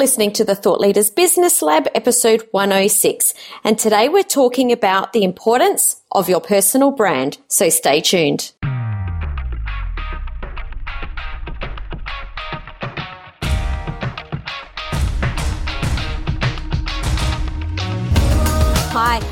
listening 0.00 0.32
to 0.32 0.46
the 0.46 0.54
Thought 0.54 0.80
Leaders 0.80 1.10
Business 1.10 1.60
Lab, 1.60 1.86
episode 1.94 2.48
106. 2.52 3.34
And 3.64 3.78
today 3.78 4.08
we're 4.08 4.22
talking 4.22 4.72
about 4.72 5.12
the 5.12 5.22
importance 5.24 6.00
of 6.10 6.26
your 6.26 6.40
personal 6.40 6.90
brand. 6.90 7.36
So 7.48 7.68
stay 7.68 8.00
tuned. 8.00 8.50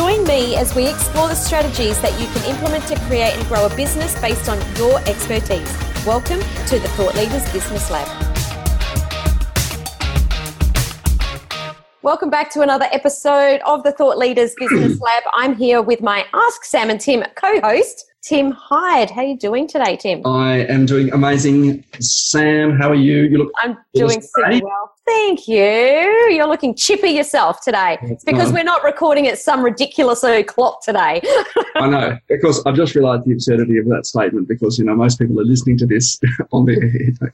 Join 0.00 0.24
me 0.24 0.56
as 0.56 0.74
we 0.74 0.88
explore 0.88 1.28
the 1.28 1.34
strategies 1.34 2.00
that 2.00 2.18
you 2.18 2.26
can 2.28 2.42
implement 2.48 2.86
to 2.86 2.98
create 3.00 3.34
and 3.36 3.46
grow 3.48 3.66
a 3.66 3.76
business 3.76 4.18
based 4.18 4.48
on 4.48 4.58
your 4.76 4.98
expertise. 5.00 5.70
Welcome 6.06 6.40
to 6.68 6.78
the 6.78 6.88
Thought 6.96 7.14
Leaders 7.16 7.44
Business 7.52 7.90
Lab. 7.90 8.08
Welcome 12.00 12.30
back 12.30 12.50
to 12.52 12.62
another 12.62 12.86
episode 12.92 13.60
of 13.66 13.82
the 13.82 13.92
Thought 13.92 14.16
Leaders 14.16 14.54
Business 14.58 14.98
Lab. 15.02 15.22
I'm 15.34 15.54
here 15.54 15.82
with 15.82 16.00
my 16.00 16.24
Ask 16.32 16.64
Sam 16.64 16.88
and 16.88 16.98
Tim 16.98 17.22
co-host, 17.36 18.06
Tim 18.22 18.52
Hyde. 18.52 19.10
How 19.10 19.20
are 19.20 19.24
you 19.24 19.36
doing 19.36 19.68
today, 19.68 19.96
Tim? 19.96 20.26
I 20.26 20.64
am 20.70 20.86
doing 20.86 21.12
amazing. 21.12 21.84
Sam, 22.00 22.74
how 22.78 22.88
are 22.88 22.94
you? 22.94 23.24
You 23.24 23.36
look. 23.36 23.52
I'm 23.58 23.76
doing 23.92 24.22
super 24.22 24.60
well. 24.64 24.94
Thank 25.06 25.48
you. 25.48 26.28
You're 26.30 26.46
looking 26.46 26.74
chippy 26.74 27.10
yourself 27.10 27.60
today. 27.62 27.98
It's 28.02 28.22
because 28.22 28.52
we're 28.52 28.62
not 28.62 28.84
recording 28.84 29.26
at 29.26 29.38
some 29.38 29.62
ridiculous 29.62 30.22
o'clock 30.22 30.82
today. 30.84 31.20
I 31.74 31.88
know, 31.88 32.18
because 32.28 32.64
I've 32.64 32.76
just 32.76 32.94
realised 32.94 33.24
the 33.24 33.32
absurdity 33.32 33.78
of 33.78 33.86
that 33.86 34.06
statement 34.06 34.46
because, 34.46 34.78
you 34.78 34.84
know, 34.84 34.94
most 34.94 35.18
people 35.18 35.40
are 35.40 35.44
listening 35.44 35.78
to 35.78 35.86
this 35.86 36.18
on 36.52 36.64
their 36.64 36.78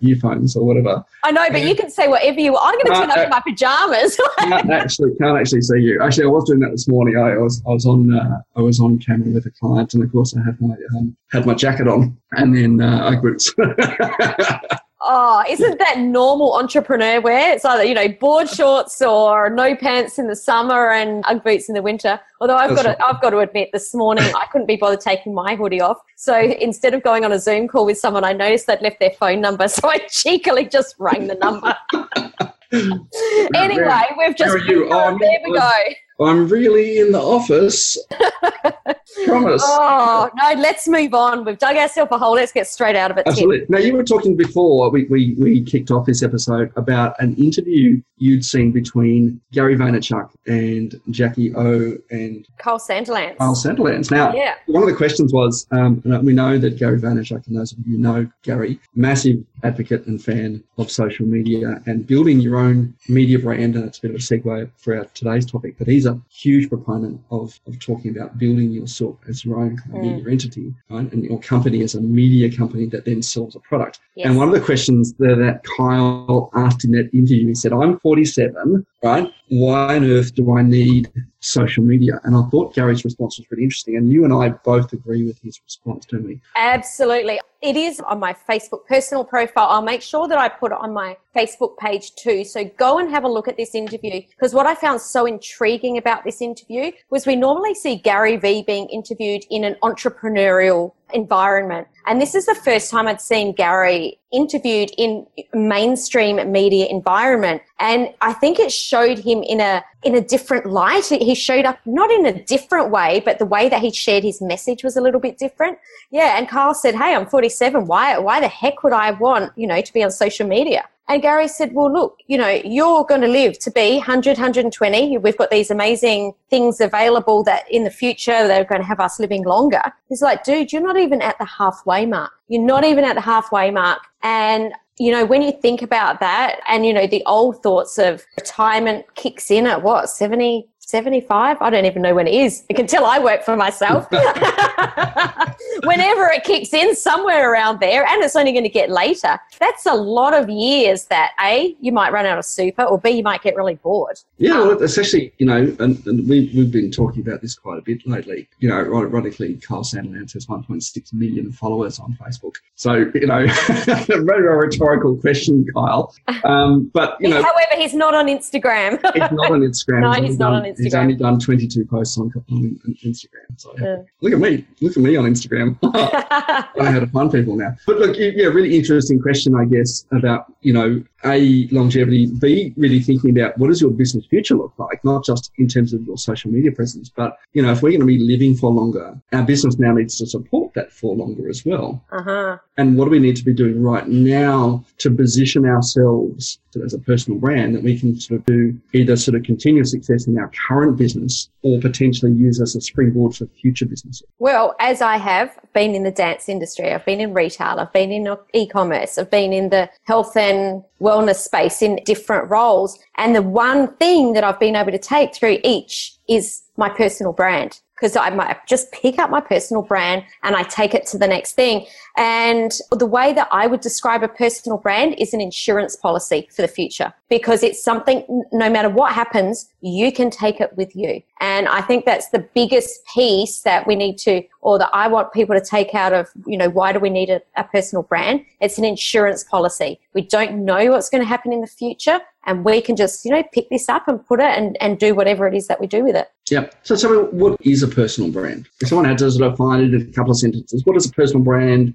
earphones 0.01 0.57
or 0.57 0.65
whatever. 0.65 1.05
I 1.23 1.33
know, 1.33 1.47
but 1.51 1.63
you 1.63 1.75
can 1.75 1.91
say 1.91 2.09
whatever 2.09 2.41
you 2.41 2.53
want. 2.53 2.67
I'm 2.67 2.87
going 2.87 2.95
to 2.95 3.01
turn 3.01 3.11
up 3.11 3.25
in 3.25 3.31
my 3.31 3.41
pajamas. 3.41 4.19
can't 4.39 4.71
actually, 4.71 5.15
can't 5.17 5.39
actually 5.39 5.63
see 5.63 5.81
you. 5.81 6.03
Actually, 6.03 6.25
I 6.25 6.29
was 6.29 6.45
doing 6.45 6.61
that 6.61 6.71
this 6.71 6.89
morning. 6.89 7.19
I 7.19 7.37
was, 7.37 7.63
I 7.67 7.71
was 7.71 7.85
on, 7.85 8.15
uh, 8.15 8.41
I 8.57 8.61
was 8.61 8.81
on 8.81 8.99
camera 8.99 9.29
with 9.29 9.47
a 9.47 9.51
client 9.51 9.93
and 9.95 10.03
of 10.03 10.13
course 10.13 10.35
I 10.37 10.43
had 10.45 10.59
my, 10.61 10.75
um, 10.97 11.17
had 11.31 11.47
my 11.47 11.55
jacket 11.55 11.89
on 11.89 12.17
and 12.33 12.57
then 12.57 12.81
uh, 12.81 13.11
Ugg 13.11 13.23
boots. 13.23 13.53
Oh, 15.09 15.45
isn't 15.49 15.79
that 15.79 16.01
normal 16.01 16.55
entrepreneur 16.55 17.21
wear? 17.21 17.55
It's 17.55 17.65
either, 17.65 17.85
you 17.85 17.95
know, 17.95 18.09
board 18.09 18.49
shorts 18.49 19.01
or 19.01 19.49
no 19.51 19.77
pants 19.77 20.19
in 20.19 20.27
the 20.27 20.35
summer 20.35 20.91
and 20.91 21.25
Ugg 21.27 21.45
boots 21.45 21.69
in 21.69 21.77
the 21.77 21.83
winter. 21.83 22.19
Although 22.41 22.57
I've 22.57 22.71
That's 22.71 22.83
got 22.83 22.97
to, 22.99 23.07
I've 23.07 23.23
got 23.23 23.31
to 23.31 23.39
admit 23.39 23.71
this 23.73 23.95
morning 23.95 24.25
I 24.25 24.47
couldn't 24.51 24.67
be 24.67 24.75
bothered 24.75 25.01
taking 25.01 25.33
my 25.33 25.55
hoodie 25.55 25.81
off. 25.81 25.99
So 26.17 26.37
instead 26.37 26.93
of 26.93 27.05
going 27.05 27.25
on 27.25 27.31
a 27.31 27.39
Zoom 27.39 27.69
call 27.69 27.87
with 27.87 27.99
someone, 27.99 28.25
I 28.25 28.33
noticed 28.33 28.67
they'd 28.67 28.81
left 28.81 28.99
their 28.99 29.13
phone 29.13 29.41
number. 29.41 29.67
So 29.77 29.91
I 29.91 29.99
cheekily 30.09 30.65
just 30.65 30.95
rang 30.99 31.27
the 31.27 31.35
number. 31.35 31.77
anyway, 33.55 34.03
we've 34.17 34.35
just, 34.35 34.57
oh, 34.57 35.19
there 35.19 35.39
we 35.45 35.53
go. 35.53 35.71
I'm 36.21 36.49
really 36.49 36.99
in 36.99 37.13
the 37.13 37.21
office. 37.21 37.99
Promise. 39.25 39.63
Oh, 39.65 40.31
no, 40.35 40.61
let's 40.61 40.87
move 40.87 41.15
on. 41.15 41.45
We've 41.45 41.59
dug 41.59 41.77
ourselves 41.77 42.13
a 42.13 42.19
hole. 42.19 42.35
Let's 42.35 42.53
get 42.53 42.67
straight 42.67 42.97
out 42.97 43.11
of 43.11 43.19
it. 43.19 43.27
Absolutely. 43.27 43.61
Tim. 43.61 43.67
Now, 43.71 43.79
you 43.79 43.95
were 43.95 44.05
talking 44.05 44.37
before 44.37 44.91
we, 44.91 45.05
we, 45.05 45.35
we 45.39 45.63
kicked 45.63 45.91
off 45.91 46.07
this 46.07 46.23
episode 46.23 46.71
about 46.77 47.17
an 47.19 47.35
interview 47.37 48.01
you'd 48.19 48.45
seen 48.45 48.73
between 48.73 49.41
Gary 49.53 49.77
Vaynerchuk 49.77 50.31
and 50.47 51.01
Jackie 51.11 51.55
O 51.55 51.97
and 52.11 52.47
Kyle 52.59 52.79
Sandilands. 52.79 53.39
Kyle 53.39 53.55
Sandilands. 53.55 54.11
Now, 54.11 54.35
yeah. 54.35 54.55
one 54.67 54.83
of 54.83 54.89
the 54.89 54.95
questions 54.95 55.33
was 55.33 55.67
um, 55.73 56.03
we 56.23 56.33
know 56.33 56.59
that 56.59 56.79
Gary 56.79 57.01
Vaynerchuk, 57.01 57.47
and 57.47 57.57
those 57.57 57.73
of 57.73 57.79
you 57.87 57.99
know 57.99 58.29
Gary, 58.43 58.79
massive 58.95 59.43
advocate 59.63 60.07
and 60.07 60.23
fan 60.23 60.63
of 60.79 60.91
social 60.91 61.27
media 61.27 61.83
and 61.87 62.07
building 62.07 62.41
your 62.41 62.57
own 62.57 62.95
media 63.09 63.39
brand. 63.39 63.77
And 63.77 63.85
it's 63.85 63.99
a 63.99 64.03
bit 64.03 64.11
of 64.13 64.17
a 64.17 64.21
segue 64.21 64.71
for 64.77 64.97
our 64.97 65.05
today's 65.07 65.47
topic, 65.47 65.77
but 65.79 65.87
he's 65.87 66.06
a 66.07 66.21
huge 66.31 66.69
proponent 66.69 67.21
of, 67.31 67.59
of 67.67 67.79
talking 67.79 68.17
about 68.17 68.39
building 68.39 68.71
yourself 68.71 69.17
as 69.29 69.45
your 69.45 69.61
own 69.61 69.79
mm. 69.89 70.01
media 70.01 70.31
entity, 70.31 70.75
right? 70.89 71.11
And 71.13 71.25
your 71.25 71.41
company 71.41 71.83
as 71.83 71.95
a 71.95 72.01
media 72.01 72.55
company 72.55 72.87
that 72.87 73.05
then 73.05 73.23
sells 73.23 73.57
a 73.57 73.61
product. 73.61 74.01
Yes. 74.15 74.27
And 74.27 74.37
one 74.37 74.49
of 74.49 74.55
the 74.55 74.61
questions 74.61 75.13
that, 75.15 75.37
that 75.37 75.65
Kyle 75.77 76.51
asked 76.55 76.85
in 76.85 76.93
that 76.93 77.13
interview, 77.13 77.49
he 77.49 77.55
said, 77.55 77.73
I'm 77.73 77.99
47, 78.01 78.87
right? 79.03 79.33
Why 79.49 79.97
on 79.97 80.05
earth 80.05 80.35
do 80.35 80.57
I 80.57 80.63
need 80.63 81.13
social 81.41 81.85
media? 81.85 82.21
And 82.25 82.37
I 82.37 82.43
thought 82.51 82.75
Gary's 82.75 83.05
response 83.05 83.39
was 83.39 83.47
pretty 83.47 83.63
interesting. 83.63 83.97
And 83.97 84.11
you 84.11 84.25
and 84.25 84.33
I 84.33 84.49
both 84.51 84.93
agree 84.93 85.25
with 85.25 85.39
his 85.41 85.61
response, 85.65 86.07
don't 86.07 86.25
we? 86.25 86.41
Absolutely. 86.57 87.41
It 87.63 87.77
is 87.77 88.01
on 88.01 88.21
my 88.21 88.35
Facebook 88.49 88.87
personal 88.87 89.25
profile. 89.25 89.69
I'll 89.69 89.83
make 89.83 90.03
sure 90.03 90.29
that 90.29 90.39
I 90.39 90.49
put 90.49 90.73
it 90.73 90.79
on 90.79 90.93
my 90.93 91.17
Facebook 91.35 91.77
page 91.79 92.15
too. 92.15 92.45
So 92.45 92.65
go 92.77 92.99
and 92.99 93.11
have 93.11 93.25
a 93.25 93.29
look 93.29 93.49
at 93.49 93.57
this 93.57 93.75
interview 93.75 94.23
because 94.31 94.55
what 94.55 94.67
I 94.67 94.75
found 94.75 95.01
so 95.01 95.27
intriguing 95.27 95.99
about 95.99 96.25
this 96.25 96.41
interview 96.41 96.93
was 97.11 97.27
we 97.27 97.37
normally 97.37 97.75
see 97.75 97.97
Gary 97.97 98.37
Vee 98.37 98.63
being 98.63 98.89
interviewed 98.89 99.45
in 99.51 99.65
an 99.65 99.77
entrepreneurial 99.83 100.93
environment. 101.13 101.87
And 102.07 102.21
this 102.21 102.35
is 102.35 102.47
the 102.47 102.55
first 102.55 102.91
time 102.91 103.09
I'd 103.09 103.21
seen 103.21 103.53
Gary 103.53 104.19
interviewed 104.33 104.91
in 104.97 105.27
mainstream 105.55 106.53
media 106.53 106.87
environment. 106.87 107.63
And 107.81 108.13
I 108.21 108.33
think 108.33 108.59
it 108.59 108.73
showed 108.73 109.19
him 109.19 109.43
in 109.43 109.61
a, 109.61 109.85
in 110.05 110.15
a 110.15 110.21
different 110.21 110.67
light. 110.67 111.07
He 111.07 111.35
showed 111.35 111.65
up 111.65 111.79
not 111.85 112.11
in 112.11 112.27
a 112.27 112.45
different 112.45 112.91
way, 112.91 113.23
but 113.25 113.39
the 113.39 113.47
way 113.47 113.69
that 113.69 113.81
he 113.81 113.91
shared 113.91 114.25
his 114.25 114.41
message 114.41 114.85
was 114.85 114.97
a 114.97 115.01
little 115.01 115.21
bit 115.21 115.39
different. 115.39 115.79
Yeah. 116.11 116.39
And 116.39 116.49
Carl 116.49 116.75
said, 116.75 116.95
Hey, 116.95 117.15
I'm 117.15 117.27
47. 117.27 117.87
Why, 117.87 118.19
why 118.19 118.41
the 118.41 118.49
heck 118.49 118.83
would 118.83 118.93
I 118.93 119.13
want, 119.13 119.53
you 119.57 119.67
know, 119.67 119.81
to 119.81 119.93
be 119.93 120.03
on 120.03 120.11
social 120.11 120.47
media? 120.47 120.89
And 121.09 121.23
Gary 121.23 121.47
said, 121.47 121.73
well, 121.73 121.93
look, 121.93 122.19
you 122.27 122.37
know, 122.37 122.61
you're 122.65 123.05
going 123.05 123.21
to 123.21 123.29
live 123.29 123.59
to 123.61 123.71
be 123.71 123.99
100, 123.99 124.37
120. 124.37 125.19
We've 125.19 125.37
got 125.37 125.51
these 125.51 125.71
amazing 125.71 126.33
things 126.51 126.81
available 126.81 127.45
that 127.45 127.71
in 127.71 127.85
the 127.85 127.91
future 127.91 128.49
they're 128.49 128.65
going 128.65 128.81
to 128.81 128.87
have 128.87 128.99
us 128.99 129.21
living 129.21 129.45
longer. 129.45 129.83
He's 130.09 130.23
like, 130.23 130.43
dude, 130.43 130.73
you're 130.73 130.83
not 130.83 130.97
even 130.97 131.23
at 131.23 131.39
the 131.39 131.45
halfway 131.45 132.07
mark. 132.07 132.33
You're 132.49 132.65
not 132.65 132.85
even 132.85 133.05
at 133.05 133.15
the 133.15 133.21
halfway 133.21 133.71
mark. 133.71 134.01
And 134.23 134.73
you 134.99 135.13
know, 135.13 135.27
when 135.27 135.43
you 135.43 135.53
think 135.53 135.83
about 135.83 136.21
that 136.21 136.61
and, 136.69 136.87
you 136.87 136.95
know, 136.95 137.07
the 137.07 137.23
old 137.27 137.63
thoughts 137.63 137.99
of 137.99 138.25
retirement 138.37 139.05
kicks 139.15 139.51
in 139.51 139.67
at 139.67 139.83
what, 139.83 140.09
70, 140.09 140.67
75? 140.87 141.57
I 141.61 141.69
don't 141.69 141.85
even 141.85 142.01
know 142.01 142.15
when 142.15 142.29
it 142.29 142.35
is. 142.35 142.63
until 142.71 143.05
I 143.07 143.19
work 143.19 143.43
for 143.43 143.57
myself. 143.57 144.07
Whenever 145.83 146.29
it 146.29 146.45
kicks 146.45 146.73
in, 146.73 146.95
somewhere 146.95 147.53
around 147.53 147.81
there, 147.81 148.07
and 148.07 148.23
it's 148.23 148.37
only 148.37 148.53
going 148.53 148.63
to 148.63 148.71
get 148.71 148.89
later. 148.89 149.39
That's 149.59 149.85
a 149.87 149.95
lot 149.95 150.33
of 150.33 150.49
years 150.49 151.07
that 151.07 151.33
A, 151.43 151.77
you 151.81 151.91
might 151.91 152.13
run 152.13 152.25
out 152.25 152.39
of 152.39 152.45
super, 152.45 152.85
or 152.85 153.01
B, 153.01 153.11
you 153.11 153.25
might 153.25 153.43
get 153.43 153.57
really 153.57 153.75
bored. 153.75 154.21
Yeah, 154.39 154.61
well, 154.61 154.81
especially, 154.81 155.33
you 155.39 155.47
know, 155.47 155.75
and, 155.81 156.07
and 156.07 156.29
we, 156.29 156.53
we've 156.55 156.71
been 156.71 156.93
talking 156.93 157.21
about 157.21 157.43
this 157.43 157.57
quite 157.57 157.79
a 157.79 157.83
bit 157.83 158.07
lately. 158.07 158.49
You 158.61 158.69
know, 158.69 158.77
ironically, 158.77 159.55
Kyle 159.55 159.83
Sandilands 159.83 160.35
has 160.35 160.47
1.6 160.47 161.13
million 161.13 161.51
followers 161.51 161.99
on 161.99 162.17
Facebook. 162.23 162.55
So, 162.77 163.11
you 163.13 163.27
know, 163.27 163.45
very 164.07 164.43
rhetorical 164.43 165.17
question, 165.17 165.67
Kyle. 165.75 166.15
Um, 166.45 166.93
but, 166.95 167.17
you 167.21 167.29
know. 167.29 167.43
However, 167.43 167.75
he's 167.77 167.95
not 167.95 168.15
on 168.15 168.27
Instagram. 168.27 169.01
he's 169.15 169.33
not 169.33 169.51
on 169.51 169.63
Instagram. 169.63 170.01
no, 170.03 170.13
he's 170.13 170.39
not 170.39 170.53
on 170.53 170.63
Instagram. 170.63 170.76
He's 170.79 170.95
only 170.95 171.15
done 171.15 171.39
22 171.39 171.87
posts 171.87 172.19
on, 172.19 172.33
on, 172.51 172.81
on 172.85 172.97
Instagram. 173.05 173.47
So 173.57 173.75
yeah. 173.79 173.97
look 174.21 174.33
at 174.33 174.39
me. 174.39 174.67
Look 174.81 174.97
at 174.97 175.03
me 175.03 175.17
on 175.17 175.25
Instagram. 175.25 175.79
I 175.83 176.69
know 176.77 176.93
how 176.93 177.01
to 177.01 177.07
find 177.07 177.31
people 177.31 177.57
now. 177.57 177.75
But 177.87 177.99
look, 177.99 178.17
yeah, 178.19 178.47
really 178.47 178.77
interesting 178.77 179.21
question, 179.21 179.55
I 179.55 179.65
guess, 179.65 180.07
about, 180.13 180.53
you 180.61 180.73
know, 180.73 181.03
A, 181.27 181.69
longevity, 181.73 182.27
B, 182.27 182.73
really 182.77 183.01
thinking 183.01 183.37
about 183.37 183.59
what 183.59 183.69
does 183.69 183.81
your 183.81 183.91
business 183.91 184.25
future 184.27 184.55
look 184.55 184.73
like, 184.79 185.05
not 185.05 185.25
just 185.25 185.51
in 185.59 185.69
terms 185.69 185.93
of 185.93 186.03
your 186.07 186.17
social 186.17 186.51
media 186.51 186.73
presence, 186.73 187.11
but, 187.15 187.39
you 187.53 187.63
know, 187.63 187.73
if 187.73 187.83
we're 187.83 187.91
going 187.91 188.01
to 188.01 188.07
be 188.07 188.19
living 188.19 188.55
for 188.55 188.71
longer, 188.71 189.19
our 189.33 189.43
business 189.43 189.79
now 189.79 189.93
needs 189.93 190.17
to 190.19 190.27
support 190.27 190.73
that 190.75 190.93
for 190.93 191.15
longer 191.15 191.49
as 191.49 191.65
well. 191.65 192.05
Uh-huh. 192.13 192.59
And 192.77 192.97
what 192.97 193.07
do 193.07 193.11
we 193.11 193.19
need 193.19 193.37
to 193.37 193.45
be 193.45 193.55
doing 193.55 193.83
right 193.83 194.07
now 194.09 194.85
to 194.99 195.11
position 195.11 195.67
ourselves 195.67 196.59
as 196.85 196.93
a 196.93 196.99
personal 196.99 197.39
brand 197.39 197.75
that 197.75 197.83
we 197.83 197.99
can 197.99 198.19
sort 198.21 198.41
of 198.41 198.47
do 198.47 198.79
either 198.93 199.17
sort 199.17 199.35
of 199.35 199.43
continue 199.43 199.85
success 199.85 200.27
in 200.27 200.39
our 200.39 200.51
current 200.69 200.97
business 200.97 201.49
or 201.63 201.81
potentially 201.81 202.33
use 202.33 202.61
as 202.61 202.77
a 202.77 202.81
springboard 202.81 203.35
for 203.35 203.47
future 203.61 203.87
businesses? 203.87 204.23
Well, 204.39 204.77
as 204.79 205.01
I 205.01 205.17
have 205.17 205.59
been 205.73 205.95
in 205.95 206.03
the 206.03 206.11
dance 206.11 206.49
industry, 206.49 206.93
I've 206.93 207.05
been 207.05 207.21
in 207.21 207.33
retail, 207.33 207.81
I've 207.81 207.93
been 207.93 208.13
in 208.13 208.37
e-commerce, 208.53 209.17
I've 209.19 209.31
been 209.31 209.53
in 209.53 209.71
the 209.71 209.89
health 210.05 210.37
and 210.37 210.83
well 210.99 211.16
wellness 211.17 211.37
space 211.37 211.83
in 211.83 212.01
different 212.05 212.51
roles. 212.51 212.99
And 213.17 213.35
the 213.35 213.43
one 213.43 213.95
thing 213.97 214.33
that 214.35 214.45
I've 214.45 214.61
been 214.61 214.77
able 214.77 214.93
to 214.93 214.99
take 214.99 215.35
through 215.35 215.59
each 215.65 216.15
is 216.29 216.63
my 216.77 216.89
personal 216.89 217.33
brand 217.33 217.81
because 217.95 218.15
I 218.15 218.29
might 218.31 218.67
just 218.67 218.93
pick 218.93 219.19
up 219.19 219.31
my 219.31 219.41
personal 219.41 219.83
brand 219.83 220.23
and 220.43 220.55
I 220.55 220.65
take 220.65 220.95
it 220.95 221.07
to 221.07 221.19
the 221.19 221.27
next 221.27 221.55
thing. 221.55 221.87
And 222.17 222.73
the 222.91 223.07
way 223.07 223.35
that 223.35 223.49
I 223.53 223.67
would 223.67 223.81
describe 223.81 224.23
a 224.23 224.29
personal 224.29 224.79
brand 224.79 225.17
is 225.19 225.35
an 225.35 225.41
insurance 225.41 225.97
policy 225.97 226.49
for 226.51 226.63
the 226.63 226.69
future 226.69 227.13
because 227.29 227.63
it's 227.63 227.83
something, 227.83 228.25
no 228.53 228.71
matter 228.71 228.89
what 228.89 229.13
happens, 229.13 229.69
you 229.81 230.11
can 230.11 230.31
take 230.31 230.61
it 230.61 230.75
with 230.77 230.97
you. 230.97 231.23
And 231.41 231.69
I 231.69 231.83
think 231.83 232.07
that's 232.07 232.31
the 232.31 232.39
biggest 232.39 233.05
piece 233.15 233.61
that 233.63 233.87
we 233.87 233.97
need 233.97 234.17
to, 234.19 234.43
or 234.63 234.79
that 234.79 234.89
I 234.95 235.09
want 235.09 235.33
people 235.33 235.55
to 235.55 235.65
take 235.65 235.95
out 235.95 236.15
of, 236.15 236.31
you 236.47 236.57
know, 236.57 236.71
why 236.71 236.93
do 236.93 236.99
we 236.99 237.11
need 237.11 237.29
a, 237.29 237.43
a 237.57 237.65
personal 237.65 238.03
brand? 238.03 238.45
It's 238.61 238.79
an 238.79 238.85
insurance 238.85 239.45
policy. 239.45 240.01
We 240.15 240.23
don't 240.23 240.65
know 240.65 240.93
what's 240.93 241.11
going 241.11 241.23
to 241.23 241.29
happen 241.29 241.53
in 241.53 241.61
the 241.61 241.67
future 241.67 242.21
and 242.47 242.65
we 242.65 242.81
can 242.81 242.97
just, 242.97 243.25
you 243.25 243.33
know, 243.33 243.43
pick 243.53 243.69
this 243.69 243.89
up 243.89 244.09
and 244.09 244.25
put 244.25 244.41
it 244.41 244.47
and, 244.47 244.77
and 244.81 244.99
do 244.99 245.15
whatever 245.15 245.47
it 245.47 245.55
is 245.55 245.67
that 245.67 245.81
we 245.81 245.87
do 245.87 246.05
with 246.05 246.15
it. 246.15 246.31
Yeah. 246.49 246.71
So 246.85 246.97
tell 246.97 247.11
me, 247.11 247.29
what 247.31 247.57
is 247.61 247.83
a 247.83 247.89
personal 247.89 248.31
brand? 248.31 248.69
If 248.81 248.89
someone 248.89 249.05
had 249.05 249.19
to 249.19 249.31
sort 249.31 249.47
of 249.47 249.53
define 249.53 249.81
it 249.81 249.95
in 249.95 250.09
a 250.09 250.13
couple 250.13 250.31
of 250.31 250.39
sentences, 250.39 250.85
what 250.85 250.97
is 250.97 251.07
a 251.07 251.13
personal 251.13 251.43
brand? 251.43 251.95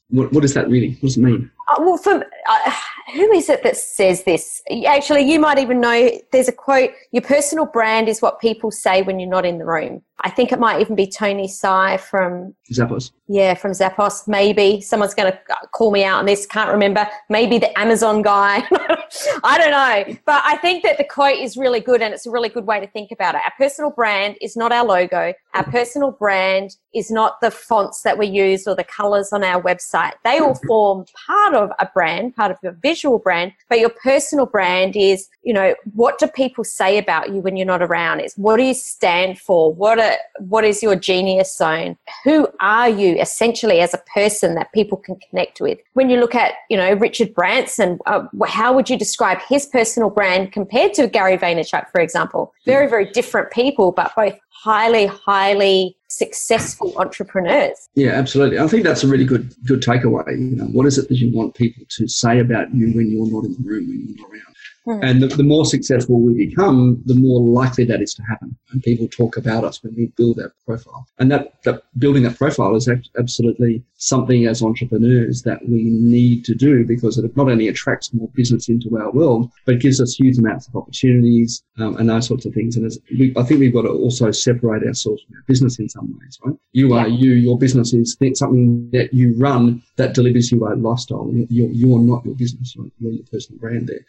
What, 0.11 0.31
what 0.31 0.43
is 0.43 0.53
that 0.53 0.69
really? 0.69 0.91
What 0.99 1.09
does 1.09 1.17
it 1.17 1.21
mean? 1.21 1.49
Uh, 1.69 1.75
well, 1.79 1.97
for 1.97 2.25
uh, 2.49 2.71
who 3.13 3.31
is 3.31 3.49
it 3.49 3.63
that 3.63 3.77
says 3.77 4.23
this? 4.23 4.61
Actually, 4.85 5.29
you 5.31 5.39
might 5.39 5.57
even 5.57 5.79
know. 5.79 6.11
There's 6.31 6.47
a 6.47 6.53
quote: 6.53 6.91
"Your 7.11 7.21
personal 7.21 7.65
brand 7.65 8.09
is 8.09 8.21
what 8.21 8.39
people 8.39 8.71
say 8.71 9.01
when 9.01 9.19
you're 9.19 9.29
not 9.29 9.45
in 9.45 9.57
the 9.57 9.65
room." 9.65 10.01
I 10.23 10.29
think 10.29 10.51
it 10.51 10.59
might 10.59 10.81
even 10.81 10.95
be 10.95 11.07
Tony 11.07 11.47
Hsieh 11.47 11.99
from 11.99 12.53
Zappos. 12.71 13.11
Yeah, 13.27 13.55
from 13.55 13.71
Zappos. 13.71 14.27
Maybe 14.27 14.79
someone's 14.81 15.15
going 15.15 15.31
to 15.31 15.39
call 15.73 15.91
me 15.91 16.03
out 16.03 16.19
on 16.19 16.25
this. 16.25 16.45
Can't 16.45 16.69
remember. 16.69 17.07
Maybe 17.29 17.57
the 17.57 17.77
Amazon 17.79 18.21
guy. 18.21 18.63
I 19.43 19.57
don't 19.57 19.71
know. 19.71 20.19
But 20.25 20.43
I 20.45 20.57
think 20.57 20.83
that 20.83 20.97
the 20.97 21.03
quote 21.03 21.39
is 21.39 21.57
really 21.57 21.79
good, 21.79 22.01
and 22.01 22.13
it's 22.13 22.25
a 22.25 22.31
really 22.31 22.49
good 22.49 22.65
way 22.65 22.79
to 22.79 22.87
think 22.87 23.11
about 23.11 23.35
it. 23.35 23.41
Our 23.43 23.53
personal 23.57 23.91
brand 23.91 24.35
is 24.41 24.55
not 24.55 24.71
our 24.71 24.85
logo. 24.85 25.33
Our 25.53 25.63
personal 25.63 26.11
brand 26.11 26.75
is 26.93 27.09
not 27.09 27.39
the 27.41 27.51
fonts 27.51 28.01
that 28.03 28.17
we 28.17 28.27
use 28.27 28.67
or 28.67 28.75
the 28.75 28.83
colors 28.83 29.29
on 29.31 29.43
our 29.43 29.61
website. 29.61 30.00
They 30.23 30.39
all 30.39 30.55
form 30.67 31.05
part 31.27 31.53
of 31.55 31.71
a 31.79 31.87
brand, 31.93 32.35
part 32.35 32.51
of 32.51 32.57
a 32.63 32.71
visual 32.71 33.19
brand. 33.19 33.53
But 33.69 33.79
your 33.79 33.89
personal 34.03 34.45
brand 34.45 34.95
is, 34.95 35.27
you 35.43 35.53
know, 35.53 35.75
what 35.93 36.19
do 36.19 36.27
people 36.27 36.63
say 36.63 36.97
about 36.97 37.29
you 37.29 37.41
when 37.41 37.57
you're 37.57 37.65
not 37.65 37.81
around? 37.81 38.19
It's 38.19 38.35
what 38.35 38.57
do 38.57 38.63
you 38.63 38.73
stand 38.73 39.39
for? 39.39 39.73
What 39.73 39.99
are 39.99 40.17
what 40.39 40.63
is 40.63 40.81
your 40.83 40.95
genius 40.95 41.55
zone? 41.55 41.97
Who 42.23 42.47
are 42.59 42.89
you 42.89 43.19
essentially 43.19 43.79
as 43.79 43.93
a 43.93 44.01
person 44.13 44.55
that 44.55 44.71
people 44.73 44.97
can 44.97 45.17
connect 45.29 45.61
with? 45.61 45.79
When 45.93 46.09
you 46.09 46.19
look 46.19 46.35
at, 46.35 46.53
you 46.69 46.77
know, 46.77 46.93
Richard 46.93 47.33
Branson, 47.33 47.99
uh, 48.05 48.23
how 48.47 48.73
would 48.73 48.89
you 48.89 48.97
describe 48.97 49.39
his 49.47 49.65
personal 49.65 50.09
brand 50.09 50.51
compared 50.51 50.93
to 50.95 51.07
Gary 51.07 51.37
Vaynerchuk, 51.37 51.89
for 51.91 52.01
example? 52.01 52.53
Very, 52.65 52.87
very 52.87 53.09
different 53.11 53.51
people, 53.51 53.91
but 53.91 54.13
both 54.15 54.37
highly, 54.49 55.07
highly 55.07 55.97
successful 56.11 56.93
entrepreneurs. 56.97 57.89
Yeah, 57.95 58.11
absolutely. 58.11 58.59
I 58.59 58.67
think 58.67 58.83
that's 58.83 59.03
a 59.03 59.07
really 59.07 59.25
good 59.25 59.53
good 59.65 59.81
takeaway. 59.81 60.31
You 60.31 60.57
know, 60.57 60.65
what 60.65 60.85
is 60.85 60.97
it 60.97 61.07
that 61.09 61.17
you 61.17 61.35
want 61.35 61.55
people 61.55 61.85
to 61.89 62.07
say 62.07 62.39
about 62.39 62.73
you 62.73 62.91
when 62.93 63.09
you're 63.09 63.31
not 63.31 63.45
in 63.45 63.53
the 63.53 63.63
room, 63.63 63.87
when 63.87 64.07
you're 64.07 64.17
not 64.17 64.29
around? 64.29 64.50
Mm. 64.87 64.99
And 65.03 65.21
the, 65.21 65.27
the, 65.27 65.43
more 65.43 65.65
successful 65.65 66.19
we 66.19 66.47
become, 66.47 67.01
the 67.05 67.13
more 67.13 67.39
likely 67.39 67.85
that 67.85 68.01
is 68.01 68.15
to 68.15 68.23
happen. 68.23 68.57
And 68.71 68.81
people 68.81 69.07
talk 69.07 69.37
about 69.37 69.63
us 69.63 69.83
when 69.83 69.93
we 69.95 70.07
build 70.17 70.37
that 70.37 70.53
profile. 70.65 71.05
And 71.19 71.29
that, 71.31 71.61
that 71.63 71.83
building 71.99 72.23
that 72.23 72.37
profile 72.37 72.75
is 72.75 72.89
absolutely 73.19 73.83
something 73.97 74.47
as 74.47 74.63
entrepreneurs 74.63 75.43
that 75.43 75.59
we 75.69 75.83
need 75.83 76.43
to 76.45 76.55
do 76.55 76.83
because 76.83 77.19
it 77.19 77.37
not 77.37 77.49
only 77.49 77.67
attracts 77.67 78.11
more 78.13 78.29
business 78.33 78.69
into 78.69 78.97
our 78.97 79.11
world, 79.11 79.51
but 79.65 79.79
gives 79.79 80.01
us 80.01 80.15
huge 80.15 80.39
amounts 80.39 80.67
of 80.67 80.75
opportunities 80.75 81.63
um, 81.77 81.95
and 81.97 82.09
those 82.09 82.27
sorts 82.27 82.45
of 82.45 82.53
things. 82.53 82.75
And 82.75 82.91
we, 83.19 83.33
I 83.37 83.43
think 83.43 83.59
we've 83.59 83.73
got 83.73 83.83
to 83.83 83.89
also 83.89 84.31
separate 84.31 84.83
ourselves 84.83 85.21
from 85.23 85.35
our 85.35 85.43
business 85.47 85.77
in 85.77 85.89
some 85.89 86.17
ways, 86.19 86.39
right? 86.43 86.55
You 86.71 86.93
are 86.95 87.07
you, 87.07 87.33
your 87.33 87.57
business 87.57 87.93
is 87.93 88.17
something 88.33 88.89
that 88.91 89.13
you 89.13 89.35
run 89.37 89.83
that 89.97 90.15
delivers 90.15 90.51
you 90.51 90.65
a 90.65 90.73
lifestyle. 90.75 91.29
You're, 91.49 91.69
you're 91.69 91.99
not 91.99 92.25
your 92.25 92.35
business, 92.35 92.75
you're, 92.75 92.87
you're 92.97 93.11
your 93.11 93.25
personal 93.31 93.59
brand 93.59 93.87
there. 93.87 94.05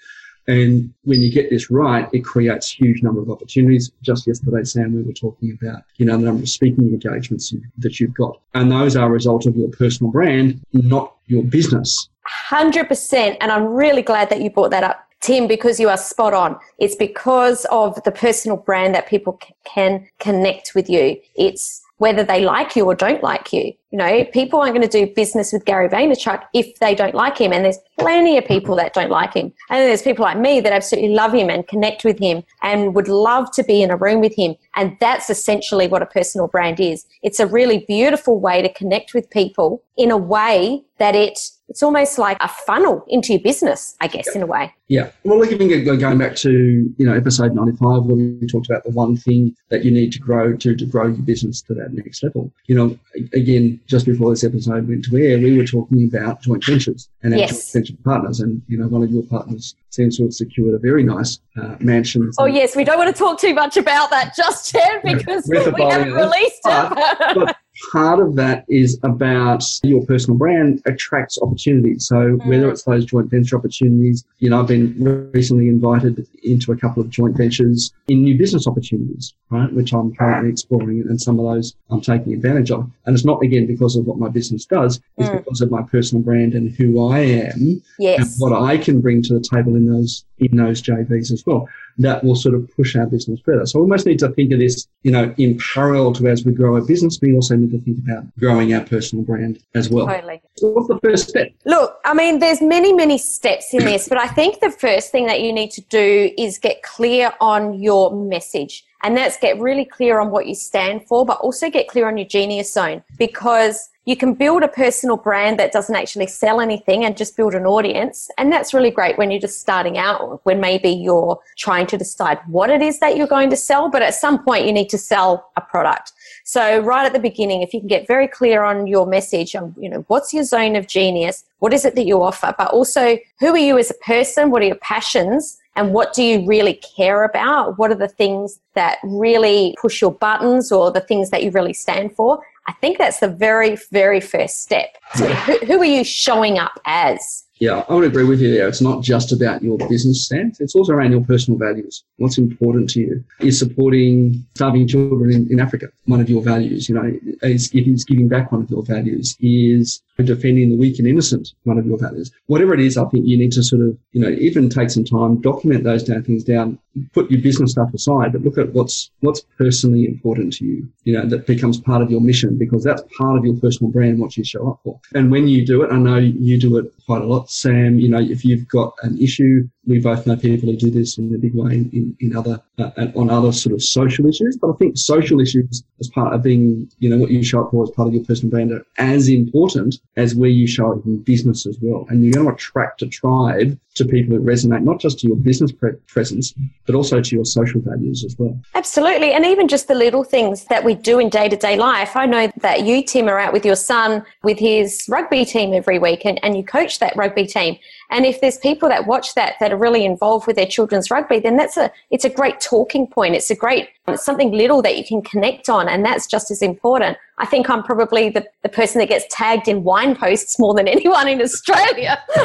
And 0.49 0.93
when 1.05 1.23
you 1.23 1.31
get 1.31 1.50
this 1.50 1.71
right, 1.71 2.09
it 2.12 2.21
creates 2.21 2.71
huge 2.71 3.03
number 3.03 3.21
of 3.21 3.31
opportunities. 3.31 3.93
Just 4.03 4.27
yesterday, 4.27 4.65
Sam, 4.65 4.94
we 4.94 5.03
were 5.03 5.12
talking 5.12 5.56
about, 5.61 5.83
you 5.97 6.06
know, 6.06 6.17
the 6.17 6.25
number 6.25 6.43
of 6.43 6.49
speaking 6.49 6.89
engagements 6.89 7.55
that 7.79 8.00
you've 8.00 8.15
got. 8.15 8.41
And 8.55 8.71
those 8.71 8.97
are 8.97 9.06
a 9.06 9.11
result 9.11 9.47
of 9.47 9.56
your 9.56 9.69
personal 9.69 10.11
brand, 10.11 10.61
not 10.73 11.15
your 11.27 11.44
business. 11.44 12.09
100%. 12.50 13.37
And 13.41 13.53
I'm 13.53 13.67
really 13.67 14.03
glad 14.03 14.31
that 14.31 14.41
you 14.41 14.50
brought 14.50 14.71
that 14.71 14.85
up. 14.85 15.09
Tim, 15.21 15.47
because 15.47 15.79
you 15.79 15.89
are 15.89 15.97
spot 15.97 16.35
on. 16.35 16.59
It's 16.79 16.97
because 16.97 17.65
of 17.67 18.03
the 18.03 18.11
personal 18.11 18.56
brand 18.56 18.94
that 18.97 19.06
people 19.06 19.41
can 19.65 20.09
connect 20.19 20.75
with 20.75 20.91
you. 20.91 21.21
It's 21.37 21.81
whether 22.02 22.25
they 22.25 22.44
like 22.44 22.75
you 22.75 22.84
or 22.84 22.96
don't 22.96 23.22
like 23.22 23.52
you. 23.52 23.72
You 23.93 23.99
know, 23.99 24.25
people 24.32 24.60
aren't 24.60 24.75
going 24.75 24.88
to 24.88 25.06
do 25.06 25.14
business 25.14 25.52
with 25.52 25.64
Gary 25.64 25.88
Vaynerchuk 25.88 26.43
if 26.52 26.76
they 26.81 26.96
don't 26.96 27.14
like 27.14 27.38
him. 27.38 27.52
And 27.52 27.64
there's 27.64 27.78
plenty 27.96 28.37
of 28.37 28.44
people 28.44 28.75
that 28.75 28.93
don't 28.93 29.08
like 29.08 29.34
him. 29.34 29.52
And 29.70 29.78
then 29.78 29.87
there's 29.87 30.02
people 30.02 30.25
like 30.25 30.37
me 30.37 30.58
that 30.62 30.72
absolutely 30.72 31.10
love 31.10 31.32
him 31.32 31.49
and 31.49 31.64
connect 31.69 32.04
with 32.04 32.19
him 32.19 32.43
and 32.60 32.96
would 32.96 33.06
love 33.06 33.52
to 33.52 33.62
be 33.62 33.82
in 33.82 33.93
a 33.93 33.96
room 33.96 34.20
with 34.20 34.34
him. 34.34 34.56
And 34.75 34.96
that's 34.99 35.31
essentially 35.31 35.87
what 35.87 36.02
a 36.02 36.06
personal 36.06 36.49
brand 36.49 36.81
is. 36.81 37.06
It's 37.22 37.38
a 37.38 37.46
really 37.46 37.84
beautiful 37.87 38.40
way 38.40 38.62
to 38.62 38.72
connect 38.72 39.14
with 39.14 39.31
people 39.31 39.81
in 39.96 40.10
a 40.10 40.16
way 40.16 40.82
that 40.98 41.14
it 41.14 41.38
it's 41.72 41.82
almost 41.82 42.19
like 42.19 42.36
a 42.40 42.48
funnel 42.48 43.02
into 43.08 43.32
your 43.32 43.40
business, 43.40 43.96
I 44.02 44.06
guess, 44.06 44.28
in 44.36 44.42
a 44.42 44.46
way. 44.46 44.74
Yeah. 44.88 45.08
Well, 45.24 45.42
even 45.50 45.69
going 45.98 46.19
back 46.19 46.36
to, 46.36 46.50
you 46.50 47.06
know, 47.06 47.14
episode 47.14 47.54
95, 47.54 48.02
where 48.02 48.14
we 48.14 48.46
talked 48.46 48.69
about 48.69 48.84
the 48.84 48.90
one 48.90 49.16
thing 49.16 49.56
that 49.70 49.82
you 49.82 49.90
need 49.90 50.12
to 50.12 50.19
grow 50.19 50.54
to, 50.54 50.76
to 50.76 50.84
grow 50.84 51.06
your 51.06 51.22
business 51.22 51.62
to 51.62 51.74
that 51.76 51.94
next 51.94 52.22
level. 52.22 52.52
You 52.66 52.74
know, 52.74 52.98
again, 53.32 53.80
just 53.86 54.04
before 54.04 54.28
this 54.28 54.44
episode 54.44 54.86
went 54.86 55.06
to 55.06 55.16
air, 55.16 55.38
we 55.38 55.56
were 55.56 55.64
talking 55.64 56.10
about 56.14 56.42
joint 56.42 56.62
ventures 56.62 57.08
and 57.22 57.32
our 57.32 57.40
yes. 57.40 57.72
joint 57.72 57.86
venture 57.86 58.02
partners. 58.04 58.40
And, 58.40 58.60
you 58.69 58.76
know, 58.76 58.86
one 58.88 59.02
of 59.02 59.10
your 59.10 59.22
partners 59.22 59.74
seems 59.88 60.19
to 60.19 60.24
have 60.24 60.34
secured 60.34 60.74
a 60.74 60.78
very 60.78 61.02
nice 61.02 61.40
uh, 61.56 61.76
mansion. 61.80 62.30
Oh, 62.38 62.44
yes. 62.44 62.76
We 62.76 62.84
don't 62.84 62.98
want 62.98 63.16
to 63.16 63.19
talk 63.19 63.40
too 63.40 63.54
much 63.54 63.78
about 63.78 64.10
that 64.10 64.36
just 64.36 64.74
yet 64.74 65.02
because 65.02 65.48
we 65.48 65.56
haven't 65.56 66.12
released 66.12 66.60
it. 66.66 67.56
But, 67.71 67.71
part 67.90 68.20
of 68.20 68.37
that 68.37 68.64
is 68.69 68.99
about 69.02 69.64
your 69.82 70.05
personal 70.06 70.38
brand 70.38 70.82
attracts 70.87 71.38
opportunities. 71.43 72.06
So 72.06 72.17
mm. 72.17 72.46
whether 72.46 72.70
it's 72.70 72.84
those 72.84 73.05
joint 73.05 73.31
venture 73.31 73.56
opportunities, 73.56 74.25
you 74.38 74.50
know, 74.50 74.61
I've 74.61 74.69
been 74.69 75.31
recently 75.32 75.69
invited 75.69 76.26
into 76.43 76.73
a 76.73 76.76
couple 76.76 77.02
of 77.02 77.11
joint 77.11 77.37
ventures 77.37 77.93
in 78.08 78.23
new 78.23 78.38
business 78.38 78.67
opportunities, 78.67 79.34
right, 79.51 79.72
which 79.72 79.93
I'm 79.93 80.15
currently 80.15 80.51
exploring 80.51 81.05
and 81.08 81.20
some 81.20 81.39
of 81.41 81.46
those 81.46 81.74
I'm 81.91 82.01
taking 82.01 82.32
advantage 82.34 82.70
of. 82.70 82.91
And 83.06 83.15
it's 83.15 83.24
not 83.24 83.43
again 83.43 83.67
because 83.67 83.96
of 83.96 84.06
what 84.06 84.19
my 84.19 84.29
business 84.29 84.65
does, 84.65 85.01
it's 85.17 85.29
mm. 85.29 85.39
because 85.39 85.60
of 85.60 85.70
my 85.70 85.82
personal 85.82 86.22
brand 86.22 86.55
and 86.55 86.70
who 86.70 87.08
I 87.08 87.20
am 87.20 87.82
yes. 87.98 88.19
and 88.19 88.29
what 88.39 88.62
I 88.62 88.77
can 88.77 89.01
bring 89.01 89.22
to 89.22 89.34
the 89.34 89.41
table 89.41 89.74
in 89.77 89.91
those 89.93 90.24
in 90.39 90.56
those 90.56 90.82
JVs 90.82 91.32
as 91.32 91.44
well 91.46 91.69
that 91.99 92.22
will 92.25 92.37
sort 92.37 92.55
of 92.55 92.70
push 92.77 92.96
our 92.96 93.06
business 93.06 93.41
further. 93.44 93.67
So 93.67 93.79
we 93.79 93.82
almost 93.82 94.06
need 94.06 94.19
to 94.20 94.29
think 94.31 94.53
of 94.53 94.58
this, 94.58 94.89
you 95.03 95.11
know, 95.11 95.34
in 95.39 95.58
parallel 95.75 96.13
to 96.15 96.29
as 96.29 96.44
we 96.44 96.53
grow 96.53 96.75
our 96.75 96.81
business, 96.81 97.19
we 97.20 97.34
also 97.34 97.56
need 97.56 97.70
to 97.72 97.79
think 97.81 97.99
about 97.99 98.25
growing 98.39 98.75
our 98.75 98.82
personal 98.84 99.25
brand 99.25 99.58
as 99.75 99.91
well. 99.91 100.06
Totally. 100.06 100.41
So 100.56 100.69
what's 100.69 100.89
the 100.89 100.99
first 101.01 101.29
step? 101.29 101.49
Look, 101.65 101.99
I 102.05 102.15
mean, 102.15 102.39
there's 102.39 102.61
many, 102.61 102.93
many 102.93 103.19
steps 103.19 103.75
in 103.75 103.84
this, 103.84 104.08
but 104.08 104.19
I 104.19 104.29
think 104.29 104.61
the 104.61 104.70
first 104.70 105.11
thing 105.13 105.27
that 105.27 105.41
you 105.41 105.53
need 105.53 105.70
to 105.72 105.81
do 105.82 106.31
is 106.39 106.58
get 106.58 106.82
clear 106.82 107.32
on 107.41 107.75
your 107.75 108.15
message. 108.15 108.84
And 109.03 109.17
that's 109.17 109.37
get 109.37 109.59
really 109.59 109.85
clear 109.85 110.21
on 110.21 110.31
what 110.31 110.47
you 110.47 110.55
stand 110.55 111.06
for, 111.06 111.27
but 111.27 111.39
also 111.39 111.69
get 111.69 111.89
clear 111.89 112.06
on 112.06 112.17
your 112.17 112.27
genius 112.27 112.73
zone 112.73 113.03
because 113.19 113.91
you 114.05 114.17
can 114.17 114.35
build 114.35 114.65
a 114.65 114.69
personal 114.69 115.17
brand 115.17 115.59
that 115.61 115.71
doesn't 115.71 115.94
actually 115.94 116.27
sell 116.27 116.61
anything 116.61 117.05
and 117.05 117.17
just 117.17 117.37
build 117.37 117.55
an 117.55 117.67
audience. 117.67 118.29
And 118.37 118.51
that's 118.51 118.75
really 118.75 118.91
great 118.91 119.17
when 119.17 119.31
you're 119.31 119.41
just 119.41 119.61
starting 119.61 119.97
out, 119.97 120.41
when 120.44 120.61
maybe 120.61 120.91
you're 120.91 121.39
trying 121.56 121.87
to 121.89 121.97
decide 121.97 122.41
what 122.49 122.69
it 122.69 122.82
is 122.82 122.99
that 122.99 123.17
you're 123.17 123.29
going 123.29 123.51
to 123.51 123.56
sell. 123.56 123.89
But 123.89 124.03
at 124.03 124.15
some 124.15 124.43
point, 124.43 124.67
you 124.67 124.73
need 124.73 124.89
to 124.89 124.99
sell 124.99 125.53
a 125.56 125.61
product. 125.61 126.13
So 126.44 126.81
right 126.81 127.06
at 127.06 127.13
the 127.13 127.21
beginning, 127.21 127.63
if 127.63 127.73
you 127.73 127.79
can 127.79 127.89
get 127.89 128.09
very 128.09 128.27
clear 128.27 128.65
on 128.65 128.89
your 128.89 129.06
message, 129.06 129.55
on, 129.55 129.73
you 129.79 129.89
know, 129.89 130.05
what's 130.09 130.35
your 130.35 130.43
zone 130.43 130.75
of 130.75 130.89
genius? 130.89 131.44
What 131.61 131.73
is 131.73 131.85
it 131.85 131.94
that 131.94 132.05
you 132.05 132.21
offer? 132.21 132.53
But 132.59 132.69
also, 132.73 133.19
who 133.39 133.49
are 133.49 133.59
you 133.59 133.79
as 133.79 133.93
a 133.93 134.05
person? 134.05 134.51
What 134.51 134.63
are 134.63 134.67
your 134.67 134.77
passions? 134.77 135.59
And 135.76 135.93
what 135.93 136.12
do 136.12 136.22
you 136.22 136.46
really 136.46 136.74
care 136.74 137.24
about? 137.24 137.79
What 137.79 137.91
are 137.91 137.96
the 137.96 138.08
things 138.08 138.60
that 138.74 138.98
really 139.02 139.74
push 139.81 140.00
your 140.00 140.12
buttons 140.12 140.70
or 140.70 140.91
the 140.91 141.00
things 141.00 141.31
that 141.31 141.43
you 141.43 141.50
really 141.50 141.72
stand 141.72 142.14
for? 142.14 142.43
I 142.67 142.72
think 142.74 142.98
that's 142.98 143.20
the 143.20 143.29
very, 143.29 143.76
very 143.91 144.20
first 144.20 144.62
step. 144.62 144.96
So 145.14 145.26
who, 145.26 145.58
who 145.67 145.81
are 145.81 145.84
you 145.84 146.05
showing 146.05 146.58
up 146.58 146.79
as? 146.84 147.44
Yeah, 147.62 147.84
I 147.88 147.94
would 147.94 148.02
agree 148.02 148.24
with 148.24 148.40
you 148.40 148.52
there. 148.52 148.66
It's 148.66 148.81
not 148.81 149.04
just 149.04 149.31
about 149.31 149.62
your 149.62 149.78
business 149.86 150.24
stance, 150.24 150.60
it's 150.60 150.74
also 150.74 150.94
around 150.94 151.12
your 151.12 151.24
personal 151.24 151.60
values. 151.60 152.02
What's 152.16 152.36
important 152.36 152.90
to 152.90 153.00
you? 153.00 153.24
Is 153.38 153.56
supporting 153.56 154.44
starving 154.56 154.88
children 154.88 155.32
in, 155.32 155.46
in 155.48 155.60
Africa 155.60 155.86
one 156.06 156.20
of 156.20 156.28
your 156.28 156.42
values? 156.42 156.88
You 156.88 156.96
know, 156.96 157.12
is 157.42 157.70
is 157.72 158.04
giving 158.04 158.26
back 158.26 158.50
one 158.50 158.62
of 158.62 158.70
your 158.72 158.82
values? 158.82 159.36
Is 159.38 160.02
defending 160.24 160.70
the 160.70 160.76
weak 160.76 160.98
and 160.98 161.06
innocent 161.06 161.52
one 161.62 161.78
of 161.78 161.86
your 161.86 161.98
values? 161.98 162.32
Whatever 162.46 162.74
it 162.74 162.81
is, 162.81 162.98
I 162.98 163.04
think 163.10 163.28
you 163.28 163.38
need 163.38 163.52
to 163.52 163.62
sort 163.62 163.82
of, 163.82 163.96
you 164.10 164.20
know, 164.22 164.31
even 164.31 164.69
take 164.69 164.90
some 164.90 165.04
time, 165.04 165.40
document 165.40 165.84
those 165.84 166.02
down, 166.02 166.24
things 166.24 166.42
down, 166.42 166.81
put 167.13 167.31
your 167.31 167.41
business 167.41 167.72
stuff 167.72 167.93
aside, 167.94 168.32
but 168.32 168.43
look 168.43 168.58
at 168.58 168.72
what's 168.72 169.11
what's 169.20 169.41
personally 169.58 170.06
important 170.06 170.53
to 170.55 170.65
you. 170.65 170.89
You 171.05 171.15
know, 171.15 171.27
that 171.27 171.46
becomes 171.46 171.81
part 171.81 172.03
of 172.03 172.11
your 172.11 172.20
mission 172.20 172.58
because 172.58 172.84
that's 172.84 173.03
part 173.19 173.39
of 173.39 173.44
your 173.44 173.56
personal 173.56 173.91
brand, 173.91 174.19
what 174.19 174.37
you 174.37 174.44
show 174.44 174.70
up 174.70 174.81
for. 174.84 175.01
And 175.15 175.31
when 175.31 175.49
you 175.49 175.67
do 175.67 175.82
it, 175.82 175.93
I 175.93 175.96
know 175.96 176.17
you 176.17 176.61
do 176.61 176.79
it 176.79 176.93
quite 177.06 177.22
a 177.22 177.27
lot, 177.27 177.51
Sam. 177.51 177.99
You 177.99 178.08
know, 178.08 178.20
if 178.20 178.44
you've 178.44 178.69
got 178.69 178.94
an 179.03 179.19
issue, 179.19 179.69
we 179.87 179.99
both 179.99 180.27
know 180.27 180.37
people 180.37 180.70
who 180.70 180.77
do 180.77 180.91
this 180.91 181.19
in 181.19 181.34
a 181.34 181.39
big 181.39 181.55
way 181.55 181.75
in, 181.75 182.17
in 182.20 182.37
other 182.37 182.61
uh, 182.79 182.91
on 183.17 183.31
other 183.31 183.53
sort 183.53 183.75
of 183.75 183.82
social 183.82 184.27
issues. 184.27 184.56
But 184.56 184.70
I 184.70 184.77
think 184.77 184.96
social 184.96 185.41
issues 185.41 185.82
as 186.01 186.08
part 186.08 186.34
of 186.34 186.43
being, 186.43 186.91
you 186.99 187.08
know, 187.08 187.17
what 187.17 187.31
you 187.31 187.43
show 187.43 187.65
up 187.65 187.70
for 187.70 187.82
as 187.84 187.91
part 187.91 188.08
of 188.08 188.15
your 188.15 188.25
personal 188.25 188.51
brand 188.51 188.72
are 188.72 188.84
as 188.99 189.29
important 189.29 189.96
as 190.17 190.34
where 190.34 190.51
you 190.51 190.67
show 190.67 190.93
up 190.93 191.05
in 191.05 191.22
business 191.22 191.67
as 191.67 191.79
well. 191.81 192.06
And 192.08 192.25
you're 192.25 192.34
going 192.34 192.46
to 192.46 192.53
attract 192.53 193.03
a 193.03 193.08
tribe 193.08 193.79
to 193.94 194.05
people 194.05 194.37
who 194.37 194.43
resonate 194.43 194.82
not 194.82 195.01
just 195.01 195.19
to 195.20 195.29
your 195.29 195.37
business 195.37 195.72
pre- 195.72 195.93
presence, 196.06 196.55
but 196.86 196.94
also 196.94 197.20
to 197.20 197.36
your 197.36 197.44
social 197.44 197.81
values 197.81 198.24
as 198.24 198.36
well. 198.39 198.58
Absolutely. 198.74 199.32
And 199.32 199.44
even 199.46 199.69
just 199.69 199.89
the 199.89 199.94
little 199.94 200.24
things 200.24 200.65
that 200.65 200.84
we 200.84 200.94
do 200.94 201.19
in 201.19 201.29
day 201.29 201.48
to 201.48 201.56
day 201.56 201.77
life. 201.77 202.17
I 202.17 202.27
know 202.27 202.51
that 202.58 202.84
you, 202.84 203.05
Tim, 203.05 203.29
are 203.29 203.39
out 203.39 203.53
with 203.53 203.65
your 203.65 203.77
son 203.77 204.24
with 204.43 204.58
his 204.58 205.06
rugby 205.08 205.44
team 205.44 205.72
every 205.72 205.98
week 205.98 206.24
and, 206.24 206.43
and 206.43 206.56
you 206.56 206.65
coach 206.65 206.98
that 206.98 207.15
rugby 207.17 207.46
team. 207.46 207.79
And 208.12 208.26
if 208.26 208.42
there's 208.42 208.58
people 208.58 208.90
that 208.90 209.06
watch 209.06 209.34
that 209.34 209.54
that 209.58 209.72
are 209.72 209.76
really 209.76 210.04
involved 210.04 210.46
with 210.46 210.56
their 210.56 210.66
children's 210.66 211.10
rugby, 211.10 211.40
then 211.40 211.56
that's 211.56 211.78
a 211.78 211.90
it's 212.10 212.26
a 212.26 212.31
great 212.31 212.60
talking 212.60 213.06
point. 213.06 213.34
It's 213.34 213.50
a 213.50 213.54
great 213.54 213.88
it's 214.06 214.22
something 214.24 214.52
little 214.52 214.82
that 214.82 214.98
you 214.98 215.04
can 215.04 215.22
connect 215.22 215.70
on, 215.70 215.88
and 215.88 216.04
that's 216.04 216.26
just 216.26 216.50
as 216.50 216.60
important. 216.60 217.16
I 217.38 217.46
think 217.46 217.70
I'm 217.70 217.82
probably 217.82 218.28
the, 218.28 218.46
the 218.62 218.69
person 218.69 218.98
that 218.98 219.08
gets 219.08 219.24
tagged 219.31 219.66
in 219.66 219.82
wine 219.82 220.14
posts 220.14 220.58
more 220.58 220.74
than 220.74 220.86
anyone 220.96 221.26
in 221.26 221.40
Australia. 221.40 222.22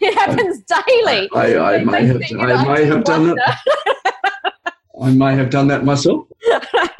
it 0.00 0.14
happens 0.14 0.62
daily. 0.62 1.28
I, 1.34 1.76
I 1.76 1.84
may 1.84 2.06
have, 2.06 2.22
I 2.40 2.74
may 2.74 2.86
have 2.86 3.04
done 3.04 3.26
that. 3.26 3.58
I 5.00 5.10
may 5.10 5.36
have 5.36 5.50
done 5.50 5.68
that 5.68 5.84
myself. 5.84 6.27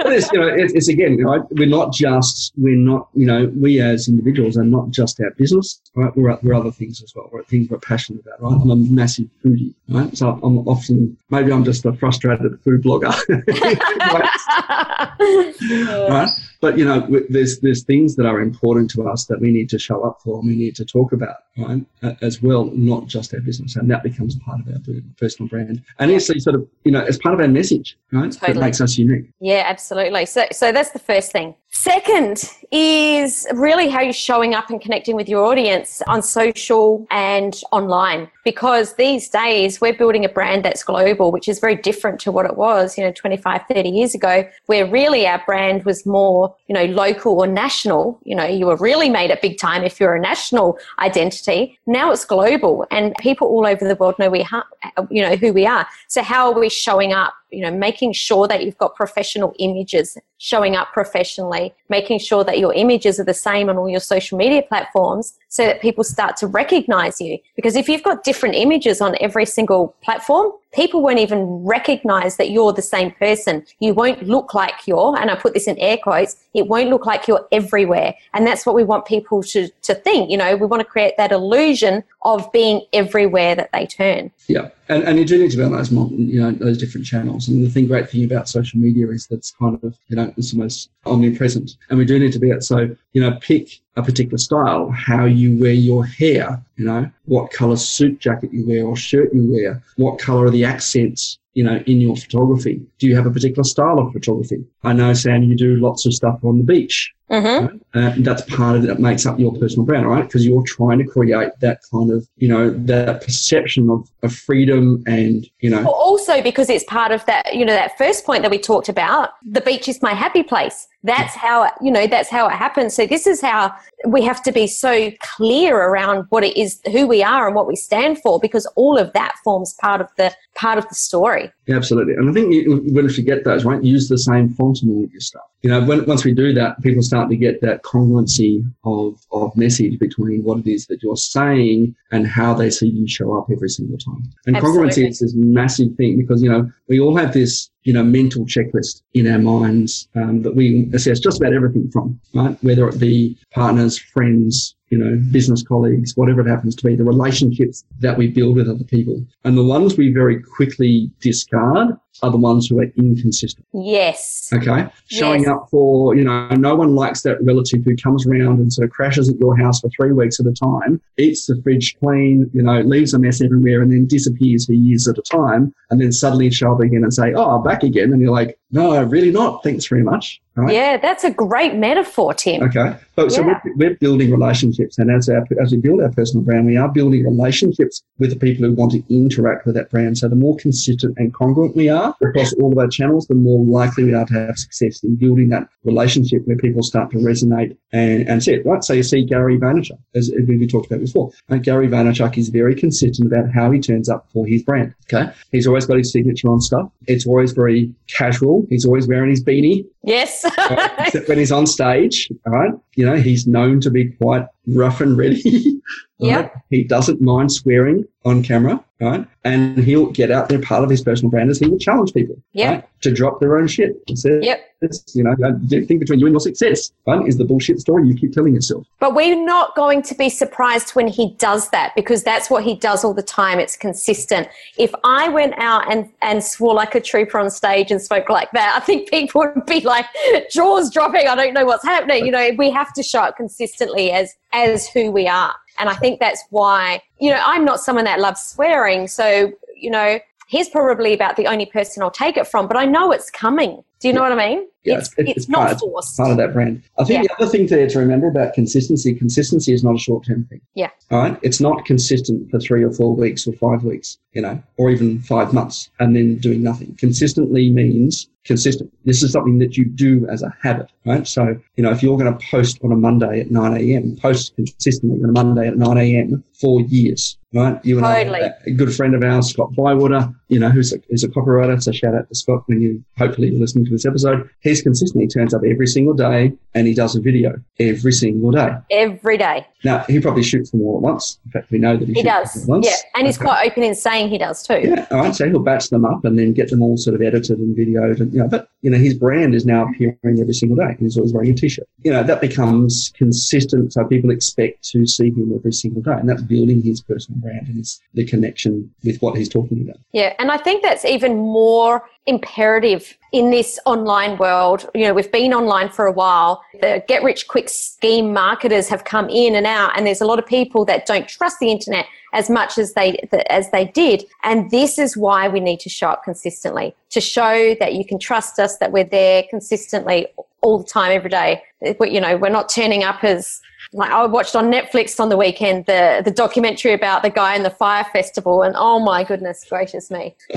But 0.09 0.17
it's, 0.17 0.33
you 0.33 0.41
know, 0.41 0.49
it's, 0.49 0.73
it's 0.73 0.89
again, 0.89 1.23
right? 1.23 1.43
We're 1.51 1.69
not 1.69 1.93
just, 1.93 2.53
we're 2.57 2.77
not, 2.77 3.09
you 3.15 3.27
know, 3.27 3.53
we 3.57 3.81
as 3.81 4.09
individuals 4.09 4.57
are 4.57 4.65
not 4.65 4.91
just 4.91 5.21
our 5.21 5.31
business, 5.33 5.81
right? 5.95 6.15
We're, 6.17 6.39
we're 6.43 6.55
other 6.55 6.71
things 6.71 7.03
as 7.03 7.15
well. 7.15 7.29
We're 7.31 7.43
things 7.45 7.69
we're 7.69 7.79
passionate 7.79 8.23
about, 8.23 8.43
right? 8.43 8.61
I'm 8.61 8.71
a 8.71 8.77
massive 8.77 9.29
foodie, 9.45 9.75
right? 9.89 10.17
So 10.17 10.41
I'm 10.43 10.67
often, 10.67 11.17
maybe 11.31 11.53
I'm 11.53 11.65
just 11.65 11.85
a 11.85 11.93
frustrated 11.93 12.59
food 12.63 12.83
blogger. 12.83 13.13
right? 16.09 16.29
But 16.61 16.77
you 16.77 16.85
know, 16.85 17.07
there's 17.29 17.61
there's 17.61 17.85
things 17.85 18.17
that 18.17 18.27
are 18.27 18.41
important 18.41 18.91
to 18.91 19.09
us 19.09 19.27
that 19.27 19.41
we 19.41 19.53
need 19.53 19.69
to 19.71 19.79
show 19.79 20.03
up 20.03 20.21
for 20.23 20.41
and 20.41 20.49
we 20.49 20.57
need 20.57 20.75
to 20.77 20.85
talk 20.85 21.13
about, 21.13 21.37
right? 21.57 21.85
As 22.21 22.43
well, 22.43 22.65
not 22.75 23.07
just 23.07 23.33
our 23.33 23.41
business, 23.41 23.77
and 23.77 23.89
that 23.91 24.03
becomes 24.03 24.37
part 24.37 24.61
of 24.61 24.69
our 24.69 24.81
personal 25.19 25.49
brand, 25.49 25.83
and 26.01 26.11
actually, 26.11 26.41
sort 26.41 26.57
of, 26.57 26.69
you 26.83 26.91
know, 26.91 27.05
as 27.05 27.17
part 27.19 27.35
of 27.35 27.41
our 27.41 27.47
message, 27.47 27.97
right? 28.11 28.33
Totally. 28.33 28.55
That 28.55 28.61
makes 28.61 28.81
us 28.81 28.99
unique. 28.99 29.27
Yeah, 29.41 29.63
absolutely. 29.67 30.27
So, 30.27 30.47
so 30.51 30.73
that's 30.73 30.91
the 30.91 30.99
first 30.99 31.31
thing. 31.31 31.55
Second 31.71 32.51
is 32.71 33.47
really 33.53 33.89
how 33.89 34.01
you're 34.01 34.13
showing 34.13 34.55
up 34.55 34.71
and 34.71 34.81
connecting 34.81 35.15
with 35.15 35.29
your 35.29 35.45
audience 35.45 36.03
on 36.07 36.23
social 36.23 37.07
and 37.11 37.61
online. 37.73 38.31
Because 38.45 38.95
these 38.95 39.29
days 39.29 39.81
we're 39.81 39.95
building 39.95 40.25
a 40.25 40.29
brand 40.29 40.65
that's 40.65 40.83
global, 40.83 41.31
which 41.31 41.47
is 41.47 41.61
very 41.61 41.77
different 41.77 42.21
to 42.21 42.33
what 42.33 42.47
it 42.47 42.57
was, 42.57 42.97
you 42.97 43.05
know, 43.05 43.13
25, 43.13 43.63
30 43.69 43.89
years 43.89 44.15
ago, 44.15 44.49
where 44.67 44.87
really 44.87 45.27
our 45.27 45.43
brand 45.45 45.85
was 45.85 46.07
more, 46.07 46.55
you 46.69 46.75
know, 46.75 46.87
local 46.87 47.39
or 47.39 47.47
national. 47.47 48.19
You 48.25 48.37
know, 48.37 48.47
you 48.47 48.67
were 48.67 48.77
really 48.77 49.11
made 49.11 49.31
it 49.31 49.43
big 49.43 49.59
time 49.59 49.85
if 49.85 50.01
you're 50.01 50.15
a 50.15 50.21
national 50.21 50.79
identity. 50.99 51.79
Now 51.87 52.13
it's 52.13 52.25
global 52.25 52.87
and 52.91 53.15
people 53.21 53.47
all 53.49 53.67
over 53.67 53.87
the 53.87 53.95
world 53.97 54.19
know 54.19 54.31
we 54.31 54.43
ha- 54.43 54.67
you 55.11 55.23
know, 55.23 55.37
who 55.37 55.53
we 55.53 55.67
are. 55.67 55.87
So 56.09 56.23
how 56.23 56.51
are 56.53 56.59
we 56.59 56.71
showing 56.71 57.13
up? 57.13 57.35
You 57.51 57.63
know, 57.63 57.71
making 57.71 58.13
sure 58.13 58.47
that 58.47 58.65
you've 58.65 58.79
got 58.79 58.95
professional 58.95 59.55
images 59.59 60.19
showing 60.39 60.77
up 60.77 60.93
professionally, 60.93 61.75
making 61.89 62.19
sure 62.19 62.45
that 62.45 62.59
your 62.59 62.75
images 62.75 63.19
are 63.19 63.25
the 63.25 63.35
same 63.35 63.69
on 63.69 63.77
all 63.77 63.89
your 63.89 64.01
social 64.01 64.39
media 64.39 64.63
platforms 64.63 65.39
so 65.49 65.65
that 65.65 65.81
people 65.81 66.05
start 66.05 66.37
to 66.39 66.47
recognize 66.47 67.21
you. 67.21 67.39
Because 67.57 67.75
if 67.75 67.89
you've 67.89 68.03
got 68.03 68.23
different 68.23 68.55
images 68.55 69.01
on 69.01 69.17
every 69.21 69.47
single 69.47 69.97
platform, 70.03 70.53
people 70.79 71.03
won't 71.03 71.19
even 71.19 71.41
recognize 71.65 72.37
that 72.37 72.53
you're 72.53 72.73
the 72.73 72.81
same 72.81 73.11
person. 73.11 73.67
You 73.81 73.95
won't 73.95 74.23
look 74.23 74.55
like 74.55 74.87
you're, 74.87 75.19
and 75.19 75.29
I 75.29 75.35
put 75.35 75.53
this 75.53 75.67
in 75.67 75.77
air 75.79 75.99
quotes, 76.01 76.37
it 76.55 76.69
won't 76.69 76.89
look 76.89 77.05
like 77.05 77.27
you're 77.27 77.45
everywhere. 77.51 78.15
And 78.33 78.47
that's 78.47 78.65
what 78.65 78.77
we 78.77 78.85
want 78.85 79.05
people 79.05 79.43
to, 79.43 79.69
to 79.83 79.95
think. 79.97 80.31
You 80.31 80.37
know, 80.37 80.55
we 80.55 80.67
want 80.67 80.79
to 80.79 80.85
create 80.85 81.15
that 81.17 81.33
illusion 81.33 82.05
of 82.23 82.51
being 82.53 82.83
everywhere 82.93 83.57
that 83.57 83.71
they 83.73 83.87
turn. 83.87 84.31
Yeah. 84.47 84.69
And, 84.89 85.03
and 85.03 85.19
you 85.19 85.25
do 85.25 85.37
need 85.37 85.51
to 85.51 85.57
be 85.57 85.65
on 85.65 85.73
those, 85.73 85.91
you 85.91 86.41
know, 86.41 86.53
those 86.53 86.79
different 86.79 87.07
channels. 87.07 87.49
And 87.49 87.65
the 87.65 87.69
thing, 87.69 87.89
great 87.89 88.09
thing 88.09 88.23
about 88.23 88.49
social 88.49 88.79
media 88.79 89.09
is 89.09 89.27
that's 89.27 89.51
kind 89.51 89.79
of, 89.83 89.99
you 90.07 90.15
know, 90.15 90.33
it's 90.37 90.55
almost 90.55 90.91
omnipresent. 91.07 91.73
And 91.91 91.99
we 91.99 92.05
do 92.05 92.21
need 92.21 92.33
to 92.35 92.39
be 92.39 92.53
at, 92.53 92.63
so, 92.63 92.89
you 93.15 93.21
know, 93.21 93.37
pick 93.41 93.81
a 93.97 94.03
particular 94.03 94.39
style, 94.39 94.91
how 94.91 95.25
you 95.25 95.59
wear 95.59 95.73
your 95.73 96.05
hair, 96.05 96.63
you 96.77 96.85
know, 96.85 97.11
what 97.25 97.53
color 97.53 97.77
suit 97.77 98.21
jacket 98.21 98.53
you 98.53 98.67
wear 98.67 98.85
or 98.87 98.97
shirt 98.97 99.35
you 99.35 99.53
wear, 99.53 99.83
what 99.97 100.19
color 100.19 100.47
are 100.47 100.51
the 100.51 100.65
accents, 100.65 101.39
you 101.55 101.65
know, 101.65 101.83
in 101.87 102.01
your 102.01 102.17
photography. 102.17 102.81
Do 102.99 103.07
you 103.09 103.17
have 103.17 103.27
a 103.27 103.31
particular 103.31 103.65
style 103.65 103.99
of 103.99 104.13
photography? 104.13 104.65
I 104.85 104.93
know, 104.93 105.13
Sam, 105.15 105.43
you 105.43 105.57
do 105.57 105.77
lots 105.77 106.07
of 106.07 106.15
stuff 106.15 106.39
on 106.45 106.59
the 106.59 106.65
beach. 106.65 107.13
Mm-hmm. 107.31 107.77
Uh, 107.95 108.13
that's 108.19 108.43
part 108.55 108.77
of 108.77 108.85
it 108.85 108.87
that 108.87 109.01
makes 109.01 109.27
up 109.27 109.39
your 109.39 109.53
personal 109.53 109.85
brand, 109.85 110.09
right? 110.09 110.25
Because 110.25 110.47
you're 110.47 110.63
trying 110.63 110.99
to 110.99 111.05
create 111.05 111.51
that 111.61 111.81
kind 111.91 112.11
of, 112.11 112.27
you 112.37 112.49
know, 112.49 112.71
that 112.71 113.23
perception 113.23 113.91
of, 113.91 114.09
of 114.23 114.35
freedom 114.35 115.03
and, 115.07 115.47
you 115.61 115.71
know. 115.71 115.87
Also 115.87 116.43
because 116.43 116.71
it's 116.71 116.85
part 116.85 117.13
of 117.13 117.25
that, 117.27 117.55
you 117.55 117.65
know, 117.65 117.73
that 117.73 117.99
first 117.99 118.25
point 118.25 118.43
that 118.43 118.51
we 118.51 118.59
talked 118.59 118.89
about, 118.89 119.31
the 119.43 119.61
beach 119.61 119.89
is 119.89 120.01
my 120.03 120.15
happy 120.15 120.43
place. 120.43 120.87
That's 121.05 121.35
how, 121.35 121.71
you 121.81 121.93
know, 121.93 122.07
that's 122.07 122.29
how 122.29 122.49
it 122.49 122.55
happens. 122.55 122.95
So 122.95 123.07
this 123.07 123.27
is 123.27 123.41
how 123.41 123.73
we 124.07 124.23
have 124.23 124.43
to 124.43 124.53
be 124.53 124.67
so 124.67 125.11
clear 125.21 125.77
around 125.77 126.27
what 126.31 126.45
it 126.45 126.57
is, 126.57 126.81
who 126.91 127.07
we 127.07 127.23
are 127.23 127.47
and 127.47 127.55
what 127.55 127.69
we 127.69 127.77
stand 127.77 128.21
for, 128.21 128.41
because 128.41 128.67
all 128.75 128.99
of 128.99 129.13
that 129.13 129.37
forms 129.45 129.75
part 129.81 130.01
of 130.01 130.09
the, 130.17 130.35
part 130.57 130.77
of 130.77 130.89
the 130.89 130.95
story. 130.95 131.53
Yeah, 131.67 131.77
absolutely. 131.77 132.15
And 132.15 132.29
I 132.29 132.33
think 132.33 132.53
you, 132.53 132.83
when 132.93 133.09
you 133.09 133.23
get 133.23 133.45
those, 133.45 133.65
right, 133.65 133.83
use 133.83 134.09
the 134.09 134.19
same 134.19 134.49
font 134.51 134.83
in 134.83 134.91
all 134.91 135.05
of 135.05 135.13
your 135.13 135.21
stuff. 135.21 135.43
You 135.63 135.71
know, 135.71 135.85
when, 135.85 136.05
once 136.07 136.25
we 136.25 136.33
do 136.33 136.53
that, 136.55 136.81
people 136.83 137.03
start 137.03 137.18
to 137.27 137.37
get 137.37 137.61
that 137.61 137.83
congruency 137.83 138.65
of, 138.85 139.19
of 139.33 139.57
message 139.57 139.99
between 139.99 140.43
what 140.45 140.59
it 140.59 140.67
is 140.67 140.87
that 140.87 141.03
you're 141.03 141.17
saying 141.17 141.95
and 142.13 142.27
how 142.27 142.55
they 142.55 142.71
see 142.71 142.89
you 142.89 143.09
show 143.09 143.37
up 143.37 143.49
every 143.51 143.69
single 143.69 143.99
time. 143.99 144.23
And 144.47 144.57
Absolutely. 144.57 144.89
congruency 144.89 145.09
is 145.09 145.19
this 145.21 145.35
massive 145.35 145.95
thing 145.97 146.17
because, 146.17 146.43
you 146.43 146.51
know, 146.51 146.71
we 146.89 147.01
all 147.01 147.17
have 147.17 147.33
this, 147.33 147.71
you 147.83 147.93
know, 147.93 148.03
mental 148.03 148.45
checklist 148.45 149.03
in 149.15 149.27
our 149.31 149.39
minds 149.39 150.09
um, 150.15 150.43
that 150.43 150.55
we 150.55 150.91
assess 150.93 151.21
just 151.21 151.41
about 151.41 151.53
everything 151.53 151.91
from, 151.91 152.21
right? 152.35 152.57
Whether 152.63 152.89
it 152.89 152.99
be 152.99 153.39
partners, 153.53 153.99
friends, 153.99 154.75
you 154.91 154.99
know, 154.99 155.23
business 155.31 155.63
colleagues, 155.63 156.17
whatever 156.17 156.41
it 156.41 156.49
happens 156.49 156.75
to 156.77 156.85
be, 156.85 156.97
the 156.97 157.05
relationships 157.05 157.85
that 158.01 158.17
we 158.17 158.29
build 158.29 158.57
with 158.57 158.69
other 158.69 158.85
people. 158.85 159.25
And 159.45 159.57
the 159.57 159.65
ones 159.65 159.97
we 159.97 160.13
very 160.13 160.43
quickly 160.43 161.11
discard 161.21 161.95
are 162.23 162.31
the 162.31 162.39
ones 162.39 162.67
who 162.67 162.81
are 162.81 162.87
inconsistent. 162.97 163.67
Yes. 163.73 164.51
Okay. 164.53 164.89
Showing 165.07 165.43
yes. 165.43 165.51
up 165.51 165.69
for, 165.71 166.17
you 166.17 166.25
know, 166.25 166.49
no 166.51 166.75
one 166.75 166.95
likes 166.95 167.23
that 167.23 167.43
relative 167.43 167.85
who 167.85 167.97
comes 167.97 168.27
around 168.27 168.59
and 168.59 168.73
sort 168.73 168.87
of 168.87 168.93
crashes 168.93 169.29
at 169.29 169.39
your 169.39 169.57
house 169.57 169.81
for 169.81 169.89
three 169.91 170.13
weeks 170.13 170.41
at 170.41 170.47
a 170.47 170.53
time, 170.53 171.01
eats 171.19 171.47
the 171.47 171.61
fridge 171.63 171.97
clean, 172.01 172.51
you 172.53 172.63
know, 172.63 172.81
leaves 172.81 173.15
a 173.15 173.19
mess 173.19 173.41
everywhere 173.41 173.83
and 173.83 173.93
then 173.93 174.07
disappears 174.07 174.67
for 174.67 174.73
years 174.73 175.07
at 175.07 175.19
a 175.19 175.23
time 175.23 175.73
and 175.91 176.01
then 176.01 176.11
suddenly 176.11 176.51
show 176.51 176.73
up 176.73 176.81
again 176.81 177.03
and 177.05 177.15
say, 177.15 177.33
oh, 177.37 177.63
back 177.69 177.83
again. 177.83 178.13
And 178.13 178.21
you're 178.21 178.33
like, 178.33 178.59
no, 178.71 179.03
really 179.03 179.31
not. 179.31 179.63
Thanks 179.63 179.87
very 179.87 180.03
much. 180.03 180.41
Right? 180.55 180.75
Yeah, 180.75 180.97
that's 180.97 181.23
a 181.23 181.31
great 181.31 181.77
metaphor, 181.77 182.35
Tim. 182.35 182.63
Okay. 182.65 182.97
But, 183.15 183.31
so 183.31 183.43
yeah. 183.43 183.61
we're, 183.65 183.75
we're, 183.77 183.95
building 183.95 184.31
relationships. 184.31 184.99
And 184.99 185.11
as, 185.11 185.29
our, 185.29 185.47
as 185.63 185.71
we 185.71 185.79
build 185.79 186.03
our 186.03 186.11
personal 186.11 186.45
brand, 186.45 186.67
we 186.67 186.77
are 186.77 186.89
building 186.89 187.25
relationships 187.25 188.03
with 188.19 188.31
the 188.31 188.37
people 188.37 188.67
who 188.67 188.75
want 188.75 188.93
to 188.93 189.03
interact 189.09 189.67
with 189.67 189.77
that 189.77 189.91
brand. 189.91 190.19
So 190.19 190.29
the 190.29 190.35
more 190.35 190.57
consistent 190.57 191.17
and 191.17 191.33
congruent 191.33 191.77
we 191.77 191.89
are 191.89 192.15
across 192.23 192.53
all 192.55 192.73
of 192.73 192.79
our 192.79 192.89
channels, 192.89 193.27
the 193.29 193.37
more 193.37 193.65
likely 193.65 194.05
we 194.05 194.15
are 194.15 194.27
to 194.27 194.35
have 194.35 194.59
success 194.59 195.03
in 195.05 195.15
building 195.15 195.49
that 195.51 195.69
relationship 195.85 196.43
where 196.47 196.57
people 196.57 196.83
start 196.83 197.11
to 197.13 197.19
resonate 197.19 197.77
and, 197.93 198.29
and 198.29 198.43
see 198.43 198.55
it, 198.55 198.67
right? 198.67 198.83
So 198.83 198.95
you 198.95 199.05
see 199.05 199.25
Gary 199.25 199.59
Vaynerchuk, 199.59 199.99
as 200.17 200.33
we 200.47 200.67
talked 200.67 200.87
about 200.87 201.01
before. 201.01 201.31
And 201.49 201.63
Gary 201.63 201.87
Vaynerchuk 201.87 202.37
is 202.37 202.49
very 202.49 202.75
consistent 202.75 203.33
about 203.33 203.51
how 203.53 203.71
he 203.71 203.81
turns 203.81 204.09
up 204.09 204.29
for 204.33 204.45
his 204.45 204.65
brand. 204.65 204.93
Okay. 205.13 205.33
He's 205.53 205.69
always 205.69 205.87
got 205.87 205.99
his 205.99 206.13
signature 206.13 206.49
on 206.49 206.61
stuff. 206.61 206.91
It's 207.07 207.27
always 207.27 207.53
very 207.53 207.93
casual. 208.09 208.58
He's 208.69 208.85
always 208.85 209.09
wearing 209.09 209.31
his 209.31 209.45
beanie 209.45 209.85
Yes. 210.05 210.45
Except 210.99 211.29
when 211.29 211.39
he's 211.39 211.53
on 211.53 211.67
stage, 211.67 212.31
right? 212.47 212.73
you 212.95 213.07
know, 213.07 213.15
he's 213.17 213.47
known 213.47 213.81
to 213.81 213.91
be 213.91 214.07
quite 214.11 214.45
rough 214.67 215.01
and 215.01 215.17
ready. 215.17 215.81
Yeah. 216.21 216.49
He 216.69 216.83
doesn't 216.83 217.21
mind 217.21 217.53
swearing 217.53 218.05
on 218.25 218.43
camera, 218.43 218.83
right? 219.01 219.25
And 219.45 219.79
he'll 219.79 220.11
get 220.11 220.33
out 220.33 220.49
there. 220.49 220.61
Part 220.61 220.83
of 220.83 220.91
his 220.91 221.01
personal 221.01 221.31
brand 221.31 221.49
is 221.49 221.61
he 221.61 221.69
will 221.69 221.79
challenge 221.79 222.13
people 222.13 222.35
Yep. 222.55 222.73
right, 222.75 222.89
to 223.03 223.13
drop 223.13 223.39
their 223.39 223.57
own 223.57 223.69
shit. 223.69 223.95
Says, 224.15 224.41
Yep. 224.45 224.61
this, 224.81 225.05
you 225.15 225.23
know, 225.23 225.37
the 225.39 225.85
thing 225.87 226.01
between 226.01 226.19
you 226.19 226.27
and 226.27 226.33
your 226.33 226.41
success, 226.41 226.91
right, 227.07 227.25
is 227.29 227.39
the 227.39 227.45
bullshit 227.45 227.79
story 227.79 228.09
you 228.09 228.17
keep 228.17 228.33
telling 228.33 228.53
yourself. 228.53 228.85
But 228.99 229.15
we're 229.15 229.41
not 229.41 229.77
going 229.77 230.03
to 230.03 230.15
be 230.17 230.29
surprised 230.29 230.91
when 230.97 231.07
he 231.07 231.37
does 231.39 231.71
that 231.71 231.93
because 231.95 232.25
that's 232.25 232.51
what 232.51 232.65
he 232.65 232.75
does 232.75 233.05
all 233.05 233.15
the 233.15 233.23
time. 233.23 233.61
It's 233.61 233.77
consistent. 233.77 234.49
If 234.77 234.93
I 235.05 235.29
went 235.29 235.55
out 235.57 235.89
and, 235.89 236.11
and 236.21 236.43
swore 236.43 236.75
like 236.75 236.97
a 236.97 237.01
trooper 237.01 237.39
on 237.39 237.49
stage 237.51 237.93
and 237.93 238.03
spoke 238.03 238.29
like 238.29 238.51
that, 238.55 238.75
I 238.77 238.81
think 238.85 239.09
people 239.09 239.41
would 239.55 239.67
be 239.67 239.83
like, 240.33 240.51
jaws 240.51 240.91
dropping. 240.91 241.27
I 241.29 241.35
don't 241.35 241.55
know 241.55 241.65
what's 241.65 241.85
happening. 241.85 242.25
You 242.25 242.33
know, 242.33 242.51
we 242.57 242.71
have 242.71 242.93
to 242.95 243.03
show 243.03 243.21
up 243.21 243.37
consistently 243.37 244.11
as, 244.11 244.35
as 244.53 244.89
who 244.89 245.11
we 245.11 245.27
are. 245.27 245.55
And 245.79 245.89
I 245.89 245.95
think 245.95 246.21
that's 246.21 246.45
why, 246.51 247.03
you 247.21 247.31
know, 247.31 247.41
I'm 247.45 247.65
not 247.65 247.81
someone 247.81 248.05
that 248.05 248.21
loves 248.21 248.43
swearing. 248.43 249.07
So, 249.07 249.53
you 249.77 249.91
know, 249.91 250.19
he's 250.49 250.69
probably 250.69 251.15
about 251.15 251.37
the 251.37 251.47
only 251.47 251.67
person 251.67 252.03
I'll 252.03 252.11
take 252.11 252.37
it 252.37 252.47
from, 252.47 252.67
but 252.67 252.77
I 252.77 252.85
know 252.85 253.13
it's 253.13 253.31
coming. 253.31 253.85
Do 254.01 254.09
you 254.09 254.15
know 254.15 254.23
what 254.23 254.33
I 254.33 254.37
mean? 254.49 254.67
Yeah, 254.85 254.99
it's, 254.99 255.09
it's- 255.19 255.29
it's, 255.31 255.37
it's 255.39 255.49
not 255.49 255.67
part- 255.67 255.81
forced. 255.81 256.17
Part 256.17 256.31
of 256.31 256.37
that 256.39 256.53
brand. 256.53 256.83
I 256.99 257.05
think 257.05 257.25
Yeah. 257.25 257.35
the 257.37 257.43
other 257.43 257.51
thing 257.51 257.67
there 257.67 257.87
to 257.89 257.99
remember 257.99 258.29
about 258.29 258.55
consistency, 258.55 259.13
consistency 259.15 259.73
is 259.73 259.83
not 259.83 259.97
a 259.97 259.99
short 259.99 260.25
term 260.25 260.45
thing. 260.45 260.61
Yeah. 260.75 260.91
All 261.11 261.19
right. 261.19 261.37
It's 261.43 261.61
not 261.61 261.85
consistent 261.85 262.49
for 262.51 262.61
three 262.61 262.85
or 262.85 262.93
four 262.93 263.15
weeks 263.15 263.47
or 263.47 263.53
five 263.55 263.83
weeks, 263.85 264.19
you 264.33 264.41
know, 264.43 264.63
or 264.77 264.91
even 264.91 265.19
five 265.21 265.53
months 265.53 265.91
and 265.99 266.15
then 266.15 266.37
doing 266.37 266.63
nothing. 266.63 266.95
Consistently 266.99 267.71
means 267.71 268.29
consistent. 268.45 268.91
This 269.05 269.23
is 269.23 269.33
something 269.33 269.59
that 269.59 269.77
you 269.77 269.85
do 269.85 270.27
as 270.31 270.43
a 270.43 270.55
habit, 270.63 270.91
right? 271.05 271.27
So, 271.27 271.59
you 271.77 271.83
know, 271.83 271.91
if 271.91 272.03
you're 272.03 272.17
going 272.17 272.33
to 272.33 272.47
post 272.47 272.79
on 272.83 272.93
a 272.93 272.97
Monday 272.97 273.41
at 273.41 273.51
9 273.51 273.77
a.m., 273.77 274.17
post 274.23 274.55
consistently 274.57 275.23
on 275.23 275.29
a 275.29 275.33
Monday 275.33 275.67
at 275.69 275.77
9 275.77 275.99
a.m. 275.99 276.43
for 276.59 276.81
years, 276.83 277.37
right? 277.53 277.79
You 277.85 277.99
and 277.99 278.07
Totally. 278.07 278.43
I, 278.45 278.53
a 278.67 278.71
good 278.71 278.95
friend 278.95 279.15
of 279.15 279.23
ours, 279.23 279.51
Scott 279.51 279.75
Bywater, 279.75 280.33
you 280.49 280.59
know, 280.59 280.71
who's 280.71 280.93
a, 280.93 280.99
who's 281.09 281.25
a 281.25 281.29
copywriter. 281.29 281.81
So 281.83 281.93
shout 281.93 282.15
out 282.15 282.29
to 282.29 282.35
Scott 282.35 282.63
when 282.67 282.81
you 282.81 283.05
hopefully 283.17 283.49
you're 283.51 283.61
listening 283.61 283.85
to 283.87 283.91
this 283.91 284.07
episode. 284.07 284.49
He's 284.61 284.83
consistent. 284.83 285.23
He 285.23 285.29
turns 285.29 285.53
up 285.55 285.63
every 285.69 285.87
single 285.87 286.15
day 286.15 286.53
and 286.75 286.87
he 286.87 286.95
does 286.95 287.15
a 287.17 287.21
video 287.21 287.61
every 287.79 288.13
single 288.13 288.51
day. 288.51 288.71
Every 288.91 289.37
day. 289.37 289.67
Now, 289.85 290.01
he 290.09 290.19
probably 290.21 290.43
shoots 290.43 290.71
them 290.73 290.83
all 290.83 290.97
at 290.97 291.03
once. 291.03 291.39
In 291.47 291.53
fact, 291.53 291.71
we 291.71 291.79
know 291.79 291.97
that 291.97 292.09
he, 292.09 292.15
He 292.15 292.23
shoots 292.23 292.25
does. 292.25 292.53
them 292.55 292.63
at 292.63 292.69
once. 292.69 292.87
Yeah. 292.87 292.95
And 293.15 293.27
he's 293.27 293.37
Okay. 293.39 293.45
quite 293.45 293.71
open 293.71 293.83
in 293.85 293.95
saying 293.95 294.29
he 294.29 294.39
does 294.39 294.63
too. 294.67 294.81
Yeah, 294.83 295.07
all 295.13 295.19
right. 295.19 295.35
So 295.35 295.49
he'll 295.49 295.61
batch 295.63 295.89
them 295.91 296.05
up 296.05 296.25
and 296.25 296.37
then 296.39 296.53
get 296.53 296.71
them 296.71 296.83
all 296.83 296.97
sort 296.97 297.15
of 297.15 297.23
edited 297.23 297.59
and 297.59 297.77
videoed, 297.77 298.21
and 298.21 298.33
you 298.33 298.41
know. 298.41 298.49
But 298.49 298.69
you 298.83 298.91
know, 298.91 298.99
his 298.99 299.15
brand 299.15 299.55
is 299.55 299.65
now 299.67 299.89
appearing 299.89 300.17
every 300.41 300.55
single 300.55 300.77
day. 300.77 300.97
He's 300.99 301.17
always 301.17 301.33
wearing 301.33 301.51
a 301.51 301.55
t-shirt. 301.55 301.87
You 302.03 302.13
know, 302.13 302.23
that 302.25 302.41
becomes 302.41 303.13
consistent, 303.17 303.93
so 303.93 304.05
people 304.07 304.31
expect 304.31 304.83
to 304.91 305.07
see 305.07 305.29
him 305.31 305.53
every 305.55 305.73
single 305.73 306.03
day, 306.03 306.13
and 306.13 306.29
that's 306.29 306.43
building 306.43 306.83
his 306.83 307.01
personal 307.01 307.41
brand 307.41 307.67
and 307.69 307.77
his, 307.79 308.01
the 308.15 308.25
connection 308.25 308.91
with 309.05 309.19
what 309.21 309.37
he's 309.37 309.49
talking 309.49 309.83
about. 309.83 309.99
Yeah, 310.13 310.35
and 310.39 310.51
I 310.51 310.57
think 310.57 310.83
that's 310.83 311.05
even 311.05 311.37
more 311.37 312.09
imperative 312.27 313.17
in 313.33 313.51
this 313.51 313.79
online 313.87 314.39
world. 314.39 314.89
You 314.95 315.05
know, 315.07 315.15
we've 315.15 315.31
been 315.33 315.53
online 315.53 315.89
for 315.89 316.07
a 316.07 316.13
while. 316.13 316.63
The 316.81 317.03
get 317.09 317.23
rich 317.23 317.49
quick 317.49 317.69
scheme 317.69 318.33
marketers 318.33 318.89
have 318.89 319.05
come 319.05 319.29
in 319.29 319.55
and 319.55 319.67
out, 319.67 319.97
and 319.97 320.07
there's 320.07 320.21
a 320.21 320.27
lot 320.27 320.39
of 320.39 320.47
people 320.47 320.85
that 320.87 321.07
don't 321.07 321.29
trust 321.29 321.59
the 321.59 321.71
internet 321.71 322.07
as 322.33 322.49
much 322.51 322.79
as 322.79 322.95
they 322.95 323.17
as 323.51 323.71
they 323.71 323.87
did. 323.87 324.25
And 324.45 324.71
this 324.71 324.99
is 324.99 325.17
why 325.17 325.49
we 325.49 325.61
need 325.61 325.81
to 325.81 325.89
show 325.89 326.09
up 326.09 326.23
consistently 326.25 326.95
to 327.11 327.21
show 327.21 327.75
that 327.81 327.95
you 327.95 328.05
can 328.05 328.19
trust 328.19 328.59
us, 328.59 328.79
that 328.79 328.93
we're 328.93 329.05
there 329.05 329.45
consistently 329.51 330.27
all 330.61 330.79
the 330.79 330.89
time, 330.89 331.13
every 331.13 331.31
day. 331.31 331.63
You 331.81 332.21
know, 332.21 332.37
we're 332.37 332.49
not 332.51 332.69
turning 332.69 333.03
up 333.03 333.25
as 333.25 333.61
like 333.93 334.11
I 334.11 334.27
watched 334.27 334.55
on 334.55 334.71
Netflix 334.71 335.19
on 335.19 335.29
the 335.29 335.37
weekend 335.37 335.87
the 335.87 336.23
the 336.25 336.31
documentary 336.31 336.93
about 336.93 337.23
the 337.23 337.31
guy 337.31 337.55
in 337.55 337.63
the 337.63 337.71
fire 337.71 338.05
festival, 338.13 338.63
and 338.63 338.75
oh 338.77 338.99
my 338.99 339.25
goodness 339.25 339.65
gracious 339.69 340.11
me, 340.11 340.37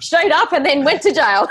showed 0.00 0.32
up 0.32 0.52
and 0.52 0.66
then 0.66 0.84
went 0.84 1.02
to 1.02 1.12
jail. 1.12 1.48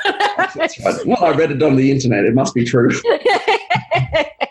That's 0.55 0.79
right. 0.79 1.05
Well, 1.05 1.23
I 1.23 1.31
read 1.31 1.51
it 1.51 1.63
on 1.63 1.75
the 1.75 1.91
internet. 1.91 2.25
It 2.25 2.33
must 2.33 2.53
be 2.53 2.65
true. 2.65 2.89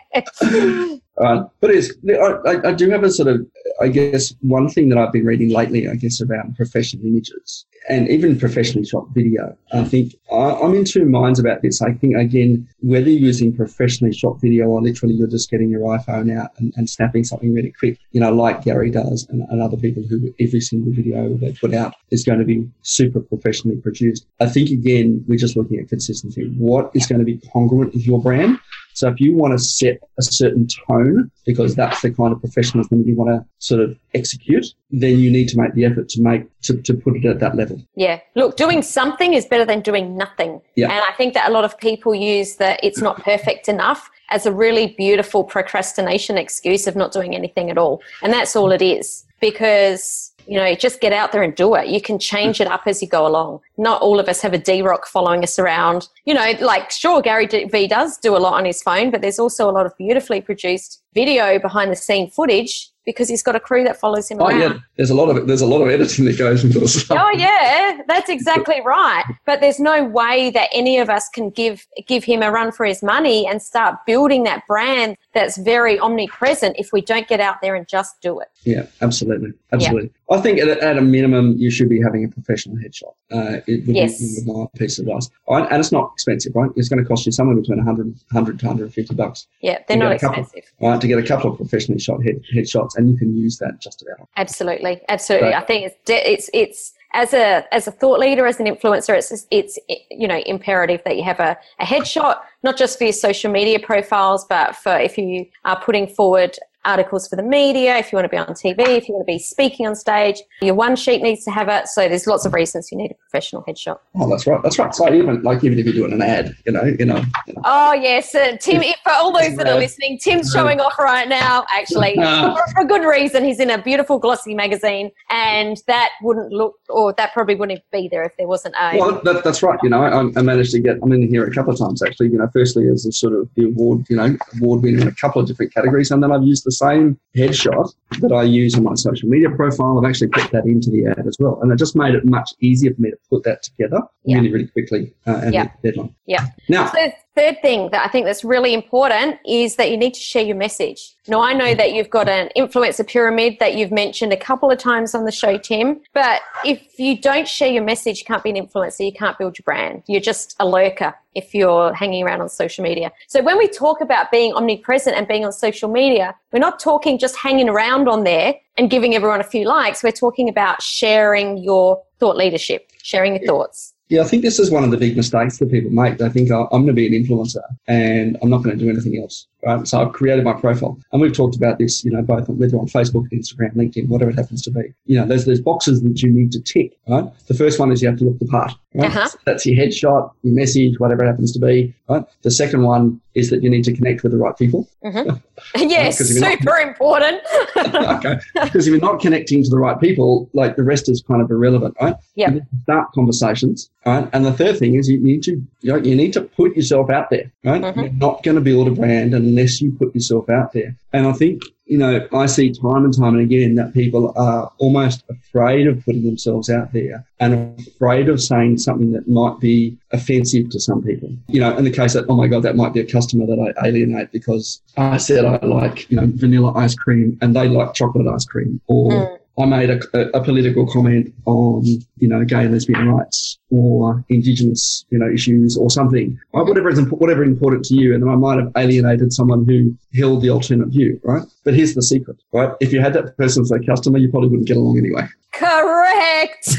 Uh, 1.21 1.45
but 1.61 1.71
it's, 1.71 1.93
I, 2.09 2.69
I- 2.71 2.73
do 2.73 2.89
have 2.91 3.03
a 3.05 3.11
sort 3.11 3.29
of, 3.29 3.47
I 3.81 3.89
guess, 3.89 4.35
one 4.41 4.69
thing 4.69 4.89
that 4.89 4.99
I've 4.99 5.13
been 5.13 5.27
reading 5.27 5.51
lately, 5.51 5.87
I 5.87 5.95
guess, 5.95 6.21
about 6.21 6.55
professional 6.57 7.05
images 7.05 7.67
and 7.91 8.09
even 8.09 8.39
professionally 8.39 8.87
shot 8.87 9.07
video. 9.13 9.57
I 9.73 9.85
think 9.85 10.15
I, 10.33 10.53
I'm 10.53 10.75
in 10.75 10.85
two 10.85 11.05
minds 11.05 11.39
about 11.39 11.61
this. 11.61 11.83
I 11.83 11.93
think, 11.93 12.17
again, 12.17 12.67
whether 12.81 13.11
you're 13.11 13.21
using 13.21 13.55
professionally 13.55 14.15
shot 14.15 14.41
video 14.41 14.67
or 14.67 14.81
literally 14.81 15.15
you're 15.15 15.29
just 15.29 15.51
getting 15.51 15.69
your 15.69 15.83
iPhone 15.83 16.35
out 16.35 16.53
and, 16.59 16.73
and 16.77 16.89
snapping 16.89 17.25
something 17.25 17.53
really 17.53 17.73
quick, 17.79 17.99
you 18.13 18.21
know, 18.21 18.33
like 18.33 18.65
Gary 18.65 18.91
does 18.91 19.27
and, 19.29 19.43
and 19.51 19.61
other 19.61 19.77
people 19.77 20.03
who 20.03 20.35
every 20.41 20.61
single 20.61 20.93
video 20.93 21.35
they 21.35 21.53
put 21.53 21.75
out 21.75 21.95
is 22.11 22.25
going 22.25 22.39
to 22.39 22.45
be 22.47 22.67
super 22.83 23.21
professionally 23.21 23.77
produced. 23.77 24.27
I 24.41 24.47
think, 24.47 24.71
again, 24.71 25.23
we're 25.29 25.39
just 25.39 25.57
looking 25.57 25.79
at 25.81 25.89
consistency. 25.89 26.49
What 26.57 26.91
is 26.95 27.07
going 27.07 27.19
to 27.19 27.27
be 27.27 27.39
congruent 27.53 27.93
with 27.93 28.07
your 28.07 28.23
brand? 28.23 28.59
So 29.01 29.09
if 29.09 29.19
you 29.19 29.35
want 29.35 29.53
to 29.53 29.59
set 29.59 29.99
a 30.19 30.23
certain 30.23 30.67
tone, 30.87 31.31
because 31.47 31.75
that's 31.75 32.03
the 32.03 32.11
kind 32.11 32.35
of 32.35 32.41
professionalism 32.41 33.03
you 33.07 33.17
want 33.17 33.31
to 33.31 33.47
sort 33.59 33.81
of 33.81 33.97
execute, 34.13 34.67
then 34.91 35.19
you 35.19 35.31
need 35.31 35.49
to 35.49 35.59
make 35.59 35.73
the 35.73 35.87
effort 35.87 36.11
to 36.11 36.21
make 36.21 36.45
to, 36.65 36.77
to 36.83 36.93
put 36.93 37.17
it 37.17 37.25
at 37.25 37.41
that 37.41 37.57
level. 37.57 37.83
Yeah. 37.95 38.21
Look, 38.35 38.59
doing 38.59 38.83
something 38.83 39.33
is 39.33 39.47
better 39.47 39.65
than 39.65 39.81
doing 39.81 40.19
nothing. 40.19 40.61
Yeah. 40.77 40.93
And 40.93 41.03
I 41.09 41.15
think 41.17 41.33
that 41.33 41.49
a 41.49 41.51
lot 41.51 41.65
of 41.65 41.79
people 41.79 42.15
use 42.15 42.57
that 42.57 42.79
it's 42.83 43.01
not 43.01 43.25
perfect 43.25 43.71
enough 43.71 44.11
as 44.29 44.45
a 44.45 44.53
really 44.53 44.89
beautiful 44.99 45.45
procrastination 45.45 46.37
excuse 46.37 46.87
of 46.87 46.95
not 46.95 47.11
doing 47.11 47.35
anything 47.35 47.71
at 47.71 47.79
all. 47.79 48.03
And 48.21 48.35
that's 48.35 48.55
all 48.55 48.71
it 48.71 48.83
is. 48.83 49.25
Because, 49.41 50.33
you 50.47 50.57
know, 50.57 50.75
just 50.75 51.01
get 51.01 51.13
out 51.13 51.33
there 51.33 51.43
and 51.43 51.55
do 51.55 51.75
it. 51.75 51.89
You 51.89 52.01
can 52.01 52.19
change 52.19 52.61
it 52.61 52.67
up 52.67 52.83
as 52.87 53.01
you 53.01 53.09
go 53.09 53.27
along. 53.27 53.61
Not 53.79 54.03
all 54.03 54.21
of 54.21 54.29
us 54.29 54.41
have 54.43 54.53
a 54.53 54.59
DRock 54.59 55.07
following 55.07 55.43
us 55.43 55.59
around. 55.59 56.09
You 56.27 56.35
know, 56.35 56.53
like, 56.61 56.91
sure, 56.91 57.23
Gary 57.23 57.47
V 57.47 57.87
does 57.87 58.19
do 58.19 58.37
a 58.37 58.39
lot 58.39 58.55
on 58.55 58.65
his 58.65 58.83
phone, 58.83 59.11
but 59.11 59.23
there's 59.23 59.39
also 59.39 59.71
a 59.71 59.73
lot 59.73 59.87
of 59.87 59.97
beautifully 59.97 60.41
produced 60.41 61.03
video 61.15 61.59
behind 61.59 61.91
the 61.91 61.97
scene 61.97 62.31
footage 62.31 62.90
because 63.07 63.29
he's 63.29 63.43
got 63.43 63.57
a 63.57 63.61
crew 63.61 63.83
that 63.85 63.99
follows 63.99 64.31
him 64.31 64.39
Oh 64.41 64.47
around. 64.49 64.61
yeah, 64.61 64.79
there's 64.97 65.11
a 65.11 65.15
lot 65.15 65.29
of 65.35 65.47
there's 65.47 65.61
a 65.63 65.67
lot 65.67 65.81
of 65.83 65.89
editing 65.89 66.25
that 66.27 66.39
goes 66.39 66.63
into 66.65 66.79
this. 66.81 67.03
stuff. 67.03 67.19
Oh 67.21 67.31
yeah, 67.37 68.01
that's 68.07 68.29
exactly 68.29 68.81
right. 68.85 69.25
But 69.47 69.61
there's 69.61 69.81
no 69.81 70.05
way 70.05 70.51
that 70.51 70.69
any 70.73 70.99
of 70.99 71.09
us 71.11 71.29
can 71.29 71.51
give 71.51 71.87
give 72.07 72.25
him 72.25 72.43
a 72.43 72.51
run 72.51 72.73
for 72.73 72.85
his 72.87 73.03
money 73.03 73.47
and 73.47 73.63
start 73.63 73.97
building 74.07 74.43
that 74.45 74.67
brand 74.67 75.17
that's 75.33 75.57
very 75.59 75.99
omnipresent 75.99 76.77
if 76.79 76.91
we 76.93 77.01
don't 77.01 77.29
get 77.29 77.41
out 77.41 77.57
there 77.63 77.75
and 77.75 77.89
just 77.89 78.21
do 78.21 78.41
it. 78.41 78.49
Yeah, 78.65 78.87
absolutely, 79.01 79.53
absolutely. 79.73 80.11
I 80.31 80.41
think 80.41 80.61
at 80.61 80.69
a, 80.69 80.83
at 80.83 80.97
a 80.97 81.01
minimum 81.01 81.57
you 81.59 81.71
should 81.71 81.89
be 81.89 82.01
having 82.01 82.25
a 82.25 82.29
professional 82.29 82.77
headshot. 82.77 83.15
Uh, 83.33 83.61
it 83.67 83.87
would 83.87 83.97
Yes. 83.97 84.19
be 84.45 84.53
my 84.53 84.67
piece 84.77 84.99
of 84.99 85.07
advice. 85.07 85.29
Right, 85.49 85.67
and 85.71 85.81
it's 85.81 85.91
not 85.91 86.11
expensive, 86.15 86.53
right? 86.55 86.71
It's 86.77 86.89
going 86.89 87.03
to 87.03 87.09
cost 87.09 87.27
you 87.27 87.33
somewhere 87.33 87.57
between 87.57 87.79
100, 87.79 88.07
100 88.07 88.59
to 88.61 88.67
150 88.67 89.15
bucks, 89.17 89.49
Yeah, 89.61 89.79
they're 89.89 89.97
not 89.97 90.11
get 90.13 90.23
a 90.23 90.27
couple. 90.27 90.43
expensive. 90.45 90.71
all 90.81 90.91
right, 90.91 91.01
to 91.01 91.09
get 91.09 91.19
a 91.19 91.23
couple 91.27 91.51
of 91.51 91.57
professionally 91.57 92.01
shot 92.01 92.23
head, 92.23 92.41
headshots, 92.55 92.97
and 92.97 93.11
you 93.11 93.17
can 93.17 93.37
use 93.37 93.59
that 93.59 93.81
just 93.81 94.03
about. 94.03 94.29
Absolutely, 94.37 95.01
absolutely. 95.09 95.49
Right. 95.49 95.63
I 95.63 95.67
think 95.67 95.87
it's 95.87 95.97
it's 96.09 96.51
it's 96.55 96.93
as 97.13 97.35
a 97.35 97.65
as 97.75 97.89
a 97.89 97.91
thought 97.91 98.21
leader, 98.21 98.47
as 98.47 98.61
an 98.61 98.67
influencer, 98.67 99.17
it's 99.17 99.47
it's 99.51 99.79
you 100.13 100.29
know 100.29 100.41
imperative 100.47 101.03
that 101.05 101.17
you 101.17 101.25
have 101.25 101.41
a, 101.41 101.59
a 101.81 101.85
headshot, 101.85 102.37
not 102.63 102.77
just 102.77 102.99
for 102.99 103.05
your 103.05 103.13
social 103.13 103.51
media 103.51 103.81
profiles, 103.81 104.45
but 104.45 104.77
for 104.77 104.97
if 104.97 105.19
you 105.19 105.47
are 105.65 105.81
putting 105.83 106.07
forward 106.07 106.57
articles 106.85 107.29
for 107.29 107.37
the 107.37 107.43
media, 107.43 107.97
if 107.97 108.13
you 108.13 108.17
want 108.17 108.25
to 108.25 108.29
be 108.29 108.37
on 108.37 108.47
TV, 108.49 108.79
if 108.79 109.09
you 109.09 109.15
want 109.15 109.27
to 109.27 109.33
be 109.33 109.39
speaking 109.39 109.87
on 109.87 109.95
stage, 109.95 110.41
your 110.63 110.75
one 110.75 110.97
sheet 110.97 111.23
needs 111.23 111.45
to 111.45 111.51
have 111.51 111.69
it. 111.69 111.89
So 111.89 112.09
there's 112.09 112.27
lots 112.27 112.45
of 112.45 112.55
reasons 112.55 112.91
you 112.91 112.99
need 112.99 113.11
a 113.11 113.15
professional 113.15 113.63
headshot. 113.65 113.99
Oh, 114.15 114.29
that's 114.29 114.47
right. 114.47 114.63
That's 114.63 114.79
right. 114.79 114.95
So 114.95 115.13
even 115.13 115.43
like 115.43 115.63
even 115.65 115.79
if 115.79 115.85
you're 115.85 115.95
doing 115.95 116.13
an 116.13 116.23
ad, 116.23 116.57
you 116.67 116.73
know, 116.73 116.85
you 116.85 117.05
know, 117.05 117.23
you 117.47 117.55
know. 117.55 117.63
Oh 117.65 117.93
yes, 117.93 118.35
uh, 118.35 118.57
Tim. 118.61 118.83
For 119.05 119.13
all 119.13 119.33
those 119.33 119.57
that 119.57 119.67
are 119.67 119.79
listening, 119.79 120.19
Tim's 120.19 120.53
showing 120.53 120.81
off 120.81 120.99
right 120.99 121.29
now. 121.29 121.65
Actually, 121.73 122.15
for, 122.17 122.65
for 122.75 122.83
a 122.83 122.87
good 122.87 123.05
reason. 123.05 123.45
He's 123.45 123.61
in 123.61 123.71
a 123.71 123.83
beautiful 123.83 124.19
glossy 124.19 124.55
magazine, 124.55 125.11
and 125.31 125.77
that 125.87 126.11
wouldn't 126.23 126.53
look, 126.53 126.77
or 126.89 127.13
that 127.15 127.33
probably 127.33 127.55
wouldn't 127.55 127.83
be 127.93 128.09
there 128.09 128.25
if 128.25 128.33
there 128.39 128.49
wasn't 128.49 128.75
a. 128.81 128.97
Well, 128.97 129.21
that, 129.25 129.45
that's 129.45 129.63
right. 129.63 129.79
You 129.83 129.91
know, 129.91 130.03
I, 130.03 130.21
I 130.39 130.43
managed 130.43 130.73
to 130.73 130.81
get. 130.81 130.99
I'm 131.03 131.13
in 131.13 131.29
here 131.29 131.47
a 131.47 131.53
couple 131.53 131.73
of 131.73 131.79
times 131.79 132.03
actually. 132.03 132.29
You 132.29 132.39
know, 132.39 132.49
firstly 132.53 132.89
as 132.89 133.05
a 133.07 133.13
sort 133.13 133.35
of 133.35 133.49
the 133.55 133.67
award, 133.67 134.07
you 134.09 134.17
know, 134.17 134.37
award 134.57 134.83
winner 134.83 135.01
in 135.01 135.09
a 135.09 135.15
couple 135.15 135.41
of 135.41 135.49
different 135.49 135.75
categories, 135.75 136.11
and 136.11 136.23
then 136.23 136.33
I've 136.33 136.43
used 136.43 136.65
the 136.65 136.70
same 136.73 137.19
headshot 137.37 137.93
that 138.21 138.33
I 138.33 138.43
use 138.43 138.75
on 138.75 138.85
my 138.85 138.95
social 138.95 139.29
media 139.29 139.51
profile. 139.51 139.99
I've 139.99 140.09
actually 140.09 140.29
put 140.29 140.51
that 140.53 140.65
into 140.67 140.91
the 140.91 141.07
ad 141.07 141.27
as 141.27 141.37
well, 141.41 141.59
and 141.63 141.71
it 141.73 141.77
just 141.77 141.95
made 141.97 142.15
it 142.15 142.25
much 142.25 142.51
easier 142.61 142.95
for 142.95 143.01
me 143.03 143.11
to 143.11 143.17
put 143.29 143.43
that 143.45 143.63
together 143.63 144.01
Yeah. 144.25 144.37
really, 144.37 144.53
really 144.53 144.67
quickly 144.69 145.13
uh, 145.27 145.41
and 145.45 145.55
Yeah. 145.55 145.69
the 145.83 145.91
deadline. 145.91 146.15
Yeah. 146.27 146.47
Now, 146.69 146.87
So 146.93 147.13
third 147.41 147.63
thing 147.63 147.89
that 147.91 148.05
I 148.05 148.09
think 148.09 148.27
that's 148.27 148.45
really 148.45 148.75
important 148.75 149.39
is 149.47 149.77
that 149.77 149.91
you 149.91 149.97
need 149.97 150.13
to 150.13 150.21
share 150.21 150.43
your 150.43 150.57
message. 150.57 151.17
Now, 151.27 151.41
I 151.41 151.55
know 151.55 151.75
that 151.75 151.93
you've 151.95 152.11
got 152.11 152.29
an 152.29 152.51
influencer 152.55 153.07
pyramid 153.07 153.57
that 153.61 153.77
you've 153.77 153.93
mentioned 153.93 154.33
a 154.33 154.37
couple 154.37 154.71
of 154.71 154.79
times 154.79 155.15
on 155.15 155.25
the 155.25 155.33
show, 155.33 155.57
Tim. 155.57 156.01
But 156.13 156.43
if 156.67 156.99
you 156.99 157.19
don't 157.19 157.49
share 157.49 157.71
your 157.71 157.83
message, 157.83 158.19
you 158.19 158.25
can't 158.27 158.43
be 158.43 158.51
an 158.51 158.57
influencer, 158.57 159.07
you 159.07 159.13
can't 159.13 159.39
build 159.39 159.59
your 159.59 159.63
brand. 159.65 160.03
You're 160.07 160.21
just 160.21 160.55
a 160.61 160.67
lurker 160.67 161.15
if 161.35 161.55
you're 161.55 161.95
hanging 161.95 162.25
around 162.25 162.43
on 162.43 162.51
social 162.51 162.83
media. 162.83 163.11
So 163.29 163.43
when 163.43 163.57
we 163.57 163.69
talk 163.69 164.03
about 164.03 164.31
being 164.31 164.53
omnipresent 164.53 165.17
and 165.17 165.27
being 165.27 165.47
on 165.47 165.53
social 165.53 165.91
media, 165.91 166.35
we're 166.53 166.59
not 166.59 166.79
talking 166.79 167.19
just 167.19 167.37
hanging 167.37 167.71
around 167.71 168.07
on 168.09 168.25
there 168.25 168.55
and 168.77 168.91
giving 168.91 169.15
everyone 169.15 169.41
a 169.41 169.45
few 169.45 169.65
likes. 169.65 170.03
We're 170.03 170.13
talking 170.13 170.49
about 170.49 170.83
sharing 170.83 171.59
your 171.59 172.03
thought 172.19 172.37
leadership, 172.37 172.91
sharing 173.03 173.37
your 173.37 173.47
thoughts. 173.47 173.95
Yeah, 174.11 174.23
I 174.23 174.25
think 174.25 174.43
this 174.43 174.59
is 174.59 174.73
one 174.73 174.83
of 174.83 174.91
the 174.91 174.97
big 174.97 175.17
mistakes 175.17 175.59
that 175.59 175.71
people 175.71 175.93
make. 175.93 176.19
They 176.19 176.29
think, 176.31 176.51
oh, 176.51 176.69
I'm 176.73 176.85
going 176.85 176.89
to 176.89 176.93
be 176.93 177.07
an 177.07 177.13
influencer 177.13 177.63
and 177.87 178.37
I'm 178.43 178.51
not 178.51 178.65
going 178.65 178.77
to 178.77 178.85
do 178.85 178.91
anything 178.91 179.23
else. 179.23 179.47
Right? 179.65 179.87
So 179.87 180.01
I've 180.01 180.13
created 180.13 180.45
my 180.45 180.55
profile. 180.55 180.99
And 181.13 181.21
we've 181.21 181.33
talked 181.33 181.57
about 181.57 181.79
this, 181.79 182.05
you 182.05 182.11
know, 182.11 182.23
both 182.23 182.49
on, 182.49 182.59
whether 182.59 182.79
on 182.79 182.87
Facebook, 182.87 183.31
Instagram, 183.33 183.75
LinkedIn, 183.75 184.09
whatever 184.09 184.31
it 184.31 184.37
happens 184.37 184.63
to 184.63 184.71
be. 184.71 184.93
You 185.07 185.21
know, 185.21 185.27
there's, 185.27 185.45
there's 185.45 185.61
boxes 185.61 186.03
that 186.03 186.23
you 186.23 186.33
need 186.33 186.53
to 186.53 186.61
tick, 186.61 186.97
right? 187.09 187.25
The 187.47 187.55
first 187.55 187.79
one 187.79 187.93
is 187.93 188.03
you 188.03 188.09
have 188.09 188.19
to 188.19 188.25
look 188.25 188.39
the 188.39 188.47
part. 188.47 188.73
Right? 188.95 189.07
Uh-huh. 189.09 189.29
So 189.29 189.39
that's 189.45 189.67
your 189.67 189.77
headshot, 189.77 190.33
your 190.43 190.55
message, 190.55 190.99
whatever 190.99 191.25
it 191.25 191.29
happens 191.29 191.53
to 191.53 191.59
be. 191.61 191.95
Right? 192.09 192.25
The 192.43 192.51
second 192.51 192.83
one 192.83 193.21
is 193.35 193.51
that 193.51 193.63
you 193.63 193.71
need 193.71 193.85
to 193.85 193.93
connect 193.93 194.23
with 194.23 194.33
the 194.33 194.39
right 194.39 194.57
people. 194.57 194.89
Mm-hmm. 195.05 195.37
yes, 195.89 196.19
super 196.19 196.71
not, 196.71 196.83
important. 196.83 197.43
okay, 197.77 198.39
because 198.55 198.87
if 198.87 198.93
you're 198.93 199.01
not 199.01 199.21
connecting 199.21 199.63
to 199.63 199.71
the 199.71 199.79
right 199.79 200.01
people, 200.01 200.49
like 200.55 200.77
the 200.77 200.83
rest 200.83 201.09
is 201.09 201.23
kind 201.23 201.43
of 201.43 201.51
irrelevant, 201.51 201.95
right? 202.01 202.17
Yeah. 202.35 202.57
Start 202.83 203.13
conversations, 203.13 203.91
right? 204.07 204.29
And 204.33 204.45
the 204.45 204.53
third 204.53 204.79
thing 204.79 204.95
is 204.95 205.09
you 205.09 205.23
need 205.23 205.43
to 205.45 205.53
you, 205.83 205.93
know, 205.93 205.97
you 205.97 206.17
need 206.17 206.33
to 206.33 206.41
put 206.41 206.75
yourself 206.77 207.11
out 207.11 207.31
there, 207.31 207.53
right? 207.63 207.83
Mm-hmm. 207.83 208.01
You're 208.01 208.13
not 208.13 208.43
going 208.43 208.55
to 208.57 208.61
build 208.61 208.89
a 208.89 208.91
brand 208.91 209.35
unless 209.51 209.81
you 209.81 209.93
put 209.93 210.15
yourself 210.15 210.49
out 210.49 210.73
there. 210.73 210.97
And 211.13 211.27
I 211.27 211.33
think 211.33 211.63
you 211.91 211.99
know, 211.99 212.25
I 212.33 212.47
see 212.47 212.71
time 212.71 213.05
and 213.05 213.13
time 213.13 213.35
and 213.35 213.43
again 213.43 213.75
that 213.75 213.93
people 213.93 214.33
are 214.37 214.71
almost 214.79 215.25
afraid 215.29 215.89
of 215.89 216.05
putting 216.05 216.23
themselves 216.23 216.71
out 216.71 216.93
there 216.93 217.27
and 217.41 217.81
afraid 217.81 218.29
of 218.29 218.41
saying 218.41 218.79
something 218.79 219.11
that 219.11 219.29
might 219.29 219.59
be 219.59 219.99
offensive 220.13 220.71
to 220.71 220.79
some 220.79 221.03
people. 221.03 221.31
You 221.49 221.59
know, 221.61 221.77
in 221.77 221.83
the 221.83 221.91
case 221.91 222.13
that, 222.13 222.27
oh 222.29 222.37
my 222.37 222.47
God, 222.47 222.63
that 222.63 222.77
might 222.77 222.93
be 222.93 223.01
a 223.01 223.05
customer 223.05 223.45
that 223.45 223.75
I 223.77 223.89
alienate 223.89 224.31
because 224.31 224.81
I 224.97 225.17
said 225.17 225.45
I 225.45 225.59
like, 225.67 226.09
you 226.13 226.17
know, 226.17 226.31
vanilla 226.33 226.73
ice 226.75 226.95
cream 226.95 227.37
and 227.43 227.57
they 227.57 227.67
like 227.67 227.93
chocolate 227.95 228.29
ice 228.33 228.45
cream 228.45 228.81
or 228.87 229.11
mm. 229.11 229.39
I 229.59 229.65
made 229.65 229.91
a, 229.91 230.01
a, 230.37 230.45
political 230.45 230.87
comment 230.87 231.35
on, 231.45 231.85
you 232.19 232.29
know, 232.29 232.45
gay 232.45 232.63
and 232.63 232.73
lesbian 232.73 233.09
rights 233.09 233.59
or 233.71 234.25
indigenous, 234.29 235.05
you 235.11 235.19
know, 235.19 235.31
issues 235.31 235.77
or 235.77 235.91
something, 235.91 236.39
right? 236.53 236.67
Whatever 236.67 236.89
is 236.91 237.01
whatever 237.11 237.45
important 237.45 237.85
to 237.87 237.95
you, 237.95 238.15
and 238.15 238.23
then 238.23 238.31
I 238.31 238.37
might 238.37 238.59
have 238.59 238.73
alienated 238.77 239.33
someone 239.33 239.65
who 239.65 239.97
held 240.19 240.43
the 240.43 240.51
alternate 240.51 240.89
view, 240.89 241.21
right? 241.23 241.43
But 241.65 241.75
here's 241.75 241.95
the 241.95 242.03
secret, 242.03 242.37
right? 242.53 242.73
If 242.81 242.93
you 242.93 243.01
had 243.01 243.13
that 243.15 243.37
person 243.37 243.63
as 243.63 243.71
a 243.71 243.79
customer, 243.81 244.19
you 244.19 244.31
probably 244.31 244.49
wouldn't 244.49 244.69
get 244.69 244.77
along 244.77 244.99
anyway. 244.99 245.29
Correct. 245.53 246.79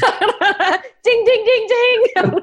ding, 1.04 1.24
ding, 1.24 1.44
ding, 1.44 1.66
ding. 1.68 2.04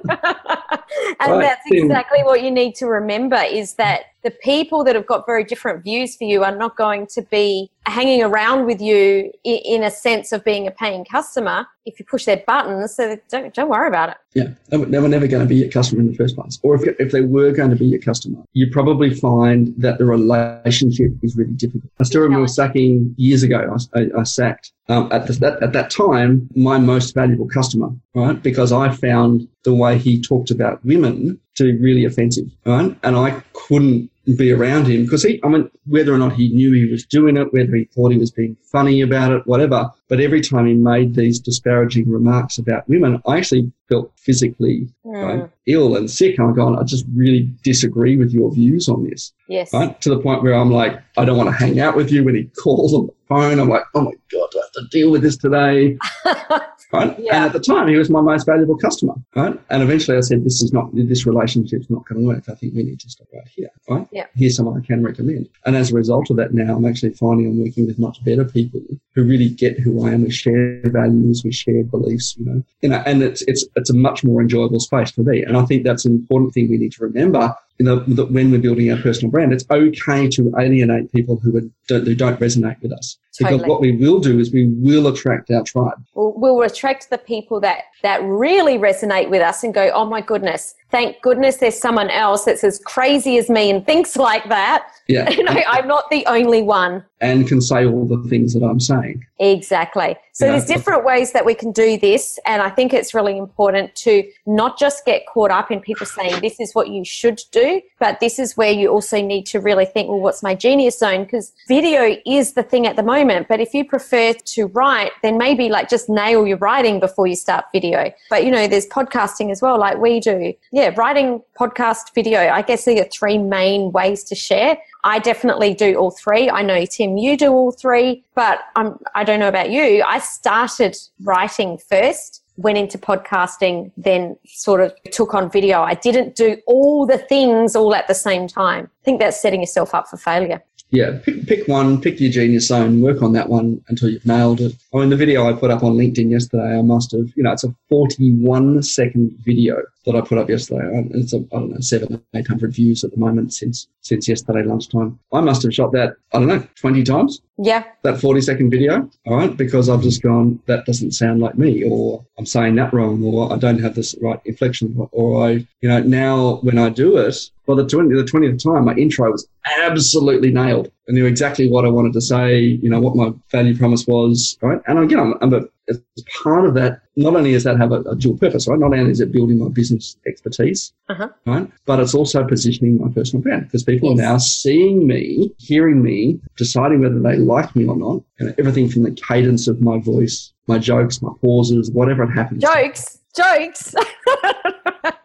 and 1.19 1.31
right. 1.31 1.41
that's 1.41 1.63
exactly 1.65 2.19
what 2.23 2.43
you 2.43 2.51
need 2.51 2.75
to 2.75 2.85
remember 2.85 3.37
is 3.37 3.73
that 3.75 4.03
the 4.23 4.31
people 4.31 4.83
that 4.83 4.95
have 4.95 5.07
got 5.07 5.25
very 5.25 5.43
different 5.43 5.83
views 5.83 6.15
for 6.15 6.25
you 6.25 6.43
are 6.43 6.55
not 6.55 6.75
going 6.75 7.07
to 7.07 7.21
be 7.23 7.69
hanging 7.85 8.21
around 8.21 8.65
with 8.65 8.81
you 8.81 9.31
in 9.43 9.83
a 9.83 9.91
sense 9.91 10.31
of 10.31 10.43
being 10.43 10.67
a 10.67 10.71
paying 10.71 11.05
customer 11.05 11.65
if 11.89 11.99
you 11.99 12.05
push 12.05 12.25
their 12.25 12.43
buttons 12.45 12.95
so 12.95 13.17
don't, 13.29 13.53
don't 13.53 13.69
worry 13.69 13.87
about 13.87 14.09
it. 14.09 14.17
Yeah 14.33 14.49
they 14.69 14.77
were 14.77 15.07
never 15.07 15.27
going 15.27 15.41
to 15.41 15.47
be 15.47 15.55
your 15.55 15.71
customer 15.71 16.01
in 16.01 16.07
the 16.07 16.15
first 16.15 16.35
place. 16.35 16.59
Or 16.63 16.75
if, 16.75 16.83
if 16.99 17.11
they 17.11 17.21
were 17.21 17.51
going 17.51 17.71
to 17.71 17.75
be 17.75 17.85
your 17.85 17.99
customer 17.99 18.43
you 18.53 18.69
probably 18.71 19.13
find 19.13 19.73
that 19.77 19.97
the 19.97 20.05
relationship 20.05 21.11
is 21.21 21.35
really 21.35 21.53
difficult. 21.53 21.91
I 21.99 22.03
still 22.03 22.21
remember 22.21 22.47
sacking 22.47 23.13
years 23.17 23.43
ago 23.43 23.75
i, 23.95 23.99
I, 23.99 24.07
I 24.19 24.23
sacked 24.23 24.71
um, 24.87 25.09
at, 25.11 25.27
the, 25.27 25.33
that, 25.33 25.61
at 25.61 25.73
that 25.73 25.89
time 25.89 26.49
my 26.55 26.77
most 26.77 27.13
valuable 27.13 27.47
customer 27.47 27.89
right? 28.15 28.41
Because 28.41 28.71
i 28.71 28.89
found 28.89 29.47
the 29.63 29.73
way 29.73 29.97
he 29.97 30.21
talked 30.21 30.51
about 30.51 30.83
women 30.85 31.39
to 31.55 31.63
be 31.63 31.75
really 31.77 32.05
offensive 32.05 32.49
right? 32.65 32.95
And 33.03 33.15
i 33.15 33.41
couldn't 33.53 34.09
be 34.35 34.51
around 34.51 34.87
him 34.87 35.03
because 35.03 35.23
he, 35.23 35.39
I 35.43 35.47
mean, 35.47 35.69
whether 35.85 36.13
or 36.13 36.17
not 36.17 36.33
he 36.33 36.49
knew 36.49 36.73
he 36.73 36.89
was 36.89 37.05
doing 37.05 37.37
it, 37.37 37.53
whether 37.53 37.75
he 37.75 37.85
thought 37.85 38.11
he 38.11 38.17
was 38.17 38.31
being 38.31 38.55
funny 38.63 39.01
about 39.01 39.31
it, 39.31 39.47
whatever. 39.47 39.89
But 40.07 40.19
every 40.19 40.41
time 40.41 40.65
he 40.65 40.73
made 40.73 41.15
these 41.15 41.39
disparaging 41.39 42.09
remarks 42.09 42.57
about 42.57 42.87
women, 42.87 43.21
I 43.25 43.37
actually 43.37 43.71
felt 43.87 44.11
physically 44.17 44.87
mm. 45.05 45.23
right, 45.41 45.49
ill 45.65 45.95
and 45.95 46.09
sick. 46.09 46.39
I'm 46.39 46.53
going, 46.53 46.77
I 46.77 46.83
just 46.83 47.05
really 47.13 47.51
disagree 47.63 48.17
with 48.17 48.31
your 48.31 48.51
views 48.51 48.87
on 48.89 49.09
this. 49.09 49.33
Yes. 49.47 49.73
Right? 49.73 49.99
To 50.01 50.09
the 50.09 50.19
point 50.19 50.43
where 50.43 50.53
I'm 50.53 50.71
like, 50.71 50.99
I 51.17 51.25
don't 51.25 51.37
want 51.37 51.49
to 51.49 51.55
hang 51.55 51.79
out 51.79 51.95
with 51.95 52.11
you. 52.11 52.23
When 52.23 52.35
he 52.35 52.43
calls 52.61 52.93
on 52.93 53.07
the 53.07 53.13
phone, 53.27 53.59
I'm 53.59 53.69
like, 53.69 53.83
oh 53.95 54.01
my 54.01 54.11
God, 54.31 54.47
do 54.51 54.59
I 54.59 54.61
have 54.61 54.71
to 54.73 54.87
deal 54.91 55.11
with 55.11 55.21
this 55.21 55.37
today? 55.37 55.97
right? 56.91 57.17
Yeah. 57.19 57.35
And 57.35 57.45
at 57.45 57.53
the 57.53 57.59
time, 57.59 57.87
he 57.87 57.95
was 57.95 58.09
my 58.09 58.21
most 58.21 58.45
valuable 58.45 58.77
customer, 58.77 59.13
right? 59.35 59.59
And 59.69 59.83
eventually 59.83 60.17
I 60.17 60.21
said, 60.21 60.43
this 60.43 60.61
is 60.61 60.73
not, 60.73 60.89
this 60.93 61.25
relationship's 61.25 61.89
not 61.89 62.05
going 62.07 62.21
to 62.21 62.27
work. 62.27 62.49
I 62.49 62.55
think 62.55 62.73
we 62.73 62.83
need 62.83 62.99
to 63.01 63.09
stop 63.09 63.27
right 63.33 63.47
here, 63.47 63.69
right? 63.89 64.07
Yeah. 64.11 64.25
Here's 64.35 64.55
someone 64.55 64.81
I 64.81 64.85
can 64.85 65.03
recommend. 65.03 65.49
And 65.65 65.75
as 65.75 65.91
a 65.91 65.95
result 65.95 66.29
of 66.29 66.37
that 66.37 66.53
now, 66.53 66.75
I'm 66.75 66.85
actually 66.85 67.13
finding 67.13 67.47
I'm 67.47 67.63
working 67.63 67.85
with 67.85 67.99
much 67.99 68.23
better 68.23 68.45
people 68.45 68.81
who 69.15 69.23
really 69.23 69.49
get 69.49 69.79
who 69.79 70.05
I 70.07 70.11
am. 70.11 70.23
We 70.23 70.31
share 70.31 70.81
values, 70.85 71.43
we 71.43 71.51
share 71.51 71.83
beliefs, 71.83 72.35
you 72.37 72.45
know, 72.45 72.63
you 72.81 72.89
know, 72.89 73.03
and 73.05 73.21
it's, 73.21 73.41
it's, 73.43 73.65
it's 73.75 73.89
a 73.89 73.95
much 73.95 74.23
more 74.23 74.41
enjoyable 74.41 74.79
space 74.79 75.11
for 75.11 75.21
me. 75.21 75.43
And 75.43 75.57
I 75.57 75.65
think 75.65 75.83
that's 75.83 76.05
an 76.05 76.13
important 76.13 76.53
thing 76.53 76.69
we 76.69 76.77
need 76.77 76.93
to 76.93 77.03
remember 77.03 77.55
you 77.79 77.85
know, 77.85 77.99
that 77.99 78.31
when 78.31 78.51
we're 78.51 78.59
building 78.59 78.91
our 78.91 78.97
personal 78.97 79.31
brand, 79.31 79.53
it's 79.53 79.65
okay 79.71 80.27
to 80.27 80.53
alienate 80.59 81.11
people 81.13 81.37
who, 81.37 81.71
don't, 81.87 82.05
who 82.05 82.13
don't 82.13 82.39
resonate 82.39 82.79
with 82.81 82.91
us. 82.91 83.17
Totally. 83.37 83.57
Because 83.57 83.69
what 83.69 83.81
we 83.81 83.95
will 83.95 84.19
do 84.19 84.39
is 84.39 84.51
we 84.51 84.67
will 84.67 85.07
attract 85.07 85.51
our 85.51 85.63
tribe. 85.63 86.03
We'll, 86.15 86.33
we'll 86.35 86.61
attract 86.63 87.09
the 87.09 87.17
people 87.17 87.59
that, 87.61 87.83
that 88.01 88.23
really 88.23 88.77
resonate 88.77 89.29
with 89.29 89.41
us 89.41 89.63
and 89.63 89.73
go, 89.73 89.91
oh 89.93 90.05
my 90.05 90.21
goodness, 90.21 90.75
thank 90.89 91.21
goodness 91.21 91.57
there's 91.57 91.79
someone 91.79 92.09
else 92.09 92.45
that's 92.45 92.63
as 92.63 92.79
crazy 92.79 93.37
as 93.37 93.49
me 93.49 93.69
and 93.69 93.85
thinks 93.85 94.15
like 94.29 94.47
that. 94.49 94.87
Yeah. 95.07 95.29
You 95.39 95.45
know, 95.45 95.63
I'm 95.67 95.87
not 95.87 96.09
the 96.09 96.25
only 96.25 96.61
one. 96.61 97.05
And 97.21 97.47
can 97.47 97.61
say 97.61 97.85
all 97.85 98.05
the 98.05 98.21
things 98.29 98.53
that 98.53 98.63
I'm 98.63 98.79
saying. 98.79 99.25
Exactly. 99.39 100.17
So 100.33 100.45
there's 100.47 100.65
different 100.65 101.05
ways 101.05 101.31
that 101.33 101.45
we 101.45 101.53
can 101.53 101.71
do 101.71 101.97
this. 101.97 102.39
And 102.45 102.61
I 102.61 102.69
think 102.69 102.93
it's 102.93 103.13
really 103.13 103.37
important 103.37 103.95
to 103.97 104.23
not 104.45 104.77
just 104.79 105.05
get 105.05 105.25
caught 105.27 105.51
up 105.51 105.71
in 105.71 105.79
people 105.81 106.05
saying 106.05 106.41
this 106.41 106.59
is 106.59 106.73
what 106.73 106.89
you 106.89 107.05
should 107.05 107.41
do, 107.51 107.81
but 107.99 108.19
this 108.19 108.39
is 108.39 108.57
where 108.57 108.71
you 108.71 108.89
also 108.89 109.21
need 109.21 109.45
to 109.47 109.59
really 109.59 109.85
think, 109.85 110.09
well, 110.09 110.19
what's 110.19 110.43
my 110.43 110.55
genius 110.55 110.99
zone? 110.99 111.23
Because 111.23 111.53
video 111.67 112.17
is 112.25 112.53
the 112.53 112.63
thing 112.63 112.85
at 112.85 112.95
the 112.95 113.03
moment. 113.03 113.18
But 113.47 113.59
if 113.59 113.73
you 113.73 113.85
prefer 113.85 114.33
to 114.33 114.65
write, 114.67 115.11
then 115.21 115.37
maybe 115.37 115.69
like 115.69 115.89
just 115.89 116.09
nail 116.09 116.45
your 116.45 116.57
writing 116.57 116.99
before 116.99 117.27
you 117.27 117.35
start 117.35 117.65
video. 117.71 118.11
But 118.29 118.45
you 118.45 118.51
know, 118.51 118.67
there's 118.67 118.87
podcasting 118.87 119.51
as 119.51 119.61
well, 119.61 119.77
like 119.77 119.97
we 119.97 120.19
do. 120.19 120.53
Yeah, 120.71 120.93
writing, 120.95 121.41
podcast, 121.59 122.13
video. 122.13 122.39
I 122.39 122.61
guess 122.61 122.85
there 122.85 123.01
are 123.01 123.07
three 123.11 123.37
main 123.37 123.91
ways 123.91 124.23
to 124.25 124.35
share. 124.35 124.77
I 125.03 125.19
definitely 125.19 125.73
do 125.73 125.95
all 125.95 126.11
three. 126.11 126.49
I 126.49 126.61
know 126.61 126.85
Tim, 126.85 127.17
you 127.17 127.37
do 127.37 127.51
all 127.51 127.71
three, 127.71 128.23
but 128.35 128.59
I'm, 128.75 128.99
I 129.15 129.23
don't 129.23 129.39
know 129.39 129.47
about 129.47 129.71
you. 129.71 130.03
I 130.05 130.19
started 130.19 130.97
writing 131.23 131.77
first, 131.77 132.43
went 132.57 132.77
into 132.77 132.97
podcasting, 132.97 133.91
then 133.95 134.37
sort 134.45 134.81
of 134.81 134.93
took 135.11 135.33
on 135.33 135.49
video. 135.49 135.81
I 135.81 135.93
didn't 135.93 136.35
do 136.35 136.57
all 136.67 137.05
the 137.05 137.17
things 137.17 137.75
all 137.75 137.95
at 137.95 138.07
the 138.07 138.13
same 138.13 138.47
time. 138.47 138.89
I 139.01 139.03
think 139.05 139.19
that's 139.19 139.41
setting 139.41 139.61
yourself 139.61 139.95
up 139.95 140.09
for 140.09 140.17
failure 140.17 140.61
yeah, 140.91 141.19
pick, 141.23 141.45
pick 141.45 141.67
one, 141.67 142.01
pick 142.01 142.19
your 142.19 142.31
genius 142.31 142.67
zone, 142.67 143.01
work 143.01 143.21
on 143.21 143.33
that 143.33 143.49
one 143.49 143.83
until 143.89 144.09
you've 144.09 144.25
nailed 144.25 144.59
it. 144.59 144.75
I 144.93 144.97
mean, 144.97 145.09
the 145.09 145.15
video 145.15 145.47
I 145.47 145.53
put 145.53 145.69
up 145.69 145.83
on 145.83 145.93
LinkedIn 145.93 146.31
yesterday, 146.31 146.77
I 146.77 146.81
must 146.81 147.11
have, 147.11 147.31
you 147.35 147.43
know, 147.43 147.51
it's 147.51 147.63
a 147.63 147.75
41 147.89 148.81
second 148.81 149.37
video 149.43 149.81
that 150.05 150.15
I 150.15 150.21
put 150.21 150.39
up 150.39 150.49
yesterday. 150.49 151.07
It's 151.11 151.33
a, 151.33 151.37
I 151.37 151.59
don't 151.59 151.71
know, 151.71 151.79
seven, 151.79 152.23
800 152.33 152.73
views 152.73 153.03
at 153.03 153.11
the 153.11 153.17
moment 153.17 153.53
since, 153.53 153.87
since 154.01 154.27
yesterday 154.27 154.63
lunchtime. 154.63 155.19
I 155.31 155.41
must 155.41 155.61
have 155.61 155.73
shot 155.73 155.91
that, 155.91 156.15
I 156.33 156.39
don't 156.39 156.47
know, 156.47 156.65
20 156.75 157.03
times. 157.03 157.39
Yeah. 157.61 157.83
That 158.03 158.21
40 158.21 158.39
second 158.39 158.69
video. 158.69 159.09
All 159.27 159.35
right. 159.35 159.55
Because 159.55 159.89
I've 159.89 160.01
just 160.01 160.23
gone, 160.23 160.59
that 160.67 160.85
doesn't 160.85 161.11
sound 161.11 161.41
like 161.41 161.57
me, 161.57 161.83
or 161.83 162.25
I'm 162.37 162.45
saying 162.45 162.75
that 162.75 162.93
wrong, 162.93 163.21
or 163.21 163.51
I 163.51 163.57
don't 163.57 163.81
have 163.81 163.95
this 163.95 164.15
right 164.21 164.39
inflection, 164.45 164.95
or 165.11 165.45
I, 165.45 165.51
you 165.81 165.89
know, 165.89 166.01
now 166.01 166.59
when 166.61 166.77
I 166.77 166.87
do 166.87 167.17
it, 167.17 167.35
by 167.67 167.75
the 167.75 167.85
20, 167.85 168.15
the 168.15 168.23
20th 168.23 168.63
time, 168.63 168.85
my 168.85 168.95
intro 168.95 169.29
was 169.31 169.45
absolutely 169.83 170.51
nailed. 170.51 170.89
I 171.09 171.11
knew 171.11 171.25
exactly 171.25 171.67
what 171.67 171.85
I 171.85 171.89
wanted 171.89 172.13
to 172.13 172.21
say, 172.21 172.59
you 172.59 172.89
know, 172.89 172.99
what 172.99 173.15
my 173.15 173.31
value 173.51 173.75
promise 173.75 174.05
was, 174.05 174.57
right? 174.61 174.79
And 174.85 174.99
again, 174.99 175.19
I'm, 175.19 175.33
I'm 175.41 175.53
a, 175.53 175.61
as 175.89 175.99
part 176.43 176.65
of 176.65 176.75
that, 176.75 177.01
not 177.15 177.35
only 177.35 177.53
does 177.53 177.63
that 177.63 177.77
have 177.77 177.91
a, 177.91 178.01
a, 178.01 178.15
dual 178.15 178.37
purpose, 178.37 178.67
right? 178.67 178.77
Not 178.77 178.93
only 178.93 179.09
is 179.09 179.19
it 179.19 179.31
building 179.31 179.57
my 179.57 179.69
business 179.69 180.15
expertise, 180.27 180.93
uh-huh. 181.07 181.29
right? 181.47 181.67
But 181.87 181.99
it's 181.99 182.13
also 182.13 182.45
positioning 182.45 182.99
my 182.99 183.11
personal 183.11 183.41
brand 183.41 183.63
because 183.63 183.83
people 183.83 184.11
yes. 184.11 184.19
are 184.19 184.21
now 184.21 184.37
seeing 184.37 185.07
me, 185.07 185.51
hearing 185.57 186.03
me, 186.03 186.39
deciding 186.57 187.01
whether 187.01 187.19
they 187.19 187.37
like 187.37 187.75
me 187.75 187.87
or 187.87 187.97
not. 187.97 188.21
And 188.37 188.53
everything 188.59 188.87
from 188.87 189.01
the 189.01 189.11
cadence 189.11 189.67
of 189.67 189.81
my 189.81 189.99
voice, 189.99 190.53
my 190.67 190.77
jokes, 190.77 191.23
my 191.23 191.31
pauses, 191.41 191.89
whatever 191.89 192.21
it 192.23 192.29
happens. 192.29 192.61
Jokes, 192.61 193.19
jokes. 193.35 193.95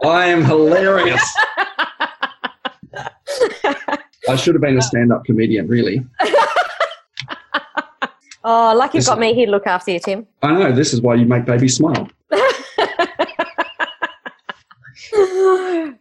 I 0.03 0.27
am 0.27 0.44
hilarious. 0.44 1.37
I 4.29 4.37
should 4.37 4.55
have 4.55 4.63
been 4.63 4.77
a 4.77 4.79
uh, 4.79 4.83
stand-up 4.83 5.25
comedian, 5.25 5.67
really. 5.69 6.05
oh, 8.45 8.75
lucky 8.75 8.99
you've 8.99 9.07
got 9.07 9.19
me 9.19 9.35
here 9.35 9.47
to 9.47 9.53
look 9.53 9.67
after 9.67 9.91
you, 9.91 10.01
Tim. 10.01 10.27
I 10.43 10.53
know. 10.53 10.73
This 10.73 10.95
is 10.95 11.03
why 11.03 11.15
you 11.15 11.27
make 11.27 11.45
babies 11.45 11.77
smile. 11.77 12.09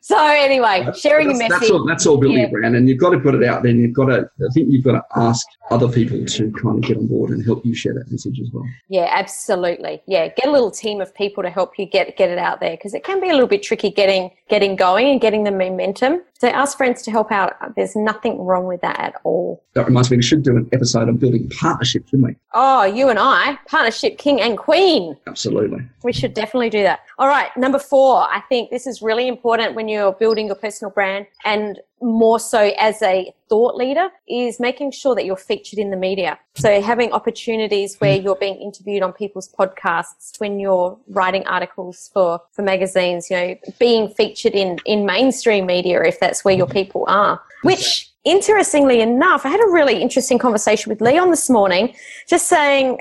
so 0.02 0.18
anyway, 0.18 0.88
sharing 0.98 1.28
that's, 1.28 1.40
a 1.40 1.44
message. 1.44 1.60
That's 1.60 1.72
all, 1.72 1.86
that's 1.86 2.06
all 2.06 2.18
building 2.18 2.40
yeah. 2.40 2.48
a 2.48 2.52
brand, 2.52 2.76
and 2.76 2.88
you've 2.88 3.00
got 3.00 3.12
to 3.12 3.20
put 3.20 3.36
it 3.36 3.44
out 3.44 3.64
there. 3.64 3.72
And 3.72 3.82
you've 3.82 3.94
got 3.94 4.06
to. 4.06 4.30
I 4.40 4.54
think 4.54 4.72
you've 4.72 4.84
got 4.84 4.94
to 4.94 5.04
ask 5.16 5.46
other 5.70 5.88
people 5.88 6.24
to 6.26 6.52
kind 6.52 6.78
of 6.78 6.84
get 6.84 6.98
on 6.98 7.08
board 7.08 7.32
and 7.32 7.44
help 7.44 7.66
you 7.66 7.76
share 7.76 7.94
that 7.94 8.12
message 8.12 8.40
as 8.40 8.50
well. 8.54 8.66
Yeah, 8.88 9.08
absolutely. 9.10 10.02
Yeah, 10.08 10.28
get 10.30 10.48
a 10.48 10.52
little 10.52 10.72
team 10.72 11.02
of 11.02 11.14
people 11.14 11.44
to 11.44 11.50
help 11.50 11.78
you 11.78 11.86
get 11.86 12.16
get 12.18 12.30
it 12.30 12.38
out 12.38 12.60
there 12.60 12.72
because 12.72 12.94
it 12.94 13.04
can 13.04 13.20
be 13.20 13.30
a 13.30 13.34
little 13.34 13.48
bit 13.48 13.64
tricky 13.64 13.90
getting 13.90 14.32
getting 14.50 14.76
going 14.76 15.10
and 15.10 15.22
getting 15.22 15.44
the 15.44 15.52
momentum. 15.52 16.22
So 16.44 16.50
ask 16.50 16.76
friends 16.78 17.02
to 17.04 17.10
help 17.10 17.32
out. 17.32 17.54
There's 17.78 17.96
nothing 17.96 18.44
wrong 18.44 18.66
with 18.66 18.82
that 18.82 19.00
at 19.00 19.16
all. 19.24 19.64
That 19.76 19.86
reminds 19.86 20.12
me, 20.12 20.18
we 20.18 20.24
should 20.24 20.44
do 20.44 20.58
an 20.58 20.70
episode 20.74 21.08
on 21.08 21.16
building 21.16 21.50
partnerships, 21.58 22.10
shouldn't 22.10 22.28
we? 22.28 22.36
Oh, 22.54 22.84
you 22.84 23.08
and 23.08 23.18
I, 23.18 23.58
partnership 23.70 24.18
king 24.18 24.42
and 24.42 24.58
queen. 24.58 25.16
Absolutely. 25.26 25.88
We 26.04 26.12
should 26.12 26.34
definitely 26.34 26.70
do 26.70 26.84
that. 26.84 27.00
All 27.18 27.30
right, 27.30 27.56
number 27.56 27.80
four. 27.80 28.24
I 28.24 28.42
think 28.50 28.72
this 28.72 28.86
is 28.86 29.02
really 29.02 29.30
important 29.30 29.74
when 29.74 29.88
you're 29.88 30.12
building 30.12 30.48
your 30.48 30.56
personal 30.58 30.92
brand 30.92 31.28
and 31.46 31.80
more 32.04 32.40
so 32.40 32.72
as 32.78 33.02
a 33.02 33.34
thought 33.50 33.76
leader 33.76 34.10
is 34.28 34.60
making 34.60 34.92
sure 34.92 35.16
that 35.16 35.26
you're 35.26 35.36
featured 35.36 35.80
in 35.80 35.90
the 35.90 35.98
media. 35.98 36.38
So 36.56 36.82
having 36.82 37.12
opportunities 37.12 37.96
where 38.00 38.16
mm-hmm. 38.16 38.26
you're 38.26 38.36
being 38.36 38.56
interviewed 38.56 39.04
on 39.04 39.14
people's 39.14 39.52
podcasts, 39.54 40.40
when 40.40 40.60
you're 40.60 40.98
writing 41.08 41.46
articles 41.48 42.10
for, 42.14 42.42
for 42.52 42.62
magazines, 42.62 43.30
you 43.30 43.38
know, 43.38 43.56
being 43.80 44.10
featured 44.10 44.54
in, 44.54 44.80
in 44.86 45.06
mainstream 45.06 45.66
media 45.66 46.04
if 46.04 46.20
that's 46.20 46.44
where 46.44 46.56
your 46.56 46.68
mm-hmm. 46.68 46.74
people 46.74 47.06
are, 47.08 47.42
which 47.64 48.12
interestingly 48.24 49.02
enough, 49.02 49.46
I 49.46 49.50
had 49.50 49.60
a 49.60 49.72
really 49.72 50.02
interesting 50.02 50.38
conversation 50.38 50.90
with 50.90 51.02
Leon 51.02 51.30
this 51.30 51.50
morning, 51.50 51.96
just 52.28 52.48
saying 52.48 53.00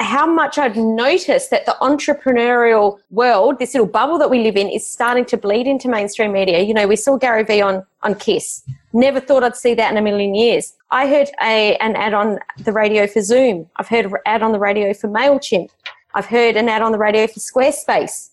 how 0.00 0.26
much 0.26 0.58
I've 0.58 0.76
noticed 0.76 1.50
that 1.50 1.66
the 1.66 1.76
entrepreneurial 1.80 2.98
world, 3.10 3.58
this 3.58 3.74
little 3.74 3.86
bubble 3.86 4.18
that 4.18 4.30
we 4.30 4.42
live 4.42 4.56
in, 4.56 4.68
is 4.68 4.86
starting 4.86 5.24
to 5.26 5.36
bleed 5.36 5.66
into 5.66 5.88
mainstream 5.88 6.32
media. 6.32 6.60
You 6.60 6.74
know, 6.74 6.86
we 6.86 6.96
saw 6.96 7.16
Gary 7.16 7.44
Vee 7.44 7.60
on, 7.60 7.84
on 8.02 8.14
KIIS. 8.14 8.62
Never 8.92 9.20
thought 9.20 9.44
I'd 9.44 9.56
see 9.56 9.74
that 9.74 9.90
in 9.90 9.96
a 9.96 10.02
million 10.02 10.34
years. 10.34 10.74
I 10.90 11.08
heard 11.08 11.28
a, 11.42 11.76
an 11.78 11.96
ad 11.96 12.14
on 12.14 12.38
the 12.58 12.72
radio 12.72 13.06
for 13.06 13.22
Zoom. 13.22 13.68
I've 13.76 13.88
heard 13.88 14.06
an 14.06 14.14
ad 14.26 14.42
on 14.42 14.52
the 14.52 14.58
radio 14.58 14.94
for 14.94 15.08
MailChimp. 15.08 15.70
I've 16.14 16.26
heard 16.26 16.56
an 16.56 16.68
ad 16.68 16.82
on 16.82 16.92
the 16.92 16.98
radio 16.98 17.26
for 17.26 17.40
Squarespace. 17.40 18.30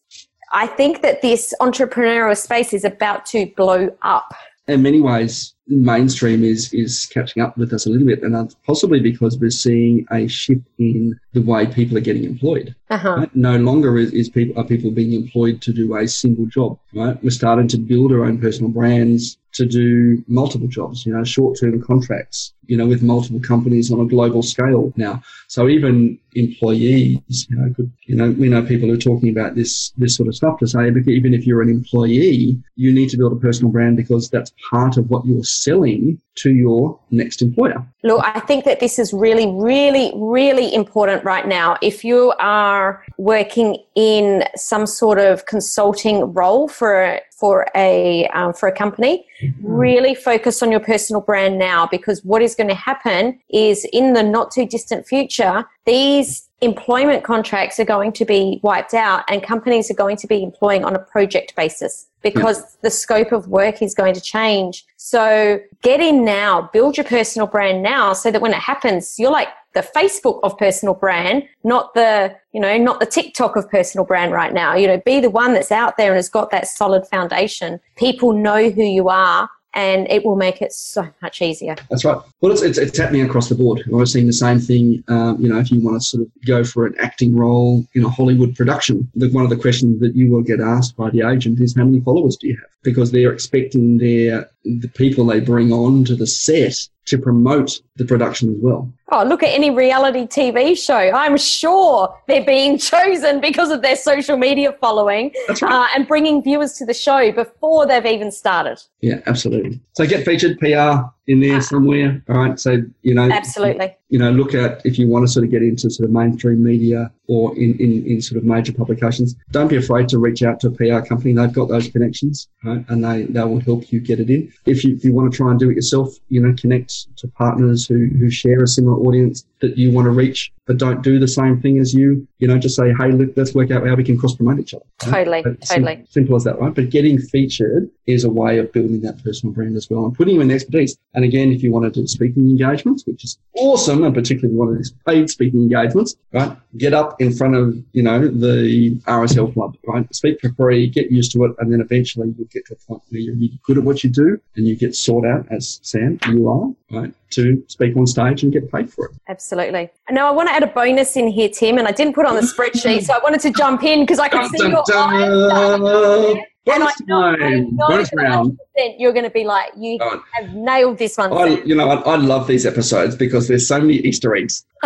I 0.52 0.68
think 0.68 1.02
that 1.02 1.22
this 1.22 1.54
entrepreneurial 1.62 2.38
space 2.38 2.74
is 2.74 2.84
about 2.84 3.26
to 3.28 3.52
blow 3.56 3.96
up. 4.02 4.34
In 4.68 4.82
many 4.82 5.02
ways, 5.02 5.54
mainstream 5.68 6.44
is 6.44 6.74
is 6.74 7.08
catching 7.14 7.42
up 7.42 7.58
with 7.58 7.74
us 7.74 7.86
a 7.86 7.90
little 7.90 8.08
bit, 8.08 8.24
and 8.24 8.34
that's 8.34 8.56
possibly 8.66 9.00
because 9.00 9.38
we're 9.38 9.50
seeing 9.50 10.06
a 10.12 10.28
shift 10.28 10.66
in 10.80 11.20
the 11.34 11.42
way 11.42 11.66
people 11.66 11.98
are 11.98 12.02
getting 12.02 12.24
employed. 12.24 12.76
Uh-huh. 12.90 13.16
Right? 13.18 13.36
No 13.36 13.58
longer 13.58 13.98
is, 13.98 14.12
is, 14.12 14.30
people 14.30 14.60
are 14.60 14.66
people 14.66 14.92
being 14.92 15.14
employed 15.14 15.62
to 15.62 15.72
do 15.72 15.96
a 15.96 16.08
single 16.08 16.46
job. 16.46 16.78
Right, 16.94 17.22
we're 17.24 17.30
starting 17.30 17.68
to 17.70 17.78
build 17.78 18.12
our 18.12 18.26
own 18.26 18.40
personal 18.40 18.72
brands 18.72 19.38
to 19.54 19.66
do 19.66 20.24
multiple 20.28 20.68
jobs. 20.68 21.06
You 21.06 21.14
know, 21.14 21.24
short 21.24 21.60
term 21.60 21.82
contracts. 21.82 22.54
You 22.66 22.78
know, 22.78 22.88
with 22.88 23.04
multiple 23.04 23.42
companies 23.42 23.92
on 23.92 24.00
a 24.00 24.06
global 24.06 24.44
scale 24.44 24.94
now. 24.96 25.22
So 25.48 25.68
even 25.68 26.18
employees, 26.36 27.48
you 27.50 27.58
know, 27.58 27.74
could, 27.74 27.92
you 28.06 28.16
know, 28.16 28.32
we 28.32 28.48
know 28.48 28.64
people 28.64 28.90
are 28.92 28.98
talking 28.98 29.30
about 29.30 29.56
this 29.56 29.92
this 29.98 30.16
sort 30.16 30.30
of 30.30 30.36
stuff 30.36 30.60
to 30.60 30.68
say, 30.68 30.88
even 30.88 31.34
if 31.34 31.46
you're 31.46 31.62
an 31.62 31.70
employee, 31.70 32.62
you 32.76 32.94
need 32.94 33.10
to 33.10 33.18
build 33.18 33.34
a 33.34 33.36
personal 33.36 33.72
brand 33.72 33.98
because 33.98 34.30
that's 34.30 34.54
part 34.70 34.98
of 34.98 35.10
what 35.10 35.26
you're 35.26 35.44
selling 35.64 36.20
to 36.36 36.54
your 36.54 37.00
next 37.12 37.42
employer. 37.42 37.86
Look, 38.04 38.24
I 38.24 38.40
think 38.42 38.66
that 38.66 38.80
this 38.80 38.98
is 38.98 39.14
really, 39.14 39.48
really, 39.48 40.12
really 40.16 40.74
important 40.74 41.24
right 41.24 41.48
now. 41.48 41.78
If 41.82 42.04
you 42.04 42.34
are 42.40 43.04
working 43.18 43.78
in 43.96 44.44
some 44.56 44.86
sort 44.86 45.20
of 45.20 45.46
consulting 45.46 46.34
role 46.34 46.68
for 46.68 47.20
for 47.38 47.68
a 47.76 48.28
um, 48.28 48.54
for 48.54 48.70
a 48.70 48.72
company, 48.72 49.26
mm-hmm. 49.42 49.68
really 49.68 50.16
focus 50.16 50.62
on 50.62 50.72
your 50.72 50.80
personal 50.80 51.22
brand 51.22 51.58
now 51.58 51.88
because 51.88 52.24
what 52.24 52.42
is 52.42 52.56
going 52.56 52.70
to 52.70 52.76
happen 52.76 53.40
is 53.50 53.86
in 53.92 54.14
the 54.14 54.24
not 54.24 54.52
too 54.52 54.66
distant 54.66 55.08
future, 55.08 55.66
these 55.86 56.48
employment 56.62 57.24
contracts 57.24 57.80
are 57.80 57.86
going 57.86 58.12
to 58.14 58.24
be 58.24 58.60
wiped 58.64 58.94
out 58.94 59.24
and 59.28 59.42
companies 59.42 59.90
are 59.90 59.96
going 59.96 60.16
to 60.18 60.28
be 60.28 60.44
employing 60.44 60.84
on 60.86 60.96
a 60.96 61.00
project 61.00 61.56
basis 61.56 62.08
because 62.22 62.60
yeah. 62.60 62.68
the 62.84 62.90
scope 62.92 63.32
of 63.32 63.48
work 63.48 63.82
is 63.82 63.96
going 63.96 64.14
to 64.14 64.22
change. 64.22 64.86
So 64.98 65.60
get 65.82 66.00
in 66.00 66.24
now, 66.24 66.70
build 66.72 66.98
your 66.98 67.06
personal 67.06 67.48
brand 67.48 67.82
now 67.82 68.14
so 68.14 68.30
that 68.30 68.42
when 68.42 68.52
it 68.52 68.60
happens, 68.60 69.16
you're 69.18 69.32
like 69.32 69.48
the 69.74 69.82
Facebook 69.82 70.40
of 70.44 70.56
personal 70.58 70.94
brand, 70.94 71.44
not 71.64 71.94
the, 71.96 72.36
you 72.52 72.62
know, 72.62 72.78
not 72.78 73.00
the 73.00 73.06
TikTok 73.06 73.56
of 73.56 73.70
personal 73.70 74.06
brand 74.06 74.32
right 74.32 74.54
now. 74.54 74.76
You 74.76 74.86
know, 74.86 75.02
be 75.04 75.20
the 75.20 75.30
one 75.30 75.54
that's 75.54 75.72
out 75.72 75.98
there 75.98 76.12
and 76.12 76.18
has 76.18 76.30
got 76.30 76.52
that 76.52 76.68
solid 76.68 77.08
foundation. 77.08 77.80
People 77.96 78.34
know 78.34 78.70
who 78.70 78.84
you 78.84 79.10
are 79.10 79.50
and 79.74 80.10
it 80.10 80.26
will 80.26 80.36
make 80.36 80.62
it 80.62 80.74
so 80.74 81.08
much 81.22 81.42
easier. 81.42 81.76
That's 81.90 82.04
right. 82.04 82.18
Well, 82.42 82.52
it's, 82.52 82.62
it's, 82.62 82.78
it's 82.78 82.98
happening 82.98 83.24
across 83.24 83.50
the 83.50 83.56
board. 83.56 83.84
Was 83.88 84.14
seeing 84.14 84.28
the 84.28 84.34
same 84.34 84.60
thing. 84.60 85.04
Um, 85.08 85.42
you 85.42 85.50
know, 85.50 85.60
if 85.60 85.72
you 85.72 85.80
want 85.82 86.02
to 86.02 86.06
sort 86.06 86.24
of 86.24 86.30
go 86.46 86.64
for 86.64 86.86
an 86.86 86.96
acting 87.00 87.36
role 87.36 87.86
in 87.94 88.04
a 88.04 88.10
Hollywood 88.10 88.56
production, 88.56 89.10
the, 89.16 89.30
one 89.30 89.44
of 89.44 89.50
the 89.50 89.58
questions 89.58 90.00
that 90.02 90.16
you 90.16 90.32
will 90.32 90.42
get 90.42 90.60
asked 90.60 90.98
by 90.98 91.10
the 91.10 91.22
agent 91.22 91.60
is 91.62 91.76
how 91.76 91.86
many 91.86 92.02
followers 92.02 92.36
do 92.38 92.48
you 92.48 92.58
have? 92.58 92.70
Because 92.84 93.12
they're 93.12 93.32
expecting 93.32 93.98
their 93.98 94.50
the 94.64 94.90
people 94.96 95.26
they 95.26 95.40
bring 95.40 95.72
on 95.72 96.04
to 96.06 96.16
the 96.16 96.28
set 96.28 96.76
to 97.06 97.18
promote 97.18 97.82
the 97.96 98.06
production 98.06 98.54
as 98.54 98.58
well. 98.62 98.92
Oh, 99.12 99.24
look 99.24 99.44
at 99.44 99.50
any 99.50 99.70
reality 99.70 100.26
TV 100.26 100.78
show. 100.78 100.98
I'm 100.98 101.38
sure 101.38 102.16
they're 102.28 102.46
being 102.46 102.78
chosen 102.94 103.42
because 103.42 103.72
of 103.72 103.82
their 103.82 103.96
social 103.96 104.38
media 104.38 104.74
following 104.80 105.34
right. 105.50 105.64
uh, 105.64 105.88
and 105.96 106.08
bringing 106.08 106.44
viewers 106.44 106.74
to 106.74 106.86
the 106.86 106.94
show 106.94 107.32
before 107.32 107.86
they've 107.86 108.06
even 108.06 108.32
started. 108.32 108.82
Yeah, 109.02 109.22
absolutely. 109.26 109.80
So 109.94 110.06
get 110.06 110.26
featured 110.26 110.60
PR 110.60 111.10
in 111.32 111.40
there 111.40 111.58
uh, 111.58 111.62
somewhere. 111.62 112.22
All 112.30 112.38
right. 112.38 112.60
So, 112.60 112.78
you 113.02 113.14
know, 113.14 113.30
absolutely. 113.30 113.96
You 114.10 114.20
know, 114.20 114.32
look 114.32 114.54
at 114.54 114.86
if 114.86 115.00
you 115.00 115.08
want 115.08 115.26
to 115.26 115.32
sort 115.32 115.46
of 115.46 115.52
get 115.52 115.64
into 115.64 115.90
sort 115.90 116.08
of 116.08 116.14
mainstream 116.14 116.64
media 116.64 117.12
or 117.28 117.56
in, 117.58 117.78
in, 117.80 118.06
in 118.06 118.22
sort 118.22 118.38
of 118.38 118.44
major 118.44 118.74
publications, 118.74 119.36
don't 119.52 119.70
be 119.70 119.78
afraid 119.78 120.10
to 120.10 120.20
reach 120.20 120.44
out 120.44 120.60
to 120.62 120.68
a 120.68 120.72
PR 120.72 121.06
company. 121.06 121.34
They've 121.34 121.52
got 121.52 121.70
those 121.70 121.88
connections, 121.88 122.48
right? 122.64 122.84
And 122.90 123.04
they, 123.04 123.24
they 123.24 123.44
will 123.44 123.62
help 123.62 123.92
you 123.92 124.02
get 124.02 124.20
it 124.20 124.30
in. 124.30 124.52
If 124.66 124.84
you, 124.84 124.96
if 124.96 125.06
you 125.06 125.14
want 125.14 125.32
to 125.32 125.36
try 125.36 125.52
and 125.52 125.60
do 125.60 125.70
it 125.70 125.76
yourself, 125.76 126.14
you 126.28 126.42
know, 126.42 126.54
connect 126.58 127.16
to 127.18 127.28
partners 127.30 127.88
who, 127.88 128.08
who 128.20 128.30
share 128.30 128.62
a 128.62 128.68
similar 128.68 128.98
audience 128.98 129.46
that 129.62 129.78
you 129.78 129.92
want 129.92 130.06
to 130.06 130.12
reach, 130.12 130.52
but 130.66 130.78
don't 130.78 131.02
do 131.02 131.20
the 131.20 131.28
same 131.28 131.62
thing 131.62 131.78
as 131.80 131.94
you. 131.94 132.28
You 132.40 132.48
know, 132.48 132.58
just 132.58 132.76
say, 132.76 132.94
hey, 133.00 133.12
look, 133.12 133.32
let's 133.36 133.54
work 133.54 133.72
out 133.72 133.86
how 133.88 133.96
we 133.96 134.04
can 134.04 134.18
cross 134.18 134.36
promote 134.36 134.60
each 134.60 134.74
other. 134.74 134.84
Right? 135.06 135.26
Totally, 135.26 135.44
totally. 135.44 135.66
Simple, 135.66 136.06
simple 136.10 136.36
as 136.36 136.44
that, 136.44 136.60
right? 136.60 136.74
But 136.74 136.90
getting 136.90 137.20
featured 137.20 137.90
is 138.08 138.24
a 138.24 138.30
way 138.30 138.58
of 138.58 138.72
building 138.72 139.02
that 139.02 139.24
personal 139.24 139.54
brand 139.54 139.76
as 139.76 139.90
well 139.90 140.06
and 140.06 140.16
putting 140.16 140.36
you 140.36 140.42
in 140.42 140.52
expertise. 140.52 140.98
And 141.14 141.24
again, 141.24 141.52
if 141.52 141.64
you 141.64 141.72
want 141.72 141.92
to 141.92 142.02
do 142.02 142.08
speaking 142.08 142.50
engagements, 142.50 143.06
which 143.06 143.24
is 143.24 143.38
awesome, 143.56 144.04
and 144.04 144.14
particularly 144.14 144.56
one 144.56 144.70
of 144.70 144.78
these 144.78 144.94
paid 145.06 145.30
speaking 145.30 145.62
engagements, 145.62 146.16
right? 146.34 146.58
Get 146.78 146.94
up 146.94 147.22
in 147.22 147.34
front 147.34 147.56
of, 147.56 147.76
you 147.94 148.04
know, 148.04 148.28
the 148.28 148.96
RSL 149.08 149.54
club, 149.54 149.78
right? 149.86 150.14
Speak 150.14 150.40
for 150.42 150.52
free, 150.54 150.88
get 150.88 151.12
used 151.12 151.32
to 151.34 151.44
it, 151.46 151.52
and 151.60 151.72
then 151.72 151.82
eventually 151.82 152.34
you'll 152.38 152.48
get 152.48 152.66
to 152.68 152.74
a 152.74 152.88
point 152.88 153.04
where 153.10 153.22
you're 153.22 153.36
really 153.36 153.60
good 153.64 153.78
at 153.78 153.84
what 153.84 154.04
you 154.04 154.10
do 154.10 154.40
and 154.56 154.68
you 154.68 154.76
get 154.76 154.96
sought 154.96 155.26
out 155.26 155.46
as 155.52 155.80
Sam, 155.84 156.20
you 156.28 156.50
are, 156.50 156.72
right? 156.90 157.14
To 157.32 157.64
speak 157.68 157.96
on 157.96 158.06
stage 158.08 158.44
and 158.44 158.52
get 158.52 158.70
paid 158.72 158.92
for 158.92 159.06
it. 159.06 159.12
Absolutely. 159.30 159.90
Now 160.10 160.28
I 160.28 160.32
want 160.32 160.50
to 160.50 160.54
add 160.54 160.64
a 160.64 160.68
bonus 160.68 161.16
in 161.16 161.28
here, 161.28 161.48
Tim, 161.48 161.78
and 161.78 161.88
I 161.88 161.92
didn't 161.92 162.14
put 162.14 162.26
on 162.26 162.36
the 162.36 162.42
spreadsheet, 162.42 163.04
so 163.04 163.14
I 163.14 163.20
wanted 163.24 163.40
to 163.42 163.52
jump 163.52 163.84
in 163.84 164.02
because 164.02 164.20
I 164.20 164.28
can 164.28 164.50
see 164.50 164.68
your 164.68 164.84
eyes. 164.94 166.38
And 166.68 166.84
I 166.84 166.94
know, 167.08 167.24
I 167.24 167.50
know 167.60 167.72
bonus 167.72 168.12
round. 168.14 168.60
You're 168.98 169.14
going 169.14 169.24
to 169.24 169.32
be 169.32 169.46
like, 169.46 169.72
you 169.78 169.98
oh. 170.00 170.24
have 170.34 170.54
nailed 170.54 170.98
this 171.00 171.18
one. 171.18 171.34
I, 171.34 171.62
you 171.64 171.74
know, 171.74 171.90
I, 171.90 171.96
I 172.02 172.16
love 172.18 172.48
these 172.48 172.66
episodes 172.66 173.16
because 173.16 173.48
there's 173.48 173.68
so 173.68 173.80
many 173.80 173.96
Easter 173.96 174.36
eggs. 174.36 174.66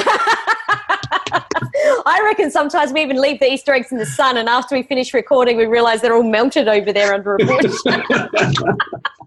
I 2.07 2.21
reckon 2.23 2.51
sometimes 2.51 2.93
we 2.93 3.01
even 3.01 3.19
leave 3.19 3.39
the 3.39 3.51
Easter 3.51 3.73
eggs 3.73 3.91
in 3.91 3.97
the 3.97 4.05
sun, 4.05 4.37
and 4.37 4.47
after 4.47 4.75
we 4.75 4.83
finish 4.83 5.13
recording, 5.13 5.57
we 5.57 5.65
realize 5.65 6.01
they're 6.01 6.15
all 6.15 6.23
melted 6.23 6.67
over 6.67 6.93
there 6.93 7.13
under 7.13 7.35
a 7.35 7.39
bush. 7.39 7.75